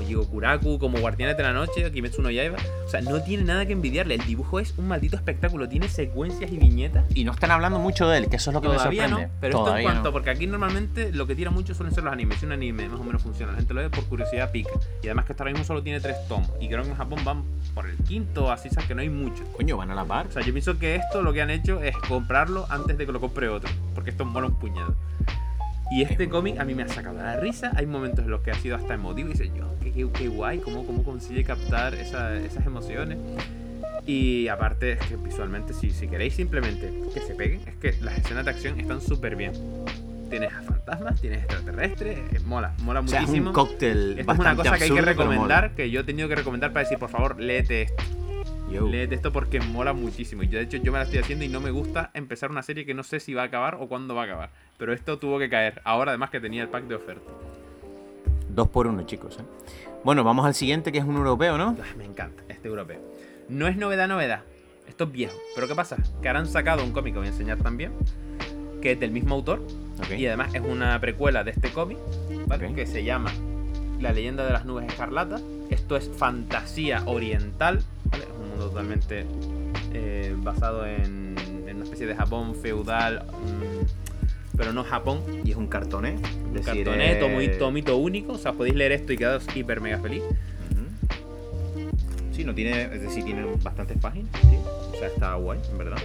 como 0.00 0.08
Jigokuraku, 0.08 0.78
como 0.78 0.98
Guardianes 0.98 1.36
de 1.36 1.42
la 1.42 1.52
Noche, 1.52 1.90
Kimetsu 1.92 2.22
no 2.22 2.30
Yaiba. 2.30 2.56
O 2.86 2.88
sea, 2.88 3.00
no 3.02 3.22
tiene 3.22 3.44
nada 3.44 3.66
que 3.66 3.72
envidiarle. 3.72 4.14
El 4.14 4.24
dibujo 4.24 4.58
es 4.60 4.74
un 4.78 4.88
maldito 4.88 5.16
espectáculo. 5.16 5.68
Tiene 5.68 5.88
secuencias 5.88 6.50
y 6.50 6.56
viñetas. 6.58 7.04
Y 7.14 7.24
no 7.24 7.32
están 7.32 7.50
hablando 7.50 7.78
mucho 7.78 8.08
de 8.08 8.18
él, 8.18 8.28
que 8.28 8.36
eso 8.36 8.50
es 8.50 8.54
lo 8.54 8.60
que 8.60 8.68
Todavía 8.68 9.02
me 9.02 9.08
no, 9.08 9.16
sorprende. 9.16 9.34
pero 9.40 9.50
esto 9.50 9.60
en 9.60 9.64
Todavía 9.66 9.84
cuanto, 9.84 10.08
no. 10.08 10.12
porque 10.12 10.30
aquí 10.30 10.46
normalmente 10.46 11.12
lo 11.12 11.26
que 11.26 11.34
tira 11.34 11.50
mucho 11.50 11.74
suelen 11.74 11.94
ser 11.94 12.04
los 12.04 12.12
animes. 12.12 12.38
Si 12.38 12.46
un 12.46 12.52
anime 12.52 12.88
más 12.88 13.00
o 13.00 13.04
menos 13.04 13.22
funciona, 13.22 13.52
la 13.52 13.58
gente 13.58 13.74
lo 13.74 13.80
ve 13.80 13.90
por 13.90 14.04
curiosidad 14.06 14.50
pica. 14.50 14.70
Y 15.02 15.06
además 15.06 15.26
que 15.26 15.32
hasta 15.32 15.44
ahora 15.44 15.52
mismo 15.52 15.64
solo 15.66 15.82
tiene 15.82 16.00
tres 16.00 16.16
tomos. 16.28 16.50
Y 16.60 16.68
creo 16.68 16.82
que 16.82 16.90
en 16.90 16.96
Japón 16.96 17.20
van 17.24 17.42
por 17.74 17.86
el 17.86 17.96
quinto, 17.98 18.50
así 18.50 18.70
sabes 18.70 18.86
que 18.88 18.94
no 18.94 19.02
hay 19.02 19.10
mucho. 19.10 19.44
Coño, 19.56 19.76
van 19.76 19.90
a 19.90 19.94
la 19.94 20.04
par. 20.04 20.26
O 20.28 20.32
sea, 20.32 20.42
yo 20.42 20.52
pienso 20.52 20.78
que 20.78 20.96
esto 20.96 21.22
lo 21.22 21.32
que 21.32 21.42
han 21.42 21.50
hecho 21.50 21.82
es 21.82 21.96
comprarlo 22.08 22.66
antes 22.70 22.96
de 22.96 23.06
que 23.06 23.12
lo 23.12 23.20
compre 23.20 23.48
otro. 23.48 23.70
Porque 23.94 24.10
esto 24.10 24.24
mola 24.24 24.46
un 24.46 24.54
puñado. 24.54 24.94
Y 25.90 26.02
este 26.02 26.28
cómic 26.28 26.58
a 26.60 26.64
mí 26.64 26.74
me 26.74 26.84
ha 26.84 26.88
sacado 26.88 27.16
la 27.18 27.36
risa. 27.36 27.72
Hay 27.76 27.86
momentos 27.86 28.24
en 28.24 28.30
los 28.30 28.42
que 28.42 28.50
ha 28.52 28.54
sido 28.54 28.76
hasta 28.76 28.94
emotivo 28.94 29.28
y 29.28 29.32
dices, 29.32 29.50
yo, 29.56 29.74
qué, 29.82 29.90
qué- 29.92 30.08
qué 30.12 30.28
guay, 30.28 30.58
cómo, 30.60 30.86
cómo 30.86 31.02
consigue 31.02 31.42
captar 31.44 31.94
esa- 31.94 32.34
esas 32.36 32.64
emociones. 32.64 33.18
Y 34.06 34.48
aparte, 34.48 34.92
es 34.92 34.98
que 35.00 35.16
visualmente, 35.16 35.74
si, 35.74 35.90
si 35.90 36.08
queréis 36.08 36.34
simplemente 36.34 36.92
que 37.12 37.20
se 37.20 37.34
peguen, 37.34 37.60
es 37.66 37.76
que 37.76 37.94
las 38.02 38.18
escenas 38.18 38.44
de 38.44 38.50
acción 38.52 38.78
están 38.80 39.00
súper 39.00 39.36
bien. 39.36 39.52
Tienes 40.30 40.52
a 40.52 40.62
fantasmas, 40.62 41.20
tienes 41.20 41.40
extraterrestres, 41.40 42.42
mola, 42.44 42.72
mola 42.82 43.00
O 43.00 43.08
sea, 43.08 43.20
es 43.20 43.26
muchísimo. 43.26 43.48
un 43.50 43.54
cóctel 43.54 44.16
Esto 44.20 44.32
es 44.32 44.38
una 44.38 44.54
cosa 44.56 44.78
que 44.78 44.84
hay 44.84 44.90
que 44.90 45.00
recomendar, 45.02 45.70
que 45.74 45.90
yo 45.90 46.00
he 46.00 46.04
tenido 46.04 46.28
que 46.28 46.36
recomendar 46.36 46.72
para 46.72 46.84
decir, 46.84 46.98
por 46.98 47.10
favor, 47.10 47.40
léete 47.40 47.82
esto. 47.82 48.02
Yo. 48.70 48.86
Léete 48.86 49.16
esto 49.16 49.32
porque 49.32 49.60
mola 49.60 49.92
muchísimo. 49.92 50.42
Yo, 50.44 50.58
de 50.58 50.64
hecho, 50.64 50.76
yo 50.76 50.92
me 50.92 50.98
la 50.98 51.04
estoy 51.04 51.18
haciendo 51.18 51.44
y 51.44 51.48
no 51.48 51.60
me 51.60 51.70
gusta 51.70 52.10
empezar 52.14 52.50
una 52.50 52.62
serie 52.62 52.86
que 52.86 52.94
no 52.94 53.02
sé 53.02 53.18
si 53.20 53.34
va 53.34 53.42
a 53.42 53.46
acabar 53.46 53.76
o 53.80 53.88
cuándo 53.88 54.14
va 54.14 54.22
a 54.22 54.24
acabar. 54.26 54.50
Pero 54.78 54.92
esto 54.92 55.18
tuvo 55.18 55.38
que 55.38 55.50
caer. 55.50 55.82
Ahora, 55.84 56.12
además, 56.12 56.30
que 56.30 56.40
tenía 56.40 56.62
el 56.62 56.68
pack 56.68 56.84
de 56.84 56.94
oferta. 56.94 57.30
Dos 58.48 58.68
por 58.68 58.86
uno, 58.86 59.02
chicos. 59.02 59.38
¿eh? 59.40 59.44
Bueno, 60.04 60.24
vamos 60.24 60.46
al 60.46 60.54
siguiente, 60.54 60.92
que 60.92 60.98
es 60.98 61.04
un 61.04 61.16
europeo, 61.16 61.58
¿no? 61.58 61.76
Ah, 61.80 61.94
me 61.96 62.04
encanta 62.04 62.42
este 62.48 62.68
europeo. 62.68 63.00
No 63.48 63.66
es 63.66 63.76
novedad, 63.76 64.08
novedad. 64.08 64.42
Esto 64.88 65.04
es 65.04 65.12
viejo. 65.12 65.36
Pero 65.54 65.68
¿qué 65.68 65.74
pasa? 65.74 65.96
Que 66.22 66.28
ahora 66.28 66.40
han 66.40 66.46
sacado 66.46 66.82
un 66.84 66.92
cómic 66.92 67.14
que 67.14 67.18
voy 67.18 67.28
a 67.28 67.30
enseñar 67.30 67.58
también. 67.58 67.92
Que 68.80 68.92
es 68.92 69.00
del 69.00 69.10
mismo 69.10 69.34
autor. 69.34 69.60
Ok. 69.98 70.12
Y 70.16 70.26
además 70.26 70.54
es 70.54 70.62
una 70.62 70.98
precuela 71.00 71.44
de 71.44 71.50
este 71.50 71.70
cómic. 71.70 71.98
¿vale? 72.46 72.68
Ok. 72.68 72.74
Que 72.74 72.86
se 72.86 73.04
llama 73.04 73.30
La 74.00 74.12
leyenda 74.12 74.44
de 74.46 74.52
las 74.52 74.64
nubes 74.64 74.86
escarlatas. 74.88 75.42
Esto 75.68 75.96
es 75.96 76.10
fantasía 76.16 77.02
oriental. 77.06 77.84
Totalmente 78.60 79.26
eh, 79.92 80.34
basado 80.38 80.86
en, 80.86 81.34
en 81.66 81.76
una 81.76 81.84
especie 81.84 82.06
de 82.06 82.14
Japón 82.14 82.54
feudal. 82.54 83.24
mm, 83.26 84.56
pero 84.56 84.72
no 84.74 84.84
Japón. 84.84 85.22
Y 85.44 85.52
es 85.52 85.56
un 85.56 85.68
cartón, 85.68 86.04
¿eh? 86.04 86.16
Un 86.44 86.52
decir, 86.52 86.84
cartoneto, 86.84 87.26
eh, 87.26 87.34
muy 87.34 87.48
tomito 87.48 87.96
único. 87.96 88.32
O 88.34 88.38
sea, 88.38 88.52
podéis 88.52 88.74
leer 88.74 88.92
esto 88.92 89.12
y 89.12 89.16
quedaros 89.16 89.44
hiper 89.56 89.80
mega 89.80 89.98
feliz. 89.98 90.22
Sí, 92.32 92.44
no 92.44 92.54
tiene, 92.54 92.82
es 92.84 93.02
decir, 93.02 93.24
tiene 93.24 93.44
bastantes 93.62 93.98
páginas, 93.98 94.30
tío. 94.40 94.60
O 94.92 94.96
sea, 94.98 95.08
está 95.08 95.34
guay, 95.34 95.58
en 95.70 95.78
verdad. 95.78 95.98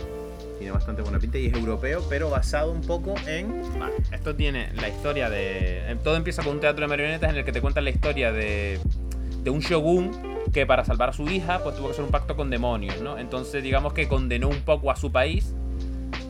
Tiene 0.58 0.72
bastante 0.72 1.02
buena 1.02 1.20
pinta 1.20 1.38
y 1.38 1.48
es 1.48 1.54
europeo, 1.54 2.04
pero 2.10 2.30
basado 2.30 2.72
un 2.72 2.82
poco 2.82 3.16
en. 3.28 3.62
Vale, 3.80 3.94
esto 4.12 4.36
tiene 4.36 4.70
la 4.74 4.90
historia 4.90 5.30
de. 5.30 5.92
eh, 5.92 5.96
Todo 6.04 6.16
empieza 6.16 6.44
con 6.44 6.54
un 6.56 6.60
teatro 6.62 6.82
de 6.84 6.88
marionetas 6.88 7.30
en 7.30 7.38
el 7.38 7.46
que 7.46 7.52
te 7.52 7.62
cuentan 7.62 7.84
la 7.84 7.90
historia 7.90 8.32
de, 8.32 8.80
de 9.44 9.50
un 9.50 9.60
shogun 9.60 10.12
que 10.54 10.66
para 10.66 10.86
salvar 10.86 11.10
a 11.10 11.14
su 11.14 11.28
hija, 11.28 11.62
pues 11.64 11.76
tuvo 11.76 11.88
que 11.88 11.94
hacer 11.94 12.06
un 12.06 12.12
pacto 12.12 12.36
con 12.36 12.50
demonios, 12.50 13.02
¿no? 13.02 13.18
Entonces, 13.18 13.62
digamos 13.64 13.94
que 13.94 14.08
condenó 14.08 14.48
un 14.50 14.62
poco 14.62 14.92
a 14.92 14.96
su 14.96 15.12
país. 15.12 15.54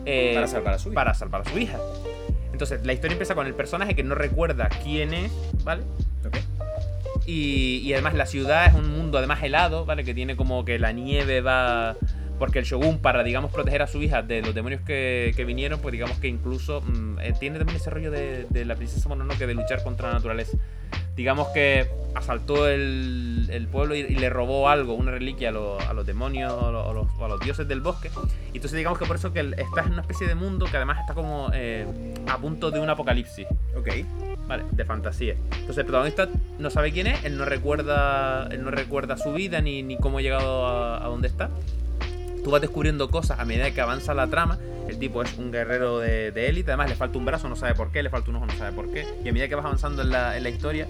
eh, 0.04 0.32
Para 0.34 0.46
salvar 0.46 0.74
a 0.74 0.78
su 0.78 0.88
hija. 0.88 0.94
Para 0.94 1.14
salvar 1.14 1.40
a 1.42 1.44
su 1.50 1.58
hija. 1.58 1.78
Entonces, 2.52 2.84
la 2.86 2.92
historia 2.92 3.12
empieza 3.12 3.34
con 3.34 3.46
el 3.46 3.54
personaje 3.54 3.94
que 3.94 4.02
no 4.02 4.14
recuerda 4.14 4.68
quién 4.82 5.12
es, 5.12 5.30
¿vale? 5.64 5.82
Ok. 6.26 6.36
Y, 7.26 7.78
y 7.84 7.92
además 7.92 8.14
la 8.14 8.26
ciudad 8.26 8.66
es 8.66 8.74
un 8.74 8.88
mundo 8.96 9.18
además 9.18 9.42
helado, 9.42 9.84
¿vale? 9.84 10.04
Que 10.04 10.14
tiene 10.14 10.36
como 10.36 10.64
que 10.64 10.78
la 10.78 10.92
nieve 10.92 11.40
va... 11.40 11.96
Porque 12.38 12.58
el 12.58 12.66
shogun, 12.66 12.98
para, 12.98 13.22
digamos, 13.24 13.50
proteger 13.50 13.80
a 13.80 13.86
su 13.86 14.02
hija 14.02 14.22
de 14.22 14.42
los 14.42 14.54
demonios 14.54 14.82
que, 14.82 15.32
que 15.34 15.44
vinieron, 15.46 15.80
pues 15.80 15.92
digamos 15.92 16.18
que 16.18 16.28
incluso 16.28 16.82
mm, 16.82 17.18
eh, 17.20 17.34
tiene 17.40 17.56
también 17.58 17.76
ese 17.78 17.88
rollo 17.88 18.10
de, 18.10 18.46
de 18.50 18.64
la 18.66 18.74
princesa 18.74 19.08
Mononoke 19.08 19.46
de 19.46 19.54
luchar 19.54 19.82
contra 19.82 20.08
la 20.08 20.14
naturaleza. 20.14 20.56
Digamos 21.16 21.48
que 21.48 21.88
asaltó 22.14 22.68
el, 22.68 23.48
el 23.50 23.66
pueblo 23.68 23.94
y, 23.94 24.00
y 24.00 24.16
le 24.16 24.30
robó 24.30 24.68
algo, 24.68 24.94
una 24.94 25.10
reliquia 25.10 25.48
a, 25.50 25.52
los- 25.52 25.82
a 25.82 25.92
los 25.92 26.06
demonios 26.06 26.52
o 26.52 26.68
a 26.68 26.70
los, 26.92 27.08
a 27.20 27.28
los- 27.28 27.40
dioses 27.40 27.66
del 27.68 27.80
bosque. 27.80 28.10
Y 28.52 28.56
entonces 28.58 28.72
digamos 28.76 28.98
que 28.98 29.04
por 29.06 29.16
eso 29.16 29.32
que 29.32 29.40
estás 29.40 29.86
en 29.86 29.92
una 29.92 30.02
especie 30.02 30.26
de 30.26 30.34
mundo 30.34 30.66
que 30.70 30.76
además 30.76 30.98
está 31.00 31.14
como 31.14 31.50
eh, 31.52 31.86
a 32.28 32.38
punto 32.38 32.70
de 32.70 32.80
un 32.80 32.88
apocalipsis. 32.90 33.46
Ok. 33.76 33.88
Vale, 34.46 34.64
de 34.70 34.84
fantasía. 34.84 35.34
Entonces 35.52 35.78
el 35.78 35.84
protagonista 35.86 36.28
no 36.58 36.70
sabe 36.70 36.92
quién 36.92 37.08
es, 37.08 37.24
él 37.24 37.36
no 37.36 37.44
recuerda, 37.44 38.46
él 38.52 38.62
no 38.62 38.70
recuerda 38.70 39.16
su 39.16 39.32
vida 39.32 39.60
ni, 39.60 39.82
ni 39.82 39.96
cómo 39.96 40.18
ha 40.18 40.22
llegado 40.22 40.66
a, 40.66 41.04
a 41.04 41.08
donde 41.08 41.26
está. 41.28 41.50
Tú 42.46 42.52
vas 42.52 42.60
descubriendo 42.60 43.10
cosas 43.10 43.40
a 43.40 43.44
medida 43.44 43.72
que 43.72 43.80
avanza 43.80 44.14
la 44.14 44.28
trama. 44.28 44.56
El 44.88 45.00
tipo 45.00 45.20
es 45.20 45.36
un 45.36 45.50
guerrero 45.50 45.98
de 45.98 46.30
de 46.30 46.48
élite, 46.48 46.70
además 46.70 46.88
le 46.88 46.94
falta 46.94 47.18
un 47.18 47.24
brazo, 47.24 47.48
no 47.48 47.56
sabe 47.56 47.74
por 47.74 47.90
qué, 47.90 48.04
le 48.04 48.08
falta 48.08 48.30
un 48.30 48.36
ojo, 48.36 48.46
no 48.46 48.52
sabe 48.52 48.70
por 48.70 48.88
qué. 48.92 49.04
Y 49.24 49.28
a 49.28 49.32
medida 49.32 49.48
que 49.48 49.56
vas 49.56 49.64
avanzando 49.64 50.02
en 50.02 50.10
la, 50.10 50.36
en 50.36 50.44
la 50.44 50.48
historia, 50.50 50.86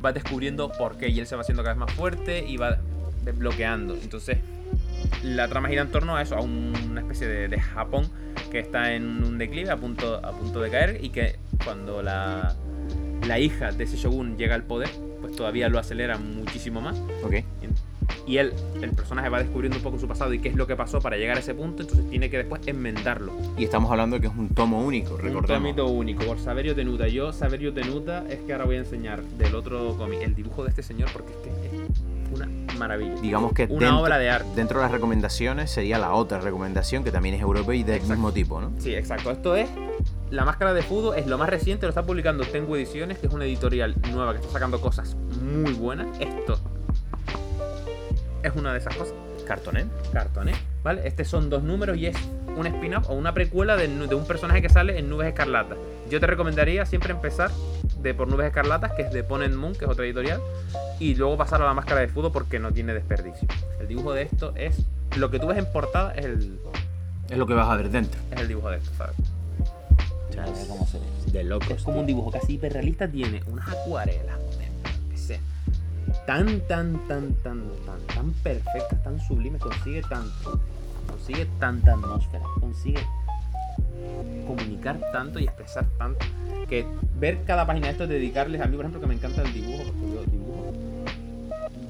vas 0.00 0.12
descubriendo 0.12 0.72
por 0.72 0.96
qué 0.98 1.08
y 1.08 1.20
él 1.20 1.28
se 1.28 1.36
va 1.36 1.42
haciendo 1.42 1.62
cada 1.62 1.74
vez 1.76 1.78
más 1.86 1.92
fuerte 1.92 2.44
y 2.44 2.56
va 2.56 2.78
desbloqueando. 3.22 3.94
Entonces, 3.94 4.38
la 5.22 5.46
trama 5.46 5.68
gira 5.68 5.82
en 5.82 5.92
torno 5.92 6.16
a 6.16 6.22
eso, 6.22 6.34
a 6.34 6.40
un- 6.40 6.74
una 6.90 7.00
especie 7.02 7.28
de, 7.28 7.46
de 7.46 7.60
Japón 7.60 8.10
que 8.50 8.58
está 8.58 8.92
en 8.92 9.22
un 9.22 9.38
declive 9.38 9.70
a 9.70 9.76
punto, 9.76 10.16
a 10.16 10.32
punto 10.32 10.60
de 10.60 10.68
caer 10.68 10.98
y 11.00 11.10
que 11.10 11.38
cuando 11.62 12.02
la, 12.02 12.56
la 13.24 13.38
hija 13.38 13.70
de 13.70 13.84
ese 13.84 13.96
shogun 13.98 14.36
llega 14.36 14.56
al 14.56 14.64
poder, 14.64 14.90
pues 15.20 15.36
todavía 15.36 15.68
lo 15.68 15.78
acelera 15.78 16.18
muchísimo 16.18 16.80
más. 16.80 16.98
Ok. 17.22 17.34
Y 18.28 18.36
él, 18.36 18.52
el 18.82 18.90
personaje 18.90 19.30
va 19.30 19.38
descubriendo 19.38 19.78
un 19.78 19.82
poco 19.82 19.98
su 19.98 20.06
pasado 20.06 20.34
y 20.34 20.38
qué 20.38 20.50
es 20.50 20.54
lo 20.54 20.66
que 20.66 20.76
pasó 20.76 21.00
para 21.00 21.16
llegar 21.16 21.38
a 21.38 21.40
ese 21.40 21.54
punto, 21.54 21.82
entonces 21.82 22.08
tiene 22.10 22.28
que 22.28 22.36
después 22.36 22.60
enmendarlo. 22.66 23.32
Y 23.56 23.64
estamos 23.64 23.90
hablando 23.90 24.16
de 24.16 24.20
que 24.20 24.26
es 24.26 24.34
un 24.36 24.50
tomo 24.50 24.84
único, 24.84 25.14
Un 25.14 25.20
recordemos. 25.22 25.46
tomito 25.62 25.86
único 25.86 26.24
por 26.24 26.38
Saverio 26.38 26.74
Tenuta. 26.74 27.08
Yo, 27.08 27.32
Saverio 27.32 27.72
Tenuta, 27.72 28.24
es 28.28 28.40
que 28.40 28.52
ahora 28.52 28.66
voy 28.66 28.76
a 28.76 28.80
enseñar 28.80 29.22
del 29.22 29.54
otro 29.54 29.96
cómic 29.96 30.20
el 30.20 30.34
dibujo 30.34 30.62
de 30.62 30.68
este 30.70 30.82
señor 30.82 31.08
porque 31.10 31.32
es 31.32 31.38
que 31.38 31.76
es 31.76 31.82
una 32.34 32.46
maravilla. 32.78 33.14
Digamos 33.22 33.54
que 33.54 33.64
una 33.64 33.86
dentro, 33.86 34.00
obra 34.02 34.18
de 34.18 34.28
arte. 34.28 34.48
dentro 34.54 34.78
de 34.78 34.84
las 34.84 34.92
recomendaciones 34.92 35.70
sería 35.70 35.98
la 35.98 36.12
otra 36.12 36.38
recomendación 36.40 37.04
que 37.04 37.10
también 37.10 37.34
es 37.34 37.40
europea 37.40 37.74
y 37.76 37.82
del 37.82 37.94
Exacto. 37.94 38.12
mismo 38.12 38.32
tipo, 38.32 38.60
¿no? 38.60 38.72
Sí, 38.78 38.94
exacto. 38.94 39.30
Esto 39.30 39.56
es. 39.56 39.70
La 40.30 40.44
Máscara 40.44 40.74
de 40.74 40.82
Fudo 40.82 41.14
es 41.14 41.26
lo 41.26 41.38
más 41.38 41.48
reciente, 41.48 41.86
lo 41.86 41.88
está 41.88 42.04
publicando 42.04 42.44
Tengu 42.44 42.76
Ediciones, 42.76 43.18
que 43.18 43.26
es 43.28 43.32
una 43.32 43.46
editorial 43.46 43.94
nueva 44.12 44.32
que 44.34 44.40
está 44.40 44.52
sacando 44.52 44.78
cosas 44.82 45.16
muy 45.42 45.72
buenas. 45.72 46.06
Esto 46.20 46.60
es 48.42 48.52
una 48.54 48.72
de 48.72 48.78
esas 48.78 48.94
cosas. 48.96 49.14
Cartoné. 49.46 49.86
Cartones, 50.12 50.56
¿vale? 50.82 51.06
Este 51.06 51.24
son 51.24 51.48
dos 51.48 51.62
números 51.62 51.96
y 51.96 52.06
es 52.06 52.16
un 52.56 52.66
spin-off 52.66 53.08
o 53.08 53.14
una 53.14 53.32
precuela 53.32 53.76
de, 53.76 53.88
de 53.88 54.14
un 54.14 54.26
personaje 54.26 54.60
que 54.60 54.68
sale 54.68 54.98
en 54.98 55.08
Nubes 55.08 55.28
Escarlatas. 55.28 55.78
Yo 56.10 56.20
te 56.20 56.26
recomendaría 56.26 56.84
siempre 56.84 57.12
empezar 57.12 57.50
de 58.02 58.14
por 58.14 58.28
Nubes 58.28 58.46
Escarlatas, 58.48 58.92
que 58.92 59.02
es 59.02 59.12
de 59.12 59.22
Ponent 59.22 59.54
Moon, 59.54 59.74
que 59.74 59.84
es 59.86 59.90
otra 59.90 60.04
editorial, 60.04 60.40
y 60.98 61.14
luego 61.14 61.36
pasar 61.36 61.62
a 61.62 61.64
la 61.64 61.74
Máscara 61.74 62.00
de 62.00 62.08
Fudo 62.08 62.30
porque 62.30 62.58
no 62.58 62.72
tiene 62.72 62.92
desperdicio. 62.92 63.48
El 63.80 63.88
dibujo 63.88 64.12
de 64.12 64.22
esto 64.22 64.52
es. 64.56 64.82
Lo 65.16 65.30
que 65.30 65.38
tú 65.38 65.46
ves 65.46 65.56
en 65.58 65.72
portada 65.72 66.12
es 66.12 66.26
el, 66.26 66.58
Es 67.30 67.38
lo 67.38 67.46
que 67.46 67.54
vas 67.54 67.68
a 67.68 67.76
ver 67.76 67.88
dentro. 67.88 68.20
es 68.30 68.40
el 68.40 68.48
dibujo 68.48 68.70
de 68.70 68.76
esto, 68.76 68.90
¿sabes? 68.98 69.16
cómo 70.68 70.86
se 70.86 70.98
ve. 70.98 71.04
De 71.32 71.44
locos. 71.44 71.70
Es 71.70 71.82
como 71.82 72.00
un 72.00 72.06
dibujo 72.06 72.30
casi 72.30 72.54
hiperrealista, 72.54 73.08
tiene 73.08 73.42
unas 73.50 73.68
acuarelas. 73.68 74.36
Tan, 76.28 76.60
tan, 76.68 77.00
tan, 77.08 77.32
tan, 77.42 77.62
tan, 77.86 78.00
tan 78.14 78.32
perfectas, 78.42 79.02
tan 79.02 79.18
sublimes, 79.18 79.62
consigue 79.62 80.02
tanto, 80.02 80.60
consigue 81.08 81.46
tanta 81.58 81.94
atmósfera, 81.94 82.44
consigue 82.60 83.00
comunicar 84.46 85.00
tanto 85.10 85.38
y 85.38 85.44
expresar 85.44 85.86
tanto, 85.96 86.26
que 86.68 86.84
ver 87.18 87.44
cada 87.46 87.66
página 87.66 87.86
de 87.86 87.92
esto, 87.92 88.06
dedicarles 88.06 88.60
a 88.60 88.66
mí, 88.66 88.76
por 88.76 88.84
ejemplo, 88.84 89.00
que 89.00 89.06
me 89.06 89.14
encanta 89.14 89.40
el 89.40 89.54
dibujo, 89.54 89.84
porque 89.84 90.14
yo 90.14 90.24
dibujo, 90.30 90.72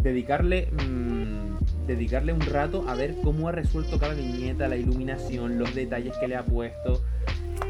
dedicarle, 0.04 0.70
mm, 0.70 1.86
dedicarle 1.88 2.32
un 2.32 2.42
rato 2.42 2.84
a 2.88 2.94
ver 2.94 3.16
cómo 3.24 3.48
ha 3.48 3.52
resuelto 3.52 3.98
cada 3.98 4.14
viñeta, 4.14 4.68
la 4.68 4.76
iluminación, 4.76 5.58
los 5.58 5.74
detalles 5.74 6.16
que 6.16 6.28
le 6.28 6.36
ha 6.36 6.44
puesto, 6.44 7.02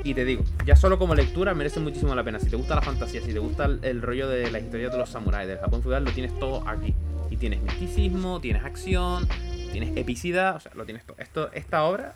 y 0.04 0.14
te 0.14 0.24
digo, 0.24 0.44
ya 0.64 0.76
solo 0.76 0.98
como 0.98 1.14
lectura 1.14 1.54
merece 1.54 1.80
muchísimo 1.80 2.14
la 2.14 2.24
pena. 2.24 2.38
Si 2.38 2.48
te 2.48 2.56
gusta 2.56 2.74
la 2.74 2.82
fantasía, 2.82 3.20
si 3.20 3.32
te 3.32 3.38
gusta 3.38 3.64
el, 3.66 3.80
el 3.82 4.02
rollo 4.02 4.28
de 4.28 4.50
la 4.50 4.58
historia 4.60 4.88
de 4.90 4.98
los 4.98 5.08
samuráis, 5.10 5.48
del 5.48 5.58
Japón 5.58 5.82
feudal, 5.82 6.04
lo 6.04 6.10
tienes 6.12 6.38
todo 6.38 6.66
aquí. 6.68 6.94
Y 7.30 7.36
tienes 7.36 7.60
misticismo, 7.62 8.40
tienes 8.40 8.64
acción, 8.64 9.28
tienes 9.72 9.94
epicidad, 9.96 10.56
o 10.56 10.60
sea, 10.60 10.72
lo 10.74 10.84
tienes 10.86 11.04
todo. 11.04 11.16
Esto, 11.18 11.50
esta 11.52 11.84
obra, 11.84 12.14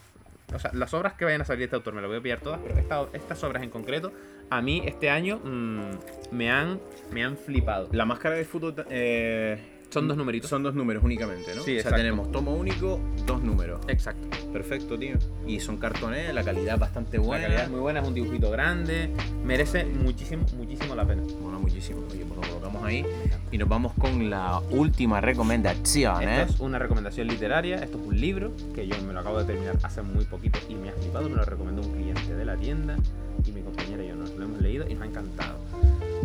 o 0.55 0.59
sea, 0.59 0.70
las 0.74 0.95
obras 0.95 1.12
que 1.14 1.24
vayan 1.26 1.43
a 1.43 1.45
salir 1.45 1.61
de 1.61 1.64
este 1.66 1.76
autor 1.76 1.93
me 1.95 2.01
las 2.01 2.09
voy 2.09 2.18
a 2.18 2.22
pillar 2.22 2.41
todas, 2.41 2.61
pero 2.66 2.78
esta- 2.78 3.07
estas 3.12 3.43
obras 3.45 3.62
en 3.62 3.68
concreto, 3.70 4.11
a 4.49 4.62
mí 4.62 4.83
este 4.87 5.11
año 5.11 5.39
mm, 5.45 5.91
me, 6.30 6.51
han, 6.51 6.80
me 7.12 7.22
han 7.24 7.37
flipado. 7.37 7.89
La 7.93 8.05
máscara 8.07 8.37
de 8.37 8.45
fútbol 8.47 8.74
eh, 8.91 9.72
Son 9.93 10.09
dos 10.09 10.16
numeritos. 10.16 10.49
Son 10.49 10.62
dos 10.62 10.74
números 10.74 11.05
únicamente, 11.05 11.55
¿no? 11.55 11.62
Sí, 11.62 11.72
o 11.72 11.74
sea, 11.74 11.74
exacto. 11.74 11.97
tenemos 11.97 12.32
tomo 12.32 12.55
único, 12.55 12.99
dos 13.26 13.43
números. 13.43 13.80
Exacto. 13.88 14.26
Perfecto, 14.51 14.99
tío. 14.99 15.16
Y 15.47 15.61
son 15.61 15.76
cartones, 15.76 16.32
la 16.32 16.43
calidad 16.43 16.78
bastante 16.78 17.18
buena. 17.18 17.43
La 17.43 17.49
calidad 17.49 17.64
es 17.64 17.70
muy 17.70 17.80
buena, 17.80 18.01
es 18.01 18.09
un 18.09 18.14
dibujito 18.14 18.51
grande. 18.51 19.11
Merece 19.45 19.84
muchísimo, 19.84 20.47
muchísimo 20.57 20.95
la 20.95 21.07
pena. 21.07 21.22
Mola 21.43 21.59
muchísimo. 21.59 22.01
Oye, 22.11 22.24
pues 22.24 22.40
lo 22.40 22.55
colocamos 22.55 22.82
ahí. 22.84 23.05
Y 23.51 23.59
nos 23.59 23.68
vamos 23.68 23.93
con 23.99 24.30
la 24.30 24.61
última 24.70 25.20
recomendación, 25.20 26.22
¿eh? 26.22 26.40
Esto 26.40 26.55
es 26.55 26.61
una 26.61 26.78
recomendación 26.78 27.28
literaria, 27.28 27.76
esto 27.76 27.99
es 28.01 28.07
un 28.07 28.18
libro 28.18 28.53
que 28.74 28.86
yo 28.86 28.97
me 29.03 29.12
lo 29.12 29.20
acabo 29.20 29.40
de 29.40 29.45
terminar 29.45 29.76
hace 29.82 30.01
muy 30.01 30.24
poquito 30.24 30.59
y 30.70 30.74
me 30.74 30.88
ha 30.88 30.93
flipado, 30.93 31.28
me 31.28 31.36
lo 31.36 31.45
recomendó 31.45 31.82
un 31.82 31.93
cliente 31.93 32.34
de 32.34 32.45
la 32.47 32.57
tienda 32.57 32.97
y 33.45 33.53
mi 33.53 33.61
compañera 33.61 34.03
y 34.05 34.09
yo 34.09 34.14
nos 34.14 34.30
lo 34.30 34.45
hemos 34.45 34.61
leído 34.62 34.88
y 34.88 34.95
nos 34.95 35.03
ha 35.03 35.07
encantado. 35.07 35.59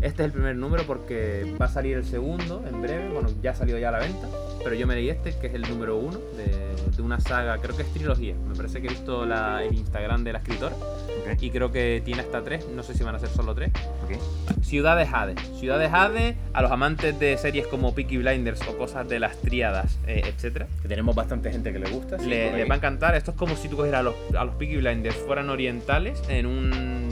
Este 0.01 0.21
es 0.23 0.27
el 0.27 0.31
primer 0.31 0.55
número 0.55 0.83
porque 0.83 1.55
va 1.59 1.65
a 1.65 1.69
salir 1.69 1.97
el 1.97 2.05
segundo 2.05 2.63
en 2.69 2.81
breve, 2.81 3.09
bueno, 3.09 3.29
ya 3.41 3.51
ha 3.51 3.55
salido 3.55 3.79
ya 3.79 3.89
a 3.89 3.91
la 3.93 3.99
venta, 3.99 4.27
pero 4.63 4.75
yo 4.75 4.85
me 4.87 4.95
leí 4.95 5.09
este 5.09 5.35
que 5.37 5.47
es 5.47 5.53
el 5.55 5.63
número 5.63 5.97
uno 5.97 6.19
de, 6.37 6.91
de 6.95 7.01
una 7.01 7.19
saga, 7.19 7.57
creo 7.57 7.75
que 7.75 7.81
es 7.83 7.89
trilogía, 7.93 8.35
me 8.47 8.55
parece 8.55 8.79
que 8.79 8.87
he 8.87 8.89
visto 8.91 9.25
la- 9.25 9.63
el 9.63 9.73
Instagram 9.73 10.23
de 10.23 10.33
la 10.33 10.39
escritora 10.39 10.75
Ok, 10.75 11.41
y 11.41 11.49
creo 11.49 11.71
que 11.71 12.01
tiene 12.05 12.21
hasta 12.21 12.43
tres, 12.43 12.65
no 12.73 12.83
sé 12.83 12.93
si 12.93 13.03
van 13.03 13.15
a 13.15 13.19
ser 13.19 13.29
solo 13.29 13.53
tres. 13.55 13.71
ok. 14.03 14.63
Ciudad 14.63 14.95
de 14.97 15.05
Jade. 15.05 15.35
Ciudad 15.59 15.79
de 15.79 15.89
Jade, 15.89 16.35
a 16.53 16.61
los 16.61 16.71
amantes 16.71 17.17
de 17.19 17.37
series 17.37 17.67
como 17.67 17.93
Peaky 17.95 18.17
Blinders 18.17 18.61
o 18.67 18.77
cosas 18.77 19.07
de 19.09 19.19
las 19.19 19.35
tríadas, 19.41 19.97
eh, 20.07 20.21
etcétera, 20.25 20.67
Que 20.81 20.87
tenemos 20.87 21.15
bastante 21.15 21.51
gente 21.51 21.73
que 21.73 21.79
le 21.79 21.89
gusta. 21.89 22.19
sí, 22.19 22.27
le, 22.27 22.55
les 22.55 22.69
va 22.69 22.75
a 22.75 22.77
encantar. 22.77 23.15
Esto 23.15 23.31
es 23.31 23.37
como 23.37 23.55
si 23.55 23.67
tú 23.67 23.75
cogieras 23.77 24.01
a 24.01 24.03
los, 24.03 24.15
a 24.37 24.45
los 24.45 24.55
Peaky 24.55 24.77
Blinders 24.77 25.15
fueran 25.17 25.49
orientales 25.49 26.21
en 26.29 26.45
un 26.45 27.09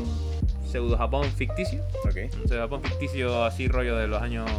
pseudo 0.75 0.97
Japón 0.97 1.23
ficticio. 1.31 1.81
Ok. 2.03 2.17
Un 2.41 2.47
pseudo 2.49 2.61
Japón 2.63 2.81
ficticio 2.83 3.45
así 3.45 3.69
rollo 3.69 3.95
de 3.95 4.07
los 4.07 4.21
años, 4.21 4.49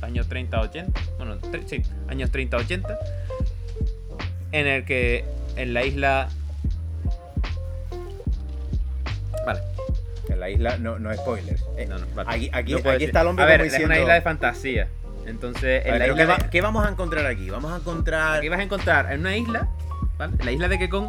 años 0.00 0.28
30-80. 0.28 0.86
Bueno, 1.18 1.36
tre- 1.38 1.64
sí, 1.68 1.82
años 2.08 2.32
30-80. 2.32 2.98
En 4.50 4.66
el 4.66 4.84
que 4.84 5.24
en 5.56 5.72
la 5.72 5.84
isla... 5.84 6.28
Vale, 9.46 9.60
En 10.28 10.40
la 10.40 10.50
isla, 10.50 10.78
no, 10.78 10.98
no 10.98 11.14
spoilers. 11.14 11.64
Eh, 11.76 11.86
no, 11.86 11.98
no, 11.98 12.06
vale. 12.14 12.28
Aquí, 12.30 12.50
aquí, 12.52 12.72
No 12.82 12.90
aquí 12.90 13.04
está 13.04 13.20
el 13.20 13.28
hombre 13.28 13.44
A 13.44 13.48
ver, 13.48 13.58
como 13.58 13.66
es 13.66 13.72
diciendo... 13.72 13.94
una 13.94 14.00
isla 14.02 14.14
de 14.14 14.20
fantasía. 14.22 14.88
Entonces, 15.26 15.86
en 15.86 15.92
ver, 15.92 16.00
la 16.00 16.06
isla 16.08 16.16
¿qué, 16.16 16.22
de- 16.22 16.26
va- 16.44 16.50
qué 16.50 16.60
vamos 16.60 16.84
a 16.84 16.90
encontrar 16.90 17.26
aquí? 17.26 17.48
Vamos 17.50 17.72
a 17.72 17.76
encontrar... 17.76 18.38
Aquí 18.38 18.48
vas 18.48 18.58
a 18.58 18.62
encontrar 18.64 19.12
en 19.12 19.20
una 19.20 19.36
isla, 19.36 19.68
¿vale? 20.18 20.32
La 20.44 20.50
isla 20.50 20.66
de 20.68 20.78
Kekon 20.80 21.08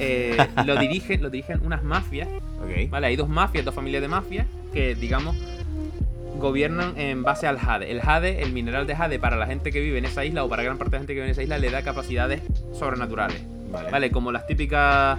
eh, 0.00 0.36
lo 0.66 0.76
dirigen, 0.76 1.22
lo 1.22 1.30
dirigen 1.30 1.60
unas 1.64 1.82
mafias, 1.84 2.28
Ok. 2.62 2.90
¿vale? 2.90 3.06
Hay 3.08 3.16
dos 3.16 3.28
mafias, 3.28 3.64
dos 3.64 3.74
familias 3.74 4.02
de 4.02 4.08
mafias 4.08 4.46
que, 4.72 4.94
digamos, 4.94 5.36
gobiernan 6.38 6.98
en 6.98 7.22
base 7.22 7.46
al 7.46 7.58
jade. 7.58 7.90
El 7.90 8.00
jade, 8.00 8.42
el 8.42 8.52
mineral 8.52 8.86
de 8.86 8.96
jade 8.96 9.18
para 9.18 9.36
la 9.36 9.46
gente 9.46 9.70
que 9.70 9.80
vive 9.80 9.98
en 9.98 10.04
esa 10.06 10.24
isla 10.24 10.44
o 10.44 10.48
para 10.48 10.62
gran 10.62 10.78
parte 10.78 10.92
de 10.92 10.96
la 10.96 11.00
gente 11.00 11.12
que 11.14 11.20
vive 11.20 11.26
en 11.26 11.32
esa 11.32 11.42
isla 11.42 11.58
le 11.58 11.70
da 11.70 11.82
capacidades 11.82 12.40
sobrenaturales, 12.72 13.42
Vale. 13.70 13.90
¿vale? 13.90 14.10
Como 14.10 14.32
las 14.32 14.46
típicas 14.46 15.18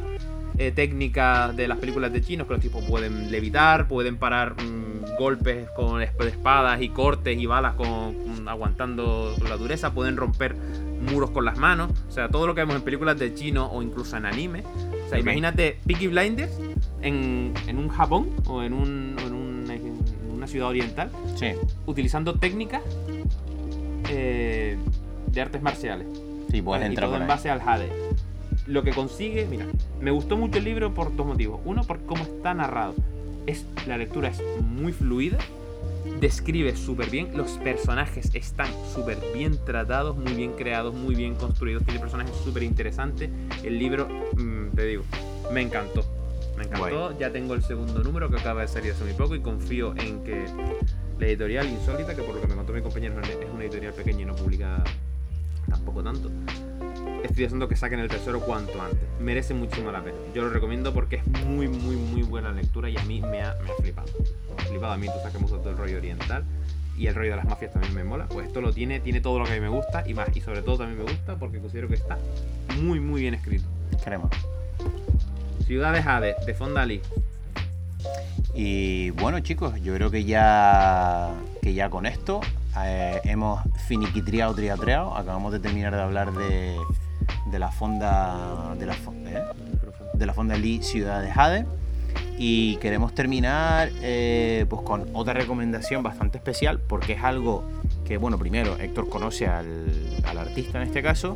eh, 0.57 0.71
técnicas 0.71 1.55
de 1.55 1.67
las 1.67 1.77
películas 1.77 2.11
de 2.11 2.21
chinos, 2.21 2.47
que 2.47 2.53
los 2.53 2.61
tipos 2.61 2.83
pueden 2.85 3.31
levitar, 3.31 3.87
pueden 3.87 4.17
parar 4.17 4.55
mm, 4.61 5.17
golpes 5.19 5.69
con 5.75 6.01
esp- 6.01 6.25
espadas 6.27 6.81
y 6.81 6.89
cortes 6.89 7.37
y 7.39 7.45
balas 7.45 7.75
con, 7.75 8.13
con- 8.15 8.47
aguantando 8.49 9.35
la 9.47 9.57
dureza, 9.57 9.91
pueden 9.93 10.17
romper 10.17 10.55
muros 11.01 11.31
con 11.31 11.45
las 11.45 11.57
manos, 11.57 11.91
o 12.07 12.11
sea, 12.11 12.29
todo 12.29 12.47
lo 12.47 12.53
que 12.55 12.61
vemos 12.61 12.75
en 12.75 12.81
películas 12.83 13.17
de 13.19 13.33
chino 13.33 13.67
o 13.71 13.81
incluso 13.81 14.15
en 14.17 14.25
anime. 14.25 14.63
O 15.05 15.09
sea, 15.09 15.19
imagínate 15.19 15.77
Peaky 15.85 16.07
Blinders 16.07 16.51
en, 17.01 17.53
en 17.67 17.77
un 17.77 17.89
Japón 17.89 18.29
o 18.47 18.61
en, 18.63 18.73
un, 18.73 19.15
en 19.19 19.33
una- 19.33 19.73
en 19.75 19.97
una 20.31 20.47
ciudad 20.47 20.69
oriental 20.69 21.11
Sí. 21.35 21.47
utilizando 21.85 22.35
técnicas 22.35 22.81
eh, 24.09 24.77
de 25.27 25.41
artes 25.41 25.61
marciales. 25.61 26.07
Sí, 26.49 26.61
puedes 26.61 26.81
¿vale? 26.81 26.85
y 26.85 26.89
entrar 26.89 27.09
todo 27.09 27.21
en 27.21 27.27
base 27.27 27.49
al 27.49 27.61
Jade. 27.61 27.89
Lo 28.67 28.83
que 28.83 28.91
consigue, 28.91 29.45
mira, 29.49 29.65
me 30.01 30.11
gustó 30.11 30.37
mucho 30.37 30.57
el 30.59 30.65
libro 30.65 30.93
por 30.93 31.15
dos 31.15 31.25
motivos. 31.25 31.61
Uno, 31.65 31.83
por 31.83 31.99
cómo 32.01 32.23
está 32.23 32.53
narrado. 32.53 32.95
Es, 33.47 33.65
la 33.87 33.97
lectura 33.97 34.29
es 34.29 34.41
muy 34.61 34.91
fluida, 34.93 35.37
describe 36.19 36.75
súper 36.75 37.09
bien, 37.09 37.35
los 37.35 37.51
personajes 37.51 38.33
están 38.33 38.69
súper 38.93 39.17
bien 39.33 39.57
tratados, 39.65 40.17
muy 40.17 40.33
bien 40.33 40.53
creados, 40.53 40.93
muy 40.93 41.15
bien 41.15 41.35
construidos, 41.35 41.83
tiene 41.83 41.99
personajes 41.99 42.35
súper 42.43 42.63
interesantes. 42.63 43.29
El 43.63 43.79
libro, 43.79 44.07
mm, 44.07 44.75
te 44.75 44.85
digo, 44.85 45.03
me 45.51 45.61
encantó. 45.61 46.03
Me 46.57 46.65
encantó, 46.65 47.17
ya 47.17 47.31
tengo 47.31 47.53
el 47.53 47.63
segundo 47.63 48.03
número 48.03 48.29
que 48.29 48.37
acaba 48.37 48.61
de 48.61 48.67
salir 48.67 48.91
hace 48.91 49.03
muy 49.03 49.13
poco 49.13 49.35
y 49.35 49.41
confío 49.41 49.95
en 49.97 50.23
que 50.23 50.45
la 51.19 51.27
editorial 51.27 51.67
Insólita, 51.67 52.15
que 52.15 52.21
por 52.23 52.35
lo 52.35 52.41
que 52.41 52.47
me 52.47 52.55
contó 52.55 52.73
mi 52.73 52.81
compañero 52.81 53.19
es 53.21 53.49
una 53.51 53.63
editorial 53.63 53.93
pequeña 53.93 54.21
y 54.21 54.25
no 54.25 54.35
publica 54.35 54.83
tampoco 55.69 56.03
tanto, 56.03 56.29
estoy 57.23 57.45
haciendo 57.45 57.67
que 57.67 57.75
saquen 57.75 57.99
el 57.99 58.09
tercero 58.09 58.39
cuanto 58.39 58.81
antes. 58.81 58.99
Merece 59.19 59.53
muchísimo 59.53 59.91
la 59.91 60.03
pena. 60.03 60.17
Yo 60.33 60.43
lo 60.43 60.49
recomiendo 60.49 60.93
porque 60.93 61.17
es 61.17 61.27
muy, 61.45 61.67
muy, 61.67 61.95
muy 61.95 62.23
buena 62.23 62.51
lectura 62.51 62.89
y 62.89 62.97
a 62.97 63.03
mí 63.03 63.21
me 63.21 63.41
ha, 63.41 63.55
me 63.63 63.71
ha 63.71 63.75
flipado. 63.81 64.07
Me 64.55 64.63
ha 64.63 64.65
flipado 64.65 64.93
a 64.93 64.97
mí, 64.97 65.07
tú 65.07 65.13
sabes 65.17 65.33
que 65.33 65.39
me 65.39 65.43
gusta 65.43 65.57
todo 65.59 65.69
el 65.69 65.77
rollo 65.77 65.97
oriental 65.97 66.43
y 66.97 67.07
el 67.07 67.15
rollo 67.15 67.31
de 67.31 67.37
las 67.37 67.45
mafias 67.45 67.71
también 67.73 67.95
me 67.95 68.03
mola. 68.03 68.27
Pues 68.27 68.47
esto 68.47 68.61
lo 68.61 68.73
tiene, 68.73 68.99
tiene 68.99 69.21
todo 69.21 69.39
lo 69.39 69.45
que 69.45 69.51
a 69.51 69.55
mí 69.55 69.61
me 69.61 69.69
gusta 69.69 70.03
y 70.07 70.13
más. 70.13 70.35
Y 70.35 70.41
sobre 70.41 70.61
todo 70.61 70.79
también 70.79 70.99
me 70.99 71.11
gusta 71.11 71.35
porque 71.35 71.59
considero 71.59 71.87
que 71.87 71.95
está 71.95 72.17
muy, 72.81 72.99
muy 72.99 73.21
bien 73.21 73.33
escrito. 73.33 73.65
Crema. 74.03 74.29
Ciudad 75.65 75.93
de 75.93 76.03
Jade, 76.03 76.35
de 76.45 76.53
Fonda 76.53 76.85
Lee. 76.85 77.01
Y 78.53 79.11
bueno, 79.11 79.39
chicos, 79.39 79.81
yo 79.81 79.93
creo 79.95 80.11
que 80.11 80.25
ya 80.25 81.33
que 81.61 81.73
ya 81.73 81.89
con 81.89 82.05
esto 82.05 82.41
eh, 82.79 83.21
hemos 83.25 83.61
finiquitriado, 83.87 84.53
triatreado. 84.55 85.15
Acabamos 85.15 85.51
de 85.53 85.59
terminar 85.59 85.93
de 85.95 86.01
hablar 86.01 86.31
de, 86.33 86.75
de 87.47 87.59
la 87.59 87.71
fonda 87.71 88.73
de 88.77 88.85
la, 88.85 88.93
¿eh? 88.93 89.43
de 90.13 90.25
la 90.25 90.33
fonda 90.33 90.55
Lee 90.55 90.81
Ciudad 90.83 91.21
de 91.21 91.31
Jade. 91.31 91.65
Y 92.37 92.77
queremos 92.77 93.13
terminar 93.13 93.89
eh, 94.01 94.65
pues 94.69 94.81
con 94.81 95.07
otra 95.13 95.33
recomendación 95.33 96.01
bastante 96.01 96.37
especial 96.39 96.79
porque 96.79 97.13
es 97.13 97.23
algo 97.23 97.63
que, 98.05 98.17
bueno, 98.17 98.37
primero 98.39 98.77
Héctor 98.79 99.09
conoce 99.09 99.47
al, 99.47 99.85
al 100.23 100.37
artista 100.39 100.81
en 100.81 100.87
este 100.87 101.03
caso 101.03 101.35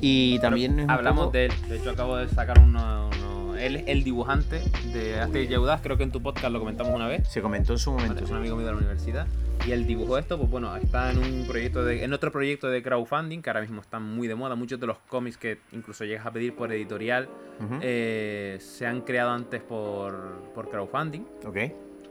y 0.00 0.38
también 0.38 0.88
Hablamos 0.90 1.26
poco- 1.26 1.32
de 1.32 1.46
él. 1.46 1.52
De 1.68 1.76
hecho, 1.76 1.90
acabo 1.90 2.16
de 2.16 2.28
sacar 2.30 2.58
uno. 2.58 3.10
uno- 3.18 3.39
Él 3.60 3.76
es 3.76 3.84
el 3.86 4.04
dibujante 4.04 4.60
de 4.92 5.20
Arte 5.20 5.44
y 5.44 5.54
Audaz. 5.54 5.80
Creo 5.82 5.96
que 5.96 6.02
en 6.02 6.10
tu 6.12 6.22
podcast 6.22 6.52
lo 6.52 6.58
comentamos 6.58 6.94
una 6.94 7.06
vez. 7.08 7.28
se 7.28 7.42
comentó 7.42 7.72
en 7.74 7.78
su 7.78 7.92
momento. 7.92 8.24
Es 8.24 8.30
un 8.30 8.36
amigo 8.38 8.56
mío 8.56 8.66
de 8.66 8.72
la 8.72 8.78
universidad. 8.78 9.26
Y 9.66 9.72
él 9.72 9.86
dibujó 9.86 10.16
esto, 10.16 10.38
pues 10.38 10.50
bueno, 10.50 10.74
está 10.76 11.10
en 11.10 11.18
un 11.18 11.46
proyecto 11.46 11.84
de, 11.84 12.02
en 12.02 12.14
otro 12.14 12.32
proyecto 12.32 12.68
de 12.70 12.82
crowdfunding 12.82 13.42
que 13.42 13.50
ahora 13.50 13.60
mismo 13.60 13.82
están 13.82 14.02
muy 14.02 14.26
de 14.26 14.34
moda. 14.34 14.54
Muchos 14.54 14.80
de 14.80 14.86
los 14.86 14.96
cómics 15.08 15.36
que 15.36 15.58
incluso 15.72 16.04
llegas 16.06 16.24
a 16.24 16.30
pedir 16.32 16.54
por 16.54 16.72
editorial 16.72 17.28
Ujú. 17.62 17.78
eh, 17.82 18.56
se 18.60 18.86
han 18.86 19.02
creado 19.02 19.30
antes 19.30 19.60
por, 19.60 20.42
por 20.54 20.70
crowdfunding. 20.70 21.26
Ok. 21.44 21.58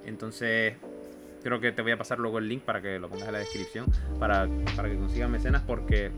Entonces, 0.05 0.75
creo 1.43 1.59
que 1.59 1.71
te 1.71 1.81
voy 1.81 1.91
a 1.91 1.97
pasar 1.97 2.19
luego 2.19 2.37
el 2.37 2.47
link 2.47 2.61
para 2.61 2.81
que 2.81 2.99
lo 2.99 3.09
pongas 3.09 3.27
en 3.27 3.33
la 3.33 3.39
descripción 3.39 3.85
para, 4.19 4.47
para 4.75 4.89
que 4.89 4.95
consigan 4.97 5.31
mecenas 5.31 5.61
porque 5.65 6.11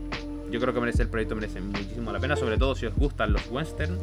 yo 0.50 0.60
creo 0.60 0.74
que 0.74 0.80
merece 0.80 1.02
el 1.02 1.08
proyecto, 1.08 1.34
merece 1.34 1.60
muchísimo 1.60 2.12
la 2.12 2.18
pena, 2.20 2.36
sobre 2.36 2.58
todo 2.58 2.74
si 2.74 2.86
os 2.86 2.94
gustan 2.94 3.32
los 3.32 3.46
western 3.48 3.98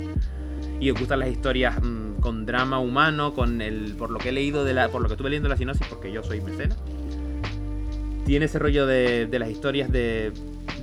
y 0.80 0.90
os 0.92 1.00
gustan 1.00 1.20
las 1.20 1.30
historias 1.30 1.82
mm, 1.82 2.20
con 2.22 2.46
drama 2.46 2.80
humano, 2.80 3.34
con 3.34 3.62
el 3.62 3.96
por 3.98 4.10
lo 4.12 4.20
que 4.20 4.30
he 4.30 4.32
leído 4.32 4.64
de 4.64 4.74
la 4.74 4.90
por 4.90 5.02
lo 5.02 5.08
que 5.08 5.14
estuve 5.14 5.30
leyendo 5.30 5.50
la 5.50 5.58
sinopsis 5.58 5.88
porque 5.88 6.12
yo 6.12 6.24
soy 6.24 6.42
mecena. 6.42 6.76
Tiene 8.26 8.46
ese 8.46 8.60
rollo 8.60 8.86
de, 8.86 9.26
de 9.26 9.40
las 9.40 9.50
historias 9.50 9.92
de, 9.92 10.32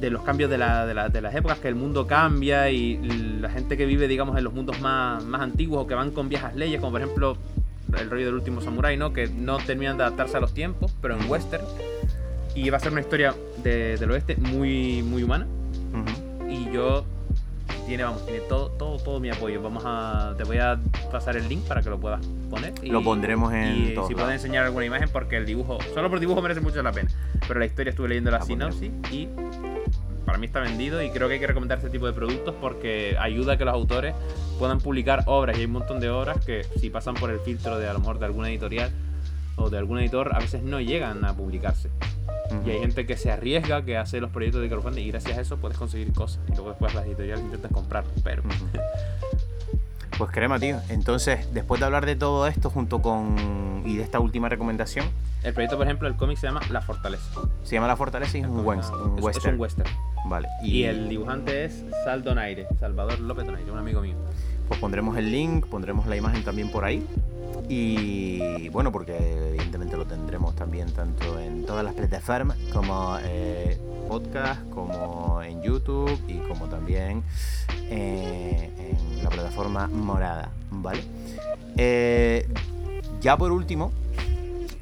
de 0.01 0.11
los 0.11 0.23
cambios 0.23 0.51
de, 0.51 0.59
la- 0.59 0.85
de 0.87 0.95
la- 0.95 1.09
de 1.09 1.21
las 1.21 1.35
épocas, 1.35 1.59
que 1.61 1.69
el 1.69 1.77
mundo 1.77 2.07
cambia 2.07 2.71
y 2.71 2.99
la 3.41 3.49
gente 3.51 3.77
que 3.77 3.87
vive, 3.87 4.09
digamos, 4.09 4.37
en 4.37 4.43
los 4.45 4.53
mundos 4.53 4.81
más, 4.81 5.25
más 5.25 5.41
antiguos 5.43 5.85
o 5.85 5.87
que 5.87 5.95
van 5.95 6.11
con 6.11 6.29
viejas 6.29 6.57
leyes, 6.57 6.81
como 6.81 6.93
por 6.93 7.03
ejemplo 7.03 7.37
el 7.97 8.11
rollo 8.11 8.27
del 8.27 8.35
último 8.35 8.61
samurai, 8.61 8.97
¿no? 8.97 9.13
Que 9.13 9.29
no 9.29 9.59
terminan 9.59 9.97
de 9.97 10.03
adaptarse 10.03 10.37
a 10.37 10.41
los 10.41 10.53
tiempos, 10.53 10.93
pero 11.01 11.17
en 11.17 11.31
western. 11.31 11.65
Y 12.57 12.69
va 12.71 12.79
a 12.79 12.81
ser 12.81 12.91
una 12.91 13.01
historia 13.01 13.33
de- 13.63 13.97
del 13.97 14.11
oeste 14.11 14.37
muy, 14.37 15.03
muy 15.05 15.23
humana. 15.23 15.47
Ujú. 15.93 16.51
Y 16.51 16.73
yo 16.73 17.05
tiene, 17.87 18.03
vamos, 18.05 18.25
tiene 18.27 18.41
todo, 18.41 18.71
todo, 18.71 18.99
todo 18.99 19.21
mi 19.21 19.31
apoyo. 19.31 19.63
Vamos 19.63 19.83
a. 19.87 20.35
Te 20.37 20.45
voy 20.45 20.59
a 20.59 20.79
pasar 21.11 21.37
el 21.37 21.49
link 21.49 21.65
para 21.67 21.83
que 21.83 21.91
lo 21.91 21.99
puedas 21.99 22.21
poner. 22.51 22.73
y- 22.83 22.89
Lo 22.91 23.03
pondremos 23.03 23.53
en 23.53 23.91
Y 23.91 23.95
todos 23.95 24.09
si 24.09 24.15
puedes 24.15 24.33
enseñar 24.33 24.65
alguna 24.65 24.85
imagen, 24.87 25.09
porque 25.11 25.37
el 25.37 25.47
dibujo, 25.47 25.79
solo 25.95 26.09
por 26.11 26.21
dibujo 26.21 26.43
merece 26.43 26.61
mucho 26.61 26.83
la 26.83 26.93
pena. 26.93 27.11
Pero 27.47 27.61
la 27.61 27.67
historia 27.67 27.91
estuve 27.91 28.09
leyendo 28.09 28.31
la 28.31 28.39
La 28.39 28.45
pondremos. 28.45 28.77
sinopsis 28.77 29.13
y 29.13 29.29
para 30.25 30.39
mí 30.39 30.47
está 30.47 30.61
vendido. 30.61 31.03
Y 31.03 31.11
creo 31.11 31.29
que 31.29 31.35
hay 31.35 31.41
que 31.41 31.47
recomendar 31.47 31.79
este 31.79 31.91
tipo 31.91 32.07
de 32.07 32.13
productos 32.13 32.55
porque 32.61 33.17
ayuda 33.19 33.53
a 33.55 33.57
que 33.57 33.65
los 33.65 33.75
autores 33.75 34.15
puedan 34.59 34.79
publicar 34.81 35.23
obras. 35.27 35.57
Y 35.57 35.61
hay 35.61 35.67
un 35.67 35.73
montón 35.73 36.01
de 36.01 36.11
obras 36.11 36.45
que, 36.45 36.65
si 36.81 36.91
pasan 36.91 37.15
por 37.15 37.31
el 37.31 37.39
filtro 37.41 37.79
de 37.79 37.89
a 37.89 37.93
lo 37.93 38.01
mejor 38.01 38.19
de 38.19 38.27
alguna 38.27 38.49
editorial 38.49 38.91
o 39.57 39.71
de 39.71 39.79
algún 39.79 39.99
editor, 40.01 40.35
a 40.35 40.39
veces 40.39 40.63
no 40.63 40.81
llegan 40.81 41.25
a 41.25 41.35
publicarse. 41.35 41.91
Ujú. 42.51 42.69
Y 42.69 42.71
hay 42.73 42.79
gente 42.81 43.07
que 43.07 43.17
se 43.17 43.31
arriesga, 43.31 43.83
que 43.85 43.97
hace 43.97 44.21
los 44.21 44.31
proyectos 44.31 44.63
de 44.63 44.69
crowdfunding 44.69 45.05
y 45.05 45.11
gracias 45.11 45.39
a 45.39 45.41
eso 45.41 45.57
puedes 45.59 45.77
conseguir 45.79 46.13
cosas. 46.13 46.41
Y 46.49 46.53
luego 46.53 46.71
después 46.71 46.95
las 46.95 47.07
editoriales 47.07 47.45
intentan 47.45 47.73
comprar. 47.73 48.05
Pero. 48.25 48.43
Pues 50.19 50.31
crema, 50.31 50.59
tío. 50.59 50.79
Entonces, 50.89 51.53
después 51.53 51.79
de 51.79 51.85
hablar 51.85 52.07
de 52.07 52.17
todo 52.17 52.47
esto 52.47 52.71
junto 52.71 53.03
con 53.03 53.83
y 53.85 53.97
de 53.99 54.03
esta 54.03 54.19
última 54.19 54.49
recomendación, 54.49 55.05
El 55.43 55.53
proyecto, 55.53 55.77
por 55.77 55.87
ejemplo, 55.87 56.09
el 56.09 56.17
cómic 56.17 56.39
se 56.39 56.47
llama 56.47 56.61
La 56.71 56.81
Fortaleza. 56.81 57.41
Se 57.65 57.75
llama 57.75 57.87
La 57.87 57.97
Fortaleza 57.97 58.39
y 58.39 58.41
es 58.41 58.47
un, 58.47 58.61
ah, 58.61 58.63
un 58.63 58.79
es- 59.19 59.23
western. 59.23 59.49
Es 59.49 59.55
un 59.55 59.61
western. 59.61 59.91
Vale. 60.25 60.49
Y, 60.63 60.85
el 60.85 61.11
dibujante 61.11 61.67
es 61.67 61.85
Sal 62.05 62.25
Donaire, 62.25 62.67
Salvador 62.81 63.21
López 63.21 63.45
Donaire, 63.45 63.71
un 63.71 63.79
amigo 63.79 64.01
mío. 64.01 64.15
Pues 64.69 64.81
pondremos 64.81 65.19
el 65.19 65.31
link, 65.31 65.67
pondremos 65.67 66.07
la 66.07 66.17
imagen 66.17 66.43
también 66.43 66.71
por 66.71 66.85
ahí. 66.87 67.07
Y 67.69 68.69
bueno, 68.69 68.93
porque 68.93 69.17
evidentemente 69.49 69.97
lo 69.97 70.07
tendremos 70.07 70.55
también 70.55 70.93
tanto 70.93 71.39
en 71.41 71.65
todas 71.65 71.85
las 71.85 71.95
plataformas 71.95 72.57
como 72.73 73.19
eh, 73.23 73.77
podcast, 74.09 74.69
como 74.71 75.43
en 75.43 75.63
YouTube 75.63 76.19
y 76.29 76.35
como 76.49 76.67
también 76.67 77.25
eh, 77.91 78.71
en 78.79 79.25
la 79.25 79.31
plataforma 79.31 79.89
morada, 79.89 80.51
¿vale? 80.71 81.03
Eh, 81.77 82.49
ya 83.21 83.37
por 83.37 83.51
último, 83.51 83.93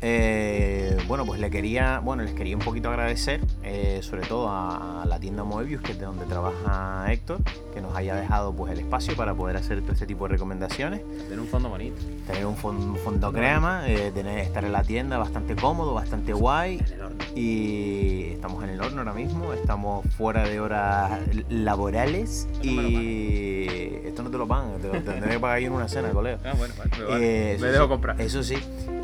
eh, 0.06 0.98
bueno, 1.08 1.24
pues 1.24 1.40
le 1.40 1.48
quería, 1.50 2.00
bueno, 2.00 2.22
les 2.24 2.34
quería 2.34 2.54
un 2.56 2.62
poquito 2.62 2.90
agradecer, 2.90 3.40
eh, 3.62 4.00
sobre 4.02 4.20
todo 4.26 4.50
a, 4.50 5.02
a 5.02 5.06
la 5.06 5.18
tienda 5.18 5.44
Moebius, 5.44 5.80
que 5.80 5.92
es 5.92 5.98
de 5.98 6.04
donde 6.04 6.26
trabaja 6.26 7.06
Héctor, 7.10 7.38
que 7.72 7.80
nos 7.80 7.96
haya 7.96 8.14
dejado 8.14 8.52
pues 8.52 8.70
el 8.72 8.80
espacio 8.80 9.16
para 9.16 9.34
poder 9.34 9.56
hacer 9.56 9.80
todo 9.80 9.92
este 9.92 10.04
tipo 10.06 10.26
de 10.28 10.32
recomendaciones, 10.34 11.00
Tiene 11.26 11.40
un 11.40 11.48
fondo 11.48 11.70
bonito. 11.70 11.96
tener 12.26 12.44
un, 12.44 12.54
un 12.62 12.96
fondo 12.98 13.32
crema, 13.32 13.88
eh, 13.88 14.10
tener 14.14 14.40
estar 14.40 14.62
en 14.64 14.72
la 14.72 14.82
tienda 14.82 15.16
bastante 15.16 15.56
cómodo, 15.56 15.94
bastante 15.94 16.34
guay. 16.34 16.78
En 16.86 16.92
el 16.92 17.00
horno. 17.00 17.24
Y 17.34 18.24
estamos 18.32 18.62
en 18.62 18.70
el 18.70 18.80
horno 18.82 18.98
ahora 19.00 19.14
mismo, 19.14 19.54
estamos 19.54 20.04
fuera 20.18 20.44
de 20.44 20.60
horas 20.60 21.18
laborales 21.48 22.46
no 22.62 22.72
me 22.72 22.82
y 22.88 24.00
esto 24.04 24.22
no 24.22 24.30
te 24.30 24.36
lo 24.38 24.46
pagan, 24.46 24.78
te 24.80 24.88
lo 24.88 25.02
tendré 25.02 25.30
que 25.30 25.40
pagar 25.40 25.60
yo 25.60 25.68
en 25.68 25.72
una 25.72 25.88
cena, 25.88 26.10
colega. 26.10 26.38
Ah, 26.44 26.52
bueno, 26.56 26.74
vale, 26.78 26.90
me, 26.98 27.04
vale. 27.04 27.52
Eh, 27.54 27.58
me 27.60 27.66
eso 27.68 27.72
dejo 27.72 27.84
sí, 27.84 27.88
comprar. 27.88 28.20
Eso 28.20 28.42
sí. 28.42 28.56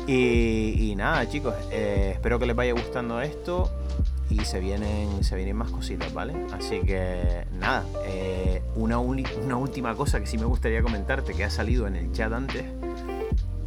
Y, 0.07 0.90
y 0.90 0.90
nada, 0.95 1.27
chicos, 1.29 1.53
eh, 1.71 2.11
espero 2.13 2.39
que 2.39 2.45
les 2.45 2.55
vaya 2.55 2.73
gustando 2.73 3.21
esto 3.21 3.69
y 4.29 4.39
se 4.45 4.59
vienen, 4.59 5.23
se 5.23 5.35
vienen 5.35 5.57
más 5.57 5.69
cositas, 5.69 6.13
¿vale? 6.13 6.33
Así 6.53 6.79
que 6.81 7.45
nada, 7.59 7.83
eh, 8.05 8.61
una, 8.75 8.97
una 8.99 9.57
última 9.57 9.95
cosa 9.95 10.19
que 10.19 10.25
sí 10.25 10.37
me 10.37 10.45
gustaría 10.45 10.81
comentarte 10.81 11.33
que 11.33 11.43
ha 11.43 11.49
salido 11.49 11.87
en 11.87 11.95
el 11.95 12.11
chat 12.11 12.31
antes 12.31 12.63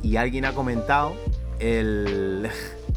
y 0.03 0.16
alguien 0.16 0.45
ha 0.45 0.53
comentado 0.53 1.14
el 1.59 2.49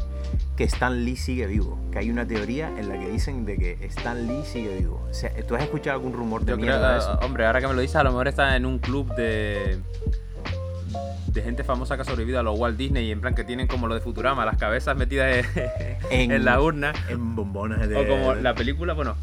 que 0.56 0.64
Stan 0.64 1.04
Lee 1.04 1.16
sigue 1.16 1.46
vivo, 1.46 1.78
que 1.92 1.98
hay 2.00 2.10
una 2.10 2.26
teoría 2.26 2.68
en 2.76 2.88
la 2.88 2.98
que 2.98 3.08
dicen 3.08 3.44
de 3.44 3.56
que 3.56 3.78
Stan 3.86 4.26
Lee 4.26 4.44
sigue 4.44 4.78
vivo. 4.78 5.06
O 5.08 5.14
sea, 5.14 5.30
¿Tú 5.46 5.54
has 5.54 5.62
escuchado 5.62 5.96
algún 5.96 6.12
rumor 6.12 6.44
de 6.44 6.52
Yo 6.52 6.56
creo, 6.56 6.66
mierda 6.66 6.92
de 6.94 6.98
eso? 6.98 7.18
hombre, 7.22 7.46
ahora 7.46 7.60
que 7.60 7.68
me 7.68 7.74
lo 7.74 7.80
dices, 7.80 7.96
a 7.96 8.02
lo 8.02 8.10
mejor 8.10 8.28
está 8.28 8.56
en 8.56 8.66
un 8.66 8.78
club 8.78 9.14
de 9.14 9.78
de 11.38 11.44
gente 11.44 11.64
famosa 11.64 11.96
que 11.96 12.02
ha 12.02 12.04
sobrevivido 12.04 12.40
a 12.40 12.42
los 12.42 12.58
Walt 12.58 12.76
Disney 12.76 13.06
y 13.06 13.12
en 13.12 13.20
plan 13.20 13.34
que 13.34 13.44
tienen 13.44 13.66
como 13.66 13.86
lo 13.86 13.94
de 13.94 14.00
Futurama, 14.00 14.44
las 14.44 14.56
cabezas 14.56 14.96
metidas 14.96 15.46
en, 16.10 16.30
en 16.32 16.44
la 16.44 16.60
urna. 16.60 16.92
En 17.08 17.34
bombonas 17.36 17.88
de... 17.88 17.96
O 17.96 18.06
como 18.06 18.34
la 18.34 18.54
película, 18.54 18.94
bueno, 18.94 19.16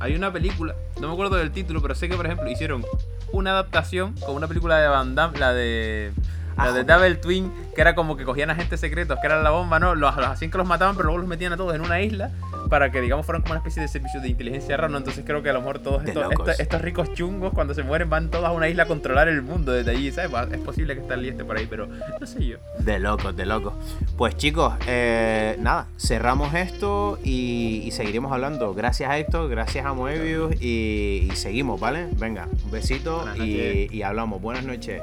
hay 0.00 0.14
una 0.14 0.32
película, 0.32 0.74
no 1.00 1.08
me 1.08 1.12
acuerdo 1.12 1.36
del 1.36 1.50
título, 1.50 1.82
pero 1.82 1.94
sé 1.94 2.08
que 2.08 2.16
por 2.16 2.26
ejemplo 2.26 2.48
hicieron 2.50 2.84
una 3.32 3.50
adaptación 3.50 4.14
con 4.24 4.34
una 4.34 4.46
película 4.46 4.78
de 4.78 4.88
Van 4.88 5.14
Damme, 5.14 5.38
la 5.38 5.52
de 5.52 6.12
la 6.56 6.64
Ah, 6.64 6.66
de 6.66 6.82
joder. 6.82 6.86
Double 6.86 7.14
Twin, 7.16 7.52
que 7.74 7.80
era 7.80 7.94
como 7.94 8.16
que 8.16 8.24
cogían 8.24 8.50
agentes 8.50 8.80
secretos, 8.80 9.18
que 9.20 9.26
eran 9.28 9.44
la 9.44 9.50
bomba, 9.50 9.78
¿no? 9.78 9.94
Los, 9.94 10.16
los 10.16 10.26
hacían 10.26 10.50
que 10.50 10.58
los 10.58 10.66
mataban, 10.66 10.96
pero 10.96 11.06
luego 11.06 11.18
los 11.18 11.28
metían 11.28 11.52
a 11.52 11.56
todos 11.56 11.72
en 11.74 11.82
una 11.82 12.00
isla 12.00 12.32
para 12.68 12.90
que, 12.90 13.00
digamos, 13.00 13.26
fueran 13.26 13.42
como 13.42 13.52
una 13.52 13.58
especie 13.58 13.82
de 13.82 13.88
servicio 13.88 14.20
de 14.20 14.28
inteligencia 14.28 14.76
rara, 14.76 14.88
¿no? 14.88 14.98
Entonces 14.98 15.24
creo 15.26 15.42
que 15.42 15.50
a 15.50 15.52
lo 15.52 15.60
mejor 15.60 15.78
todos 15.80 16.04
estos, 16.04 16.30
estos, 16.30 16.60
estos 16.60 16.82
ricos 16.82 17.12
chungos, 17.14 17.52
cuando 17.52 17.74
se 17.74 17.82
mueren, 17.82 18.10
van 18.10 18.30
todos 18.30 18.44
a 18.44 18.52
una 18.52 18.68
isla 18.68 18.84
a 18.84 18.86
controlar 18.86 19.28
el 19.28 19.42
mundo 19.42 19.72
desde 19.72 19.90
allí, 19.90 20.10
¿sabes? 20.12 20.30
Es 20.52 20.58
posible 20.58 20.94
que 20.94 21.00
Stan 21.00 21.20
Lee 21.20 21.28
esté 21.28 21.44
por 21.44 21.56
ahí, 21.56 21.66
pero 21.68 21.86
no 21.86 22.26
sé 22.26 22.44
yo. 22.44 22.58
De 22.78 22.98
locos, 22.98 23.36
de 23.36 23.46
locos. 23.46 23.74
Pues 24.16 24.36
chicos, 24.36 24.74
eh, 24.86 25.56
nada, 25.60 25.86
cerramos 25.98 26.54
esto 26.54 27.18
y, 27.22 27.82
y 27.84 27.90
seguiremos 27.90 28.32
hablando. 28.32 28.74
Gracias 28.74 29.10
a 29.10 29.18
Héctor, 29.18 29.48
gracias 29.48 29.84
a 29.86 29.92
Moebius 29.94 30.60
y, 30.60 31.28
y 31.30 31.36
seguimos, 31.36 31.80
¿vale? 31.80 32.08
Venga, 32.16 32.48
un 32.64 32.70
besito 32.70 33.24
y, 33.36 33.88
y 33.90 34.02
hablamos. 34.02 34.40
Buenas 34.40 34.64
noches. 34.64 35.02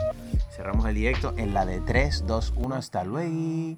Cerramos 0.55 0.85
el 0.85 0.95
directo 0.95 1.33
en 1.37 1.53
la 1.53 1.65
de 1.65 1.81
3, 1.81 2.23
2, 2.25 2.53
1, 2.55 2.75
hasta 2.75 3.03
luego. 3.03 3.77